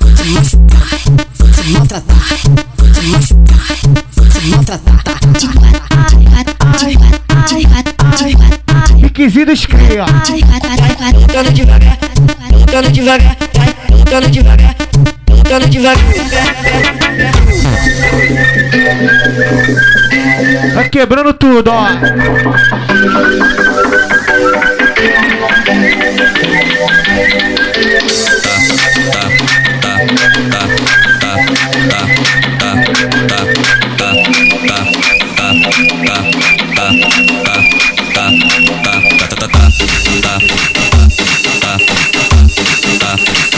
vou 0.00 0.12
te 0.12 0.24
machucar, 0.24 0.88
vou 1.38 1.48
te 1.48 1.62
maltratar, 1.70 2.24
vou 2.76 2.90
te 2.90 3.02
machucar, 3.06 3.64
vou 4.16 4.28
te 4.28 4.46
maltratar. 4.48 5.02
De 5.38 5.46
quatro, 5.46 6.08
de 6.18 6.26
quatro, 6.26 6.56
de 6.88 6.96
quatro, 6.96 7.56
de 7.56 7.66
quatro, 7.68 8.26
de 8.26 8.34
quatro. 8.34 8.98
Requisito 8.98 9.52
escreve, 9.52 10.00
ó. 10.00 10.06
Vai, 10.06 11.12
voltando 11.12 11.52
devagar, 11.52 11.98
voltando 12.50 12.90
devagar, 12.90 13.36
vai, 13.54 13.74
voltando 13.88 14.28
devagar 14.28 14.91
colocando 15.52 15.68
devagar. 15.68 15.98
Tá 20.74 20.88
quebrando 20.88 21.34
tudo, 21.34 21.70
ó. 21.70 21.88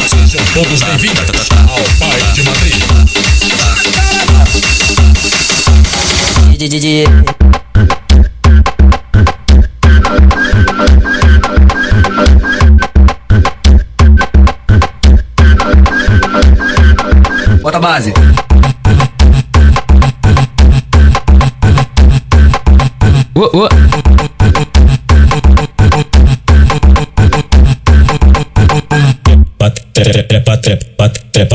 Sejam 0.08 0.44
todos 0.54 0.82
bem-vindos 0.82 1.53
Bota 17.62 17.76
a 17.76 17.80
base. 17.80 18.23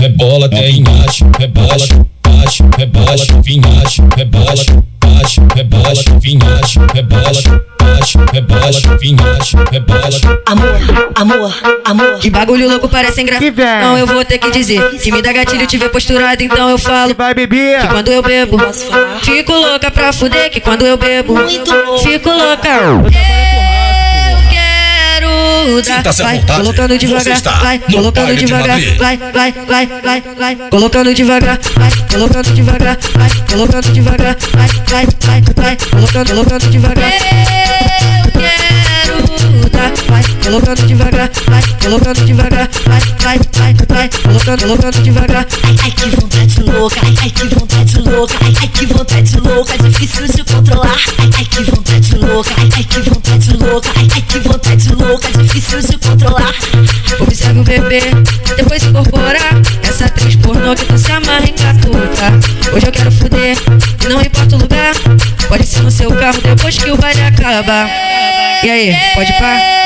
Rebola, 0.00 0.48
tem 0.48 0.84
acho, 1.06 1.24
rebola, 1.38 1.74
acho, 2.44 2.64
rebola, 2.76 3.42
vinhacho, 3.42 4.02
rebola, 4.16 4.52
acho, 5.22 5.40
rebola, 5.54 6.02
vinhacho, 6.20 6.80
rebola, 6.94 7.77
acho, 8.00 8.18
rebola, 8.32 8.98
vinhacho, 9.00 9.56
rebola. 9.70 10.08
Amor, 10.46 10.80
amor, 11.14 11.54
amor. 11.84 12.18
Que 12.18 12.30
bagulho 12.30 12.68
louco 12.68 12.88
parece 12.88 13.20
engraçado. 13.22 13.54
Não, 13.82 13.98
eu 13.98 14.06
vou 14.06 14.24
ter 14.24 14.38
que 14.38 14.50
dizer. 14.50 14.98
Se 14.98 15.10
me 15.10 15.22
dá 15.22 15.32
gatilho, 15.32 15.66
tiver 15.66 15.88
posturado, 15.88 16.42
então 16.42 16.68
eu 16.68 16.78
falo. 16.78 17.14
Vai 17.14 17.34
beber. 17.34 17.80
Que 17.80 17.88
quando 17.88 18.08
eu 18.08 18.22
bebo, 18.22 18.58
fico 19.22 19.52
louca 19.52 19.90
pra 19.90 20.12
fuder. 20.12 20.50
Que 20.50 20.60
quando 20.60 20.86
eu 20.86 20.96
bebo, 20.96 21.34
fico 22.02 22.30
louca. 22.30 22.68
Eu 22.68 23.02
quero 25.82 26.02
dar. 26.02 26.12
Vai, 26.12 26.42
colocando 26.46 26.98
devagar. 26.98 27.40
Vai, 27.60 27.78
colocando 27.78 28.34
devagar. 28.36 28.80
Vai, 28.98 29.16
vai, 29.16 29.52
vai, 29.52 29.86
vai, 29.86 30.22
vai. 30.36 30.56
Colocando 30.70 31.14
devagar. 31.14 31.58
Vai, 31.76 31.90
colocando 32.10 32.50
devagar. 32.52 32.96
Vai, 33.14 33.30
colocando 33.50 33.92
devagar. 33.92 34.36
Vai, 34.52 34.68
vai, 34.88 35.06
vai, 35.20 35.42
vai. 35.56 35.76
Colocando, 35.90 36.30
colocando 36.30 36.70
devagar. 36.70 37.77
life. 40.10 40.37
Vai, 40.48 40.60
colocando 40.60 40.86
devagar. 40.86 41.30
Vai, 41.46 41.62
colocando 41.82 42.24
devagar. 42.24 42.68
Vai, 42.86 43.00
vai, 43.20 43.38
vai, 43.52 43.74
vai. 43.86 44.08
Colocando, 44.08 44.62
colocando 44.62 45.02
devagar. 45.02 45.46
Ai, 45.62 45.76
ai, 45.82 45.90
que 45.90 46.08
vontade 46.08 46.62
louca, 46.62 47.00
ai, 47.02 47.14
ai, 47.20 47.30
que 47.30 47.46
vontade 47.54 47.98
louca, 47.98 48.34
ai, 48.42 48.54
ai, 48.58 48.68
que 48.68 48.86
vontade 48.86 49.40
louca, 49.40 49.78
difícil 49.78 50.26
de 50.26 50.44
controlar. 50.44 50.96
Ai, 51.18 51.30
ai, 51.36 51.44
que 51.44 51.62
vontade 51.64 52.14
louca, 52.14 52.50
ai, 52.56 52.68
ai, 52.74 52.84
que 52.84 53.00
vontade 53.10 53.56
louca, 53.58 53.90
ai, 53.94 54.08
ai, 54.14 54.22
que 54.22 54.38
vontade 54.38 54.88
louca, 54.94 55.28
difícil 55.32 55.80
de 55.80 55.98
controlar. 55.98 56.54
Observe 57.20 57.60
o 57.60 57.64
bebê, 57.64 58.00
depois 58.56 58.82
incorporar 58.84 59.50
Essa 59.82 60.06
atriz 60.06 60.36
pornô 60.36 60.74
que 60.74 60.84
tu 60.84 60.96
se 60.96 61.10
amarra 61.10 61.44
em 61.44 61.52
catuca 61.52 62.74
Hoje 62.74 62.86
eu 62.86 62.92
quero 62.92 63.10
fuder, 63.10 63.56
e 64.04 64.08
não 64.08 64.20
importa 64.20 64.56
o 64.56 64.58
lugar 64.58 64.94
Pode 65.48 65.66
ser 65.66 65.82
no 65.82 65.90
seu 65.90 66.10
carro 66.12 66.40
depois 66.40 66.78
que 66.78 66.90
o 66.90 66.96
baile 66.96 67.22
acabar 67.22 67.88
E 68.62 68.70
aí, 68.70 68.96
pode 69.14 69.32
pá? 69.34 69.78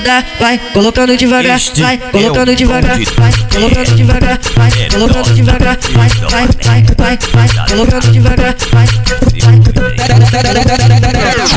Dar 0.00 0.24
Vai, 0.38 0.58
colocando 0.72 1.16
devagar, 1.16 1.56
Este 1.56 1.80
vai, 1.80 1.94
é 1.94 1.98
colocando 1.98 2.54
devagar. 2.54 2.98
Vai, 3.16 3.32
colocando 3.52 3.94
devagar, 3.96 4.38
vai, 4.54 4.70
colocando 4.90 5.34
devagar 5.34 5.78
Vai, 5.92 6.08
vai, 6.08 6.48
vai, 6.64 6.82
vai, 6.96 7.18
vai, 7.32 7.66
colocando 7.68 8.12
devagar 8.12 8.56
Vai, 8.72 8.86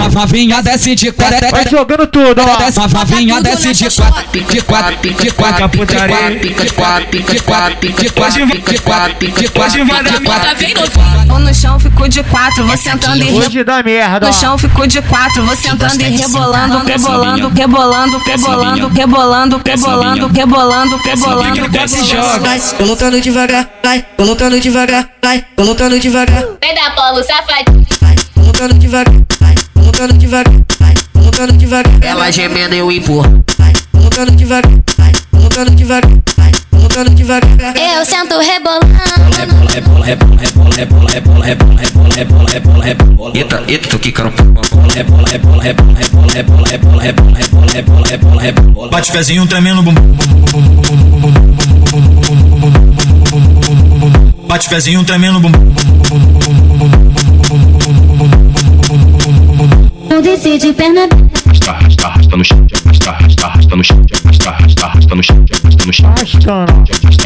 A 0.02 0.08
vavinha 0.10 0.62
desce 0.62 0.96
de 0.96 1.12
quatro. 1.12 1.50
Vai 1.52 1.68
jogando 1.70 2.08
tudo, 2.08 2.42
ó. 2.42 2.82
A 2.84 2.88
vavinha 2.88 3.42
desce 3.42 3.74
de 3.74 3.90
quatro. 3.90 4.42
De 4.42 4.62
quatro, 4.62 5.14
de 5.14 5.32
quatro, 5.32 5.70
de 5.70 5.86
quatro, 5.86 6.40
de 6.40 6.72
quatro, 6.74 7.24
de 7.24 7.24
quatro, 7.24 7.24
de 7.24 7.40
quatro, 7.40 7.92
de 7.92 8.80
quatro, 8.80 9.32
de 9.32 9.50
quatro, 9.50 9.78
de 9.78 10.24
quatro. 10.24 11.40
no 11.40 11.54
chão 11.54 11.80
ficou 11.80 12.08
de 12.08 12.24
quatro, 12.24 12.66
vou 12.66 12.78
sentando 12.78 13.24
e 13.24 13.32
Hoje 13.34 13.64
dá 13.64 13.84
merda. 13.84 14.28
No 14.28 14.34
chão 14.34 14.58
ficou 14.58 14.88
de 14.88 15.02
quatro, 15.02 15.44
vou 15.44 15.56
sentando 15.56 16.02
e 16.02 16.18
rebolando, 16.18 16.80
rebolando, 16.86 17.50
rebolando, 17.50 18.13
rebolando, 18.20 18.88
rebolando, 18.90 19.62
rebolando, 19.64 20.28
rebolando, 20.28 20.98
rebolando, 20.98 21.68
rebolando. 21.68 22.42
vai, 22.42 22.60
colocando 22.78 23.22
devagar 23.22 23.70
Vai, 23.84 24.06
colocando 24.18 24.60
devagar 24.60 25.10
Vai, 25.22 25.46
colocando 25.56 26.00
devagar 26.00 26.46
Vem 26.62 26.76
da 26.76 26.92
polo, 26.92 27.24
safadinho. 27.24 27.86
colocando 28.34 28.74
devagar, 28.76 29.14
vai, 29.40 29.56
colocando 29.74 30.14
devagar, 30.14 30.54
vai, 30.80 30.94
colocando 31.14 31.54
devagar. 31.54 31.94
Ela 32.02 32.32
gemendo 32.32 32.76
eu 32.76 32.92
empurro. 32.92 33.44
vai, 33.58 33.74
colocando 33.92 34.32
devagar, 34.32 34.72
colocando 35.54 35.76
devagar, 35.76 36.12
vai, 36.36 36.52
colocando 36.72 37.10
devagar. 37.12 37.52
Eu 37.78 38.04
sento 38.04 38.40
rebolando. 38.40 38.88
Rebola, 39.38 39.70
rebola, 39.72 40.06
rebola, 40.06 40.70
rebola, 40.76 41.12
rebola, 41.12 41.46
rebola, 41.46 41.76
rebola, 41.76 42.10
rebola, 42.16 42.50
rebola, 42.52 42.84
rebola. 42.84 43.32
Eita, 43.36 43.64
eita, 43.68 43.88
tô 43.88 44.00
quicando. 44.00 44.32
Rebola, 44.96 45.28
rebola, 45.30 45.62
rebola, 45.62 45.62
rebola, 45.62 46.34
rebola, 46.34 46.70
rebola, 46.70 47.02
rebola, 47.04 47.38
rebola, 47.38 47.68
rebola, 47.72 48.10
rebola, 48.10 48.42
rebola. 48.42 48.90
Bate 48.90 49.12
pezinho 49.12 49.46
tremendo 49.46 49.84
bum. 49.84 49.94
Bate 54.48 54.70
pezinho 54.70 55.04
tremendo 55.04 55.40
bum. 55.40 55.52
Não 60.10 60.22
decide 60.22 60.74
perna. 60.74 61.08
Arrasta, 61.46 61.72
arrasta, 61.72 62.08
arrasta 62.08 62.38
no 62.38 62.44
chão, 62.44 62.68
arrasta, 62.86 63.12
arrasta, 63.74 63.76
no 63.76 63.84
chão, 63.84 64.06
arrasta, 64.24 64.50
arrasta, 64.50 64.86
arrasta 64.86 65.16
no 65.16 65.24
chão, 65.24 65.46
arrasta 65.64 65.86
no 65.86 65.94
chão, 65.94 66.10
arrasta, 66.10 66.52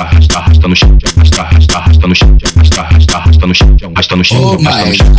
arrasta, 0.02 0.38
arrasta 0.40 0.68
no 0.68 0.76
chão, 0.76 0.98
arrasta, 1.18 1.42
arrasta, 1.42 1.78
arrasta 1.78 2.08
no 2.08 2.16
chão, 2.16 2.38
arrasta, 2.56 2.82
arrasta, 2.82 3.18
arrasta 3.18 3.48
no 3.48 3.56
chão, 3.56 3.78
arrasta 3.94 4.16
no 4.16 4.24
chão, 4.24 4.58
arrasta 4.66 4.86
no 4.86 4.96
chão. 4.96 5.16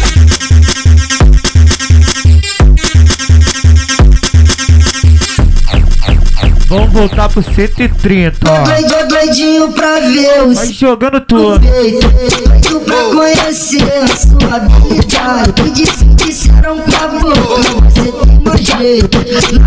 Vamos 6.68 6.92
voltar 6.92 7.28
pro 7.30 7.42
130, 7.42 8.38
ó. 8.46 8.64
Doido, 8.64 9.08
doidinho 9.08 9.72
pra 9.72 10.00
ver 10.00 10.42
o 10.42 10.54
Vai 10.54 10.70
jogando 10.70 11.20
tudo. 11.22 11.58
Doido 11.60 12.80
pra 12.84 13.04
conhecer 13.04 13.82
a 13.82 14.06
sua 14.08 14.56
habilidade 14.56 15.62
Me 15.62 15.70
disse, 15.70 16.04
disseram 16.04 16.47
com 16.62 17.04
a 17.04 17.08
boca 17.08 17.90
Você 17.90 18.12
tem 18.12 18.40
mais 18.44 18.60
jeito. 18.60 19.18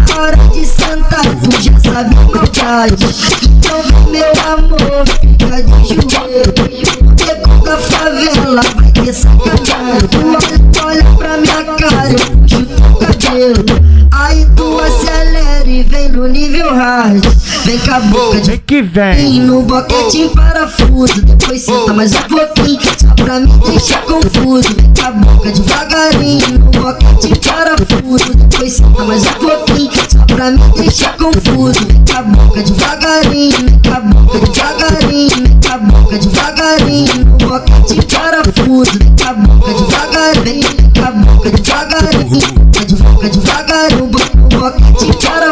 Na 0.10 0.22
hora 0.22 0.38
de 0.38 0.66
sentar 0.66 1.24
tu 1.24 1.62
já 1.62 1.80
sabe 1.80 2.16
maldade 2.16 3.06
Então 3.44 3.82
vem 3.84 4.12
meu 4.12 4.32
amor, 4.54 5.08
fica 5.20 5.62
de 5.64 5.96
joelho. 6.12 7.12
Beco 7.16 7.66
da 7.66 7.78
favela 7.78 8.62
vai 8.76 8.92
ter 8.92 9.14
sacanagem. 9.14 10.10
Olha, 10.36 10.86
olha 10.86 11.04
pra 11.18 11.38
minha 11.38 11.64
cara, 11.76 12.12
eu 12.12 12.91
cabelo 13.32 13.64
Aí 14.12 14.46
tu 14.58 14.78
acelera 14.78 15.66
e 15.66 15.84
vem 15.84 16.10
no 16.10 16.28
nível 16.28 16.76
hard. 16.76 17.26
Vem 17.64 17.80
com 17.80 17.94
a 17.94 18.00
boca 18.02 18.42
de 18.42 18.50
Vem 18.50 18.60
que 18.60 18.82
vem. 18.82 19.40
no 19.40 19.62
boquete 19.62 20.24
em 20.24 20.30
parafuso. 20.30 21.22
Depois 21.22 21.62
senta 21.62 21.94
mais 21.94 22.14
um 22.14 22.22
pouquinho 22.24 22.80
Só 22.98 23.24
pra 23.24 23.40
me 23.40 23.48
deixar 23.70 24.02
confuso. 24.02 24.76
Vem 24.76 24.94
com 24.94 25.06
a 25.06 25.12
boca 25.12 25.52
devagarinho 25.52 26.60
No 26.60 26.82
boquete 26.82 27.28
em 27.32 27.36
parafuso. 27.36 28.34
Depois 28.36 28.74
senta 28.74 29.04
mais 29.06 29.24
um 29.26 29.34
pouquinho 29.34 29.92
Só 30.10 30.36
pra 30.36 30.52
me 30.52 30.72
deixar 30.76 31.16
confuso. 31.16 31.80
Vem 31.86 32.04
com 32.06 32.18
a 32.18 32.22
boca 32.24 32.64
devagarinho 32.64 33.58
Vem 33.58 33.80
com 33.80 33.94
a 33.94 34.00
boca 34.02 34.40
devagarinho 34.40 35.36
Vem 35.38 35.60
com 35.62 35.72
a 35.72 35.78
boca 35.78 36.18
devagarinho 36.18 37.26
No 37.26 37.48
boquete 37.48 37.94
em 37.94 38.02
parafuso. 38.02 38.92
Vem 39.00 39.16
com 39.16 39.30
a 39.30 39.34
boca 39.34 39.74
devagarinho 39.74 40.68
Vem 40.68 40.92
com 40.94 41.08
a 41.08 41.12
boca 41.12 41.50
devagarinho 41.50 42.61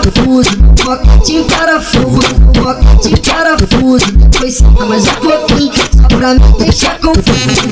parafuso, 0.10 0.50
rocket 0.84 1.46
para 1.48 1.80
fogo, 1.82 2.22
rocket 2.58 3.28
para 3.28 3.58
fogo. 3.58 4.00
Foi 4.38 4.88
mais 4.88 5.06
um 5.06 5.10
é 5.10 5.38
pouquinho, 5.38 5.72
pra 6.08 6.34
me 6.34 6.58
deixar 6.58 7.00
confuso 7.00 7.70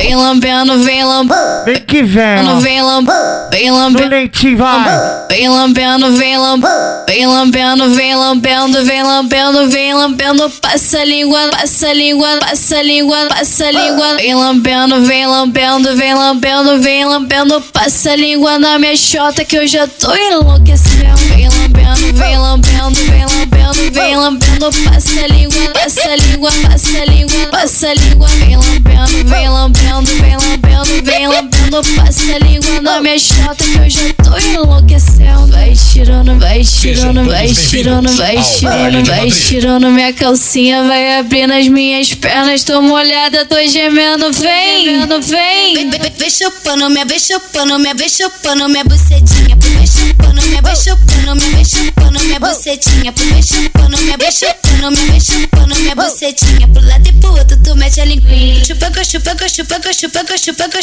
vem 0.00 0.16
lambendo, 0.16 0.78
vem 0.78 1.04
lambendo. 1.04 1.64
Vem 1.64 1.80
que 1.80 2.02
vem. 2.02 2.36
Vem 2.62 2.82
lambendo, 2.82 3.50
vem 3.50 3.70
lambendo. 3.70 4.04
No 4.04 4.10
leitinho, 4.10 4.56
vai. 4.56 5.26
Vem 5.28 5.48
lambendo, 5.48 6.12
vem 6.12 6.38
lambendo, 6.38 7.04
vem 7.06 7.26
lambendo, 7.26 7.94
vem 7.94 8.14
lambendo, 8.14 8.84
vem 8.84 9.02
lambendo, 9.02 9.68
vem 9.68 9.94
lambendo, 9.94 10.50
passa 10.60 11.00
a 11.00 11.04
língua, 11.04 11.48
passa 11.50 11.88
a 11.88 11.92
língua, 11.92 12.28
passa 12.40 12.78
a 12.78 12.82
língua, 12.82 13.26
passa 13.28 13.66
a 13.66 13.70
língua. 13.70 14.16
Vem 14.16 14.34
lambendo, 14.34 15.00
vem 15.02 15.26
lambendo, 15.26 15.96
vem 15.96 16.14
lambendo, 16.14 16.78
vem 16.80 17.04
lambendo, 17.04 17.60
passa 17.72 18.12
a 18.12 18.16
língua 18.16 18.58
na 18.58 18.78
minha 18.78 18.96
chota 18.96 19.44
que 19.44 19.56
eu 19.56 19.66
já 19.66 19.86
tô 19.86 20.14
enlouquecendo. 20.14 21.20
Vem 21.28 21.48
lambendo, 21.48 22.18
vem 22.18 22.38
lambendo, 22.38 23.00
vem 23.00 23.26
lambendo, 23.26 23.92
vem 23.92 24.16
lambendo, 24.16 24.70
passa 24.84 25.20
a 25.20 25.26
língua, 25.26 25.72
passa 25.74 26.10
a 26.10 26.16
língua, 26.16 26.50
passa 26.62 26.98
a 26.98 27.04
língua, 27.04 27.46
passa 27.50 27.88
a 27.88 27.94
língua. 27.94 28.28
Vem 28.28 28.56
lambendo, 28.56 29.28
vem 29.28 29.48
lambendo, 29.48 29.89
vem 29.98 30.36
lambendo, 30.36 31.04
vem 31.04 31.26
lambendo, 31.26 31.82
passa 31.96 32.34
a 32.34 32.38
língua 32.38 32.80
na 32.80 33.00
minha 33.00 33.18
chota 33.18 33.64
que 33.64 33.78
eu 33.78 33.90
já 33.90 34.00
tô 34.22 34.38
enlouquecendo. 34.38 35.48
Vai 35.48 35.74
tirando, 35.74 36.38
vai 36.38 36.64
tirando, 36.64 37.24
vai 37.24 37.52
tirando, 37.52 38.16
vai 38.16 38.42
tirando, 38.42 39.04
vai 39.04 39.30
tirando 39.30 39.90
minha 39.90 40.12
calcinha, 40.12 40.84
vai 40.84 41.18
abrindo 41.18 41.52
as 41.52 41.66
minhas 41.68 42.14
pernas, 42.14 42.62
tô 42.62 42.80
molhada, 42.80 43.44
tô 43.46 43.56
gemendo, 43.66 44.32
vem, 44.32 44.84
gemendo, 44.84 45.20
vem. 45.22 45.90
Vem 46.16 46.30
chupando, 46.30 46.88
minha 46.90 47.04
vem 47.04 47.18
chupando, 47.18 47.78
minha 47.78 47.94
vem 47.94 48.08
chupando, 48.08 48.68
minha 48.68 48.84
bucetinha. 48.84 49.56
Vem 49.56 49.86
chupando, 49.86 50.42
minha 50.42 50.62
vem 50.62 50.76
chupando, 50.76 51.34
minha 51.36 51.50
vem 51.50 51.64
chupando, 51.64 52.20
minha 52.20 52.40
bucetinha. 52.40 53.12
Vem 53.16 53.42
chupando, 53.42 53.98
minha 53.98 54.16
vem 54.16 54.30
chupando, 54.30 54.90
minha 54.90 55.06
vem 55.10 55.20
chupando, 55.20 55.74
minha 55.76 55.94
bucetinha. 55.94 56.68
Pro 56.68 56.86
lado 56.86 57.08
e 57.08 57.12
pro 57.12 57.32
outro, 57.32 57.56
tu 57.62 57.76
mete 57.76 58.00
a 58.00 58.04
linguinha. 58.04 58.64
Chupa, 58.64 58.90
chupa, 59.04 59.48
chupa, 59.48 59.79
chupaca, 59.92 60.36
chupaca, 60.36 60.78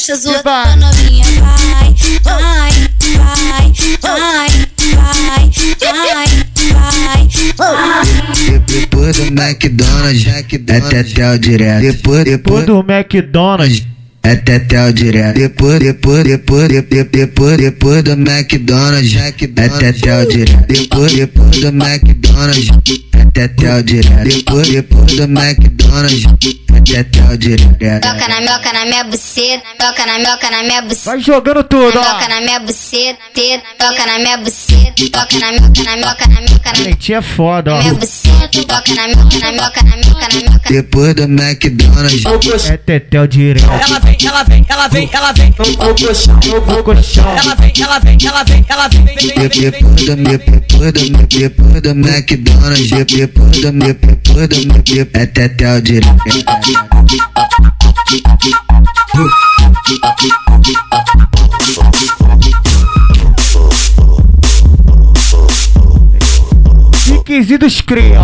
novinha. 0.75 1.25
Vai, 1.39 1.95
vai, 2.23 2.71
vai, 3.17 3.71
vai, 4.01 4.49
vai, 5.91 6.27
vai. 6.73 7.27
Depois 8.65 9.15
do 9.17 9.23
McDonald's, 9.23 10.25
é 11.19 11.31
o 11.31 11.39
direto. 11.39 11.81
Depois 12.23 12.65
do 12.65 12.79
McDonald's. 12.79 13.96
É 14.27 14.35
tetel 14.35 14.91
direto. 14.91 15.35
Depois, 15.35 15.79
depois, 15.79 16.21
depois, 16.25 16.67
depois, 16.67 17.07
depois, 17.09 17.57
depois 17.57 18.03
do 18.03 18.11
McDonald's, 18.11 19.15
é 19.15 19.31
tetel 19.31 20.25
direto. 20.25 20.67
Depois, 20.67 21.13
depois 21.13 21.57
do 21.61 21.67
McDonald's, 21.67 22.67
é 23.13 23.25
tetel 23.31 23.83
direto. 23.83 24.27
Depois, 24.27 24.67
depois 24.67 25.13
do 25.15 25.23
McDonald's, 25.23 26.25
é 26.93 27.03
tetel 27.03 27.37
direto. 27.37 28.01
Toca 28.01 28.27
na 28.27 28.41
minhoca 28.41 28.73
na 28.73 28.85
minha 28.85 29.03
buceta, 29.05 29.63
toca 29.79 30.05
na 30.05 30.19
minhoca 30.19 30.51
na 30.51 30.63
minha 30.63 30.81
buceta. 30.81 31.09
Vai 31.09 31.19
jogando 31.21 31.63
tudo, 31.63 31.97
ó. 31.97 32.03
Toca 32.03 32.27
na 32.27 32.41
minha 32.41 32.59
buceta, 32.59 33.19
toca 33.77 34.05
na 34.05 34.19
minha 34.19 34.37
buceta, 34.37 35.09
toca 35.09 35.39
na 35.39 35.51
minhoca, 35.53 35.83
na 35.83 35.95
minhoca, 35.95 36.27
na 36.27 36.41
minhoca, 36.41 36.73
na 36.73 36.79
Leitinho 36.83 37.17
é 37.17 37.21
foda, 37.21 37.75
ó. 37.75 37.79
minha 37.79 37.93
buceta, 37.93 38.63
toca 38.67 38.93
na 38.93 39.07
minhoca, 39.07 39.39
na 39.39 39.51
minhoca, 39.53 39.83
na 39.83 39.95
minhoca, 39.95 40.27
na 40.33 40.39
minhoca. 40.39 40.69
Depois 40.69 41.15
do 41.15 41.23
McDonald's, 41.23 42.69
É 42.69 42.77
tetel 42.77 43.27
direto. 43.27 43.65
Ela 43.69 43.99
vem, 43.99 44.16
vem, 44.17 44.27
ela 44.27 44.43
vem, 44.43 44.65
ela 44.67 44.87
vem, 44.87 45.09
ela 45.13 45.31
vem. 45.31 45.53
ela 45.57 45.93
vem, 45.93 46.27
ela 46.89 46.93
vem, 47.05 47.07
Ela 47.37 47.55
vem, 47.55 47.73
ela 47.79 47.99
vem, 47.99 48.17
ela 48.25 48.43
vem, 48.43 48.65
ela 48.67 48.87
vem. 48.87 49.05
Depoda, 49.05 50.15
me 50.15 50.37
depoda, 50.37 51.03
me 51.03 51.25
depoda, 51.27 51.93
vem, 51.93 52.13
Depoda, 53.05 53.71
me 53.71 53.93
depoda, 53.93 54.57
me 54.57 54.81
depoda. 54.81 55.19
vem, 55.19 55.45
até 55.45 55.77
o 55.77 55.81
direito. 55.81 56.15
Requisitos 67.05 67.81
cria. 67.81 68.21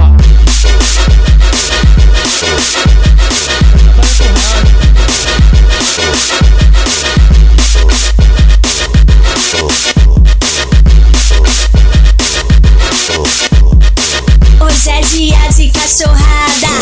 Cachorrada. 15.94 16.74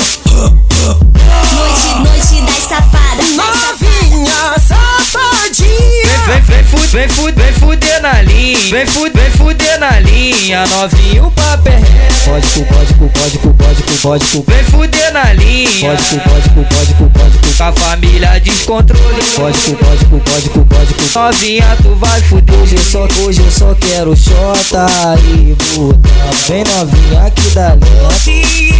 Noite, 1.54 1.96
noite 2.00 2.42
das 2.46 2.64
safadas. 2.64 3.36
Novinha 3.36 4.56
safadinha. 4.58 6.08
Vem, 6.28 6.42
vem, 6.42 6.64
vem, 6.64 6.64
vem, 6.64 7.08
vem, 7.08 7.34
vem 7.34 7.54
fuder 7.54 8.02
na 8.02 8.22
linha. 8.22 8.70
Vem, 8.70 8.86
fuder, 8.86 9.12
vem 9.14 9.32
fuder 9.32 9.80
na 9.80 10.00
linha. 10.00 10.66
Novinho 10.68 11.30
papel. 11.32 11.82
Pode 12.24 12.48
cu, 12.48 12.66
pode 12.66 12.94
pode 12.94 13.38
pode 13.40 13.84
cu, 13.84 13.98
pode 14.02 14.26
cu. 14.26 14.46
Vem 14.48 14.64
fuder 14.64 15.12
na 15.12 15.34
linha. 15.34 15.98
Pode 15.98 16.04
pode 16.04 16.50
pode 16.50 16.70
pode 16.70 16.94
cu. 16.94 17.58
Com 17.58 17.64
a 17.64 17.72
família 17.74 18.40
descontrole. 18.40 19.24
Pode 19.36 19.58
pode 19.58 20.06
pode 20.06 20.50
pode 20.50 20.94
cu. 20.94 21.20
Novinha, 21.20 21.78
tu 21.82 21.96
vai 21.96 22.22
fuder. 22.22 22.62
Hoje 22.62 22.76
eu 22.76 22.84
só, 22.84 23.08
hoje 23.24 23.42
eu 23.42 23.52
só 23.52 23.76
quero 23.76 24.16
xota 24.16 24.88
e 25.20 25.54
buta. 25.76 26.10
Vem 26.48 26.64
novinha 26.64 27.26
aqui 27.26 27.50
da 27.52 27.76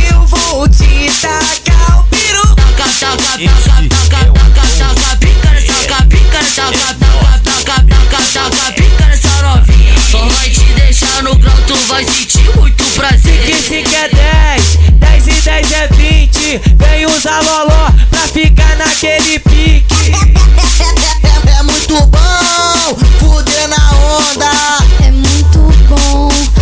eu 0.10 0.11
vou 0.52 0.68
te 0.68 1.10
tacar 1.22 2.00
o 2.00 2.04
peru. 2.04 2.56
Taca, 2.56 2.84
taca, 3.00 3.38
taca, 3.40 3.88
taca, 4.00 4.34
taca, 4.52 4.96
taca, 4.96 5.16
pica 5.18 5.50
nessa 5.52 5.74
taca, 5.74 6.06
pica 6.08 6.42
nessa 6.42 6.64
taca, 6.64 6.96
taca, 7.00 7.64
taca, 7.64 7.86
taca, 8.10 8.50
taca, 8.50 8.72
pica 8.74 9.06
nessa 9.06 9.42
novinha. 9.42 9.96
Só 10.12 10.28
vai 10.28 10.50
te 10.50 10.66
deixar 10.74 11.24
no 11.24 11.36
grau, 11.36 11.56
tu 11.68 11.76
vai 11.88 12.04
sentir 12.04 12.58
muito 12.58 12.84
prazer. 12.96 13.46
Que 13.46 13.56
se 13.56 13.82
quer 13.84 14.10
10, 14.14 14.78
10 15.00 15.28
e 15.28 15.42
10 15.42 15.72
é 15.72 15.88
20. 15.88 16.62
Vem 16.76 17.06
usar 17.06 17.42
loló 17.42 17.90
pra 18.10 18.28
ficar 18.28 18.76
naquele 18.76 19.40
pique. 19.40 20.12
É 21.60 21.64
muito 21.64 21.96
bom 22.08 22.96
fuder 23.20 23.68
na 23.68 23.92
onda. 23.92 24.52
É 25.06 25.12
muito 25.12 25.60
bom. 25.88 26.61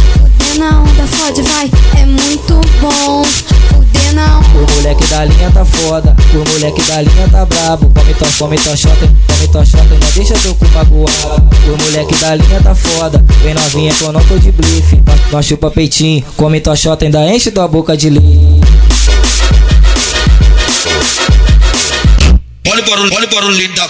Fuder 0.50 0.60
na 0.60 0.82
onda, 0.82 1.06
fode, 1.06 1.42
vai. 1.44 1.70
É 1.96 2.06
muito 2.06 2.60
bom. 2.82 3.24
Fuder 3.24 4.14
na 4.14 4.40
onda. 4.40 4.48
O 4.48 4.76
moleque 4.76 5.06
da 5.06 5.26
linha 5.26 5.52
tá 5.52 5.64
foda, 5.64 6.16
o 6.34 6.38
moleque 6.38 6.82
da 6.88 7.02
linha 7.02 7.30
tá 7.30 7.46
brabo. 7.46 7.92
Come 7.94 8.14
tua, 8.16 8.28
come 8.40 8.58
tua 8.58 8.76
shota, 8.76 9.08
come 9.28 9.48
tua 9.52 9.64
shota, 9.64 9.84
não 9.84 10.12
deixa 10.16 10.34
teu 10.36 10.56
cu 10.56 10.68
magoado. 10.70 11.50
O 11.68 11.78
moleque 11.78 12.16
da 12.16 12.36
linha 12.36 12.60
tá 12.62 12.74
foda, 12.74 13.24
vem 13.44 13.54
novinha 13.54 13.94
que 13.94 14.02
eu 14.02 14.12
não 14.12 14.24
tô 14.24 14.40
de 14.40 14.52
blife. 14.52 15.00
Nós, 15.32 15.46
chupa 15.46 15.70
peitinho, 15.70 16.26
come 16.36 16.60
tua 16.60 16.76
shota, 16.76 17.06
ainda 17.06 17.24
enche 17.30 17.52
tua 17.52 17.68
boca 17.68 17.96
de 17.96 18.10
leite. 18.10 18.62
Olha 22.68 22.82
o 22.82 22.90
barulho, 22.90 23.14
olha 23.14 23.28
o 23.28 23.36
barulho 23.36 23.76
da. 23.76 23.90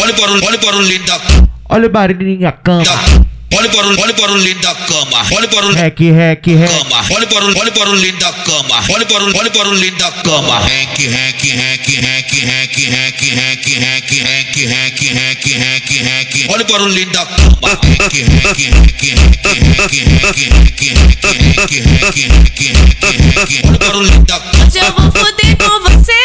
Olha 0.00 0.12
o 0.12 0.20
barulho, 0.20 0.44
olha 0.46 0.58
o 0.58 0.60
barulho 0.60 1.06
da. 1.06 1.14
Olha 1.14 1.20
o 1.20 1.20
barulho, 1.20 1.48
olha 1.68 1.86
o 1.86 1.90
barulho 1.90 2.40
da 2.40 2.52
cama. 2.52 3.31
Olha 3.62 5.46
o 5.46 5.50
barulho 5.50 5.74
Rec, 5.76 6.00
rec, 6.00 6.46
rec. 6.46 6.68
cama. 6.68 7.04
Olha 7.10 7.24
o 7.24 7.28
barulho, 7.32 7.58
olha 7.58 7.70
o 7.70 7.78
barulho 7.78 8.18
da 8.18 8.32
cama. 8.32 8.84
Olha 8.88 9.04
o 9.04 9.06
barulho, 9.06 9.36
olha 9.38 9.48
o 9.48 9.52
barulho 9.52 9.98
da 9.98 10.10
cama. 10.10 10.58
Rec, 10.58 10.98
rec, 10.98 11.42
rec, 11.42 11.86
rec, 11.86 12.32
rec, 12.32 12.76
rec, 12.76 13.22
rec, 13.30 13.62
rec, 13.78 14.10
rec, 14.10 14.56
rec, 14.58 15.02
rec, 15.12 15.46
rec, 15.46 15.90
rec. 16.02 16.50
Olha 16.50 16.62
o 16.62 16.66
barulho 16.66 17.06
da 17.12 17.24
cama. 17.24 17.68
Rec, 17.82 18.12
rec, 18.12 18.58
rec, 18.58 18.98
rec, 18.98 19.52
rec, 19.52 19.92
rec, 19.92 20.42
rec, 20.42 20.80
rec, 20.82 21.30
rec, 21.30 21.70
rec, 21.70 22.18
rec, 22.22 23.20
rec. 23.30 23.62
Olha 23.62 23.74
o 23.74 23.78
barulho 23.78 24.18
da 24.26 24.40
cama. 24.40 24.66
Hoje 24.66 24.78
eu 24.78 24.92
vou 24.92 25.12
foder 25.12 25.56
com 25.56 25.80
você, 25.88 26.22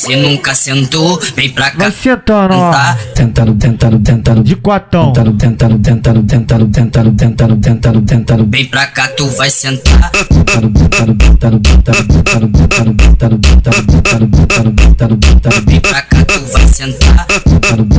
Se 0.00 0.06
você 0.06 0.16
nunca 0.16 0.54
sentou, 0.54 1.20
vem 1.36 1.50
pra 1.50 1.70
cá. 1.70 1.76
Vai 1.76 1.92
sentando, 1.92 2.54
ó. 2.54 2.72
Tentando, 3.14 3.54
tentando, 3.54 3.98
tentando. 3.98 4.42
De 4.42 4.56
quatão. 4.56 5.12
Tentando, 5.12 5.36
tentando, 5.36 5.78
tentando, 5.78 6.22
tentando, 6.24 6.70
tentando, 6.70 7.12
tentando, 7.16 7.56
tentando, 7.60 8.00
tentando. 8.00 8.46
Vem 8.46 8.64
pra 8.64 8.86
cá, 8.86 9.08
tu 9.08 9.26
vai 9.28 9.50
sentar. 9.50 10.10
Tentando, 10.10 10.70
tentando, 10.70 11.14
tentando, 11.14 11.60
tentando, 11.60 12.08
tentando, 12.08 12.48
tentando, 12.48 13.38
tentando, 13.38 13.38
tentando, 13.38 14.30
tentando, 14.30 14.70
tentando, 14.74 15.18
tentando. 15.18 15.66
Vem 15.66 15.80
pra 15.80 16.00
cá, 16.00 16.24
tu 16.24 16.40
vai 16.50 16.66
sentar. 16.66 17.26
Tentando, 17.26 17.90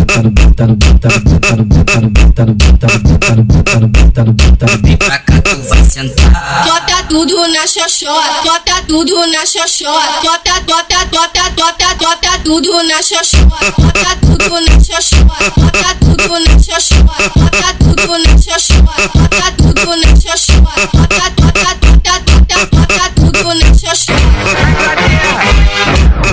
Vem 4.84 4.98
pra 4.98 5.20
cá, 5.20 5.42
tu 5.42 5.56
vai 5.70 5.84
sentar. 5.86 6.66
Bota 6.66 7.04
tudo 7.10 7.48
na 7.48 7.68
xoxota, 7.68 8.42
bota 8.44 8.82
tudo 8.88 9.28
na 9.28 9.46
xoxota, 9.46 10.22
bota, 10.24 10.62
bota, 10.62 11.06
bota, 11.06 11.50
bota, 11.52 11.96
bota 11.96 12.01
tudo 12.06 12.82
na 12.84 13.02
xoxota, 13.02 13.72
bota 13.78 14.16
tudo 14.22 14.60
na 14.62 14.80
xoxota, 14.80 15.52
bota 15.56 15.96
tudo 16.00 16.40
na 16.40 16.60
xoxota, 16.60 17.30
bota 17.36 17.74
tudo 17.80 18.18
na 18.18 18.38
xoxota, 18.38 19.08
bota 19.14 19.52
tudo 19.58 19.96
na 19.96 20.16
xoxota, 20.16 20.62
bota, 20.94 21.26
bota, 21.38 21.72
bota, 21.82 22.20
bota, 22.26 22.66
bota 22.72 23.06
tudo 23.16 23.54
na 23.54 23.66
xoxota. 23.74 24.14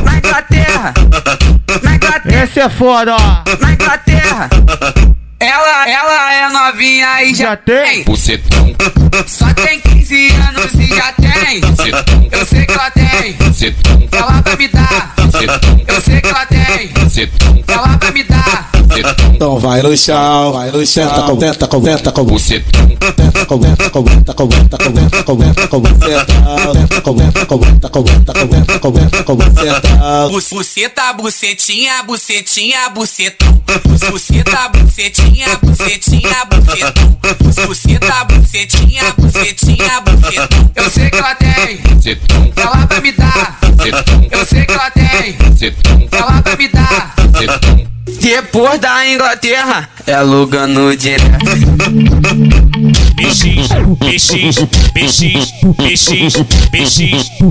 Na 0.04 0.16
Inglaterra, 0.16 0.94
na 1.82 1.94
Inglaterra, 1.94 2.44
Esse 2.44 2.60
é 2.60 2.68
foda, 2.70 3.14
ó. 3.16 3.44
na 3.60 3.72
Inglaterra. 3.72 4.48
Ela, 5.40 5.88
ela 5.88 6.32
é 6.34 6.48
novinha 6.48 7.22
e 7.22 7.32
já, 7.34 7.50
Já 7.50 7.56
tem? 7.56 8.02
Bucetão, 8.02 8.74
Só 9.26 9.46
tem 9.54 9.78
15 9.80 10.30
anos 10.48 10.74
e 10.74 10.86
já 10.88 11.12
tem. 11.12 11.60
bucetão, 11.60 12.28
Eu 12.32 12.44
sei 12.46 12.66
que 12.66 12.72
ela 12.72 12.90
tem. 12.90 13.32
bucetão, 13.34 14.08
Ela 14.10 14.40
vai 14.42 14.56
me 14.56 14.68
dar. 14.68 15.14
bucetão, 15.16 15.80
Eu 15.86 16.00
sei 16.00 16.20
que 16.20 16.28
ela 16.28 16.46
tem. 16.46 16.88
bucetão, 16.88 17.64
Ela 17.68 17.86
vai 18.00 18.10
me 18.10 18.22
dar. 18.24 18.70
Então 19.34 19.58
vai 19.58 19.82
no 19.82 19.96
chão, 19.96 20.52
vai 20.52 20.70
no 20.70 20.84
chão. 20.86 21.08
Tenta 21.08 21.22
com, 21.22 21.36
tenta 21.36 21.66
com, 21.68 21.80
tenta 21.80 22.12
com, 22.12 22.24
bucetão, 22.24 22.86
tenta 23.16 23.44
com, 23.46 23.58
tenta 23.58 23.90
com, 23.90 24.02
tenta 24.02 24.34
com, 24.34 24.48
tenta 24.48 24.78
com, 24.78 24.88
tenta 24.88 25.22
com, 25.24 25.36
tenta 25.36 25.68
com, 25.68 25.82
tenta 25.82 27.00
com, 27.02 27.16
tenta 27.18 27.46
com, 27.46 27.58
tenta 27.58 27.88
com, 27.90 28.02
tenta 28.02 28.32
com, 28.32 28.48
tenta 28.48 28.78
com, 28.78 28.92
tenta 28.92 29.22
com, 29.24 29.36
Bu- 30.30 30.56
Buceta, 30.58 31.12
bucetinha, 31.12 32.02
bucetinha, 32.02 32.88
bucetão. 32.90 33.52
Bu- 33.66 34.10
Buceta, 34.10 34.68
bucetinha, 34.70 35.46
bucetinha, 35.62 36.44
bucetão. 36.46 37.18
Bu- 37.22 37.66
Buceta, 37.68 38.24
bucetinha, 38.24 39.02
bucetinha, 39.18 40.00
bucetão. 40.00 40.70
Eu 40.74 40.90
sei 40.90 41.10
que 41.10 41.16
ela 41.18 41.34
tem. 41.34 41.80
Ela 42.56 42.86
vai 42.86 43.00
me 43.00 43.12
dar. 43.12 43.58
Eu 44.30 44.46
sei 44.46 44.64
que 44.64 44.72
ela 44.72 44.90
tem. 44.90 45.36
Ela 46.12 46.37
Depois 48.30 48.78
da 48.78 49.06
Inglaterra, 49.08 49.88
é 50.06 50.20
Lugano 50.20 50.94
direto. 50.94 51.46
BX, 53.18 53.68
BX, 53.98 54.62
BX, 54.94 55.52
BX, 55.74 56.36
BX, 56.70 56.98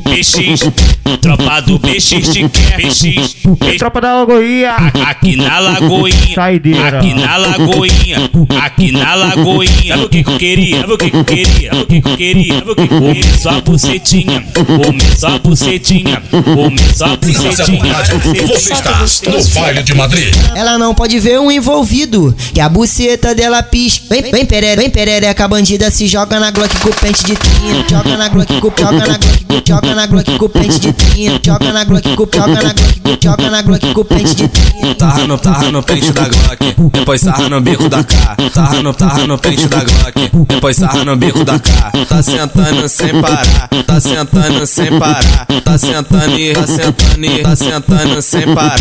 BX, 0.01 1.19
tropa 1.19 1.59
do 1.59 1.77
BX 1.77 2.07
te 2.07 2.47
quer, 2.47 2.77
BX, 2.77 3.01
BX. 3.45 3.77
Tropa 3.77 3.99
da 3.99 4.13
Lagoinha. 4.13 4.75
Aqui 5.05 5.35
na 5.35 5.59
Lagoinha, 5.59 6.35
Saideira. 6.35 6.99
aqui 6.99 7.13
na 7.13 7.35
Lagoinha, 7.35 8.29
aqui 8.61 8.91
na 8.93 9.13
Lagoinha. 9.15 9.97
Sabe 9.97 10.05
o 10.05 10.09
que 10.09 10.23
eu 10.25 10.37
queria? 10.37 10.79
Sabe 10.79 10.93
o 10.93 10.97
que 10.97 11.11
eu 11.13 11.25
queria? 11.25 11.71
Sabe 11.73 11.81
o 11.81 11.87
que 11.87 11.95
eu 11.97 12.15
queria? 12.15 12.53
Sabe 12.53 12.71
o 12.71 12.75
que 12.75 12.81
eu 12.81 12.87
queria? 12.87 13.37
Só 13.37 13.49
a 13.49 13.61
bucetinha, 13.61 14.41
comer 14.53 15.17
só 15.17 15.27
a 15.27 15.39
bucetinha, 15.39 16.21
comer 16.31 16.95
só 16.95 17.05
a 17.05 17.17
bucetinha. 17.17 18.47
Você 18.47 18.71
está 18.73 19.05
no 19.29 19.49
baile 19.53 19.83
de 19.83 19.93
Madrid. 19.93 20.33
Ela 20.55 20.77
não 20.77 20.95
pode 20.95 21.19
ver 21.19 21.41
um 21.41 21.51
envolvido, 21.51 22.33
que 22.53 22.61
a 22.61 22.69
buceta 22.69 23.35
dela 23.35 23.61
pisca. 23.61 24.05
Vem, 24.09 24.31
vem 24.31 24.45
perere, 24.45 24.81
vem 24.81 24.89
perereca, 24.89 25.43
a 25.43 25.47
bandida 25.57 25.89
se 25.89 26.07
joga 26.07 26.39
na 26.39 26.51
Glock 26.51 26.79
com 26.81 26.91
pente 26.91 27.23
de 27.23 27.35
trinha. 27.35 27.83
Joga 27.89 28.15
na 28.15 28.29
Glock 28.29 28.61
com, 28.61 28.71
joga 28.77 29.07
na 29.07 29.17
Glock 29.17 29.45
com, 29.45 29.61
joga 29.65 29.95
na 29.95 30.05
Glock 30.05 30.37
com 30.37 30.49
pente 30.49 30.79
de 30.79 30.93
trinha. 30.93 31.39
Joga 31.43 31.73
na 31.73 31.83
Glock 31.83 32.15
com, 32.15 32.27
joga 32.31 32.61
na 32.61 32.73
Glock 32.73 32.99
com, 33.01 33.17
joga 33.23 33.49
na 33.49 33.61
Glock 33.63 33.93
com 33.93 34.03
pente 34.03 34.35
de 34.35 34.47
trinha. 34.47 34.93
Tarra 34.93 35.25
no, 35.25 35.35
tarra 35.39 35.71
no 35.71 35.81
pente 35.81 36.11
da 36.11 36.27
Glock, 36.27 36.75
depois 36.93 37.21
sarra 37.21 37.49
no 37.49 37.59
bico 37.59 37.89
da 37.89 38.03
K. 38.03 38.15
Tarra 38.53 38.83
no, 38.83 38.93
tarra 38.93 39.25
no 39.25 39.39
pente 39.39 39.67
da 39.67 39.79
Glock, 39.79 40.29
depois 40.47 40.77
sarra 40.77 41.03
no 41.03 41.15
bico 41.15 41.43
da 41.43 41.57
K. 41.57 41.71
Tá 42.07 42.21
sentando 42.21 42.87
sem 42.87 43.19
parar, 43.19 43.69
tá 43.87 43.99
sentando 43.99 44.67
sem 44.67 44.99
parar, 44.99 45.47
tá 45.63 45.77
sentando 45.79 46.39
e 46.39 46.53
tá 46.53 46.67
sentando 46.67 47.25
e 47.25 47.41
tá 47.41 47.55
sentando 47.55 48.21
sem 48.21 48.53
parar. 48.53 48.77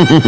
Tropa 0.00 0.20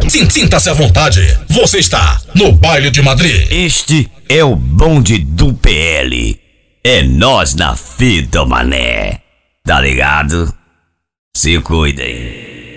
do 0.00 0.10
Sim, 0.10 0.30
Sinta-se 0.30 0.68
à 0.68 0.74
vontade. 0.74 1.38
Você 1.48 1.78
está 1.78 2.20
no 2.34 2.52
baile 2.52 2.90
de 2.90 3.00
Madrid. 3.00 3.46
Este 3.50 4.10
é 4.28 4.44
o 4.44 4.54
bonde 4.54 5.18
do 5.18 5.54
PL. 5.54 6.38
É 6.84 7.02
nós 7.02 7.54
na 7.54 7.74
fita, 7.74 8.44
mané. 8.44 9.20
Tá 9.64 9.80
ligado? 9.80 10.54
Se 11.34 11.58
cuidem. 11.60 12.75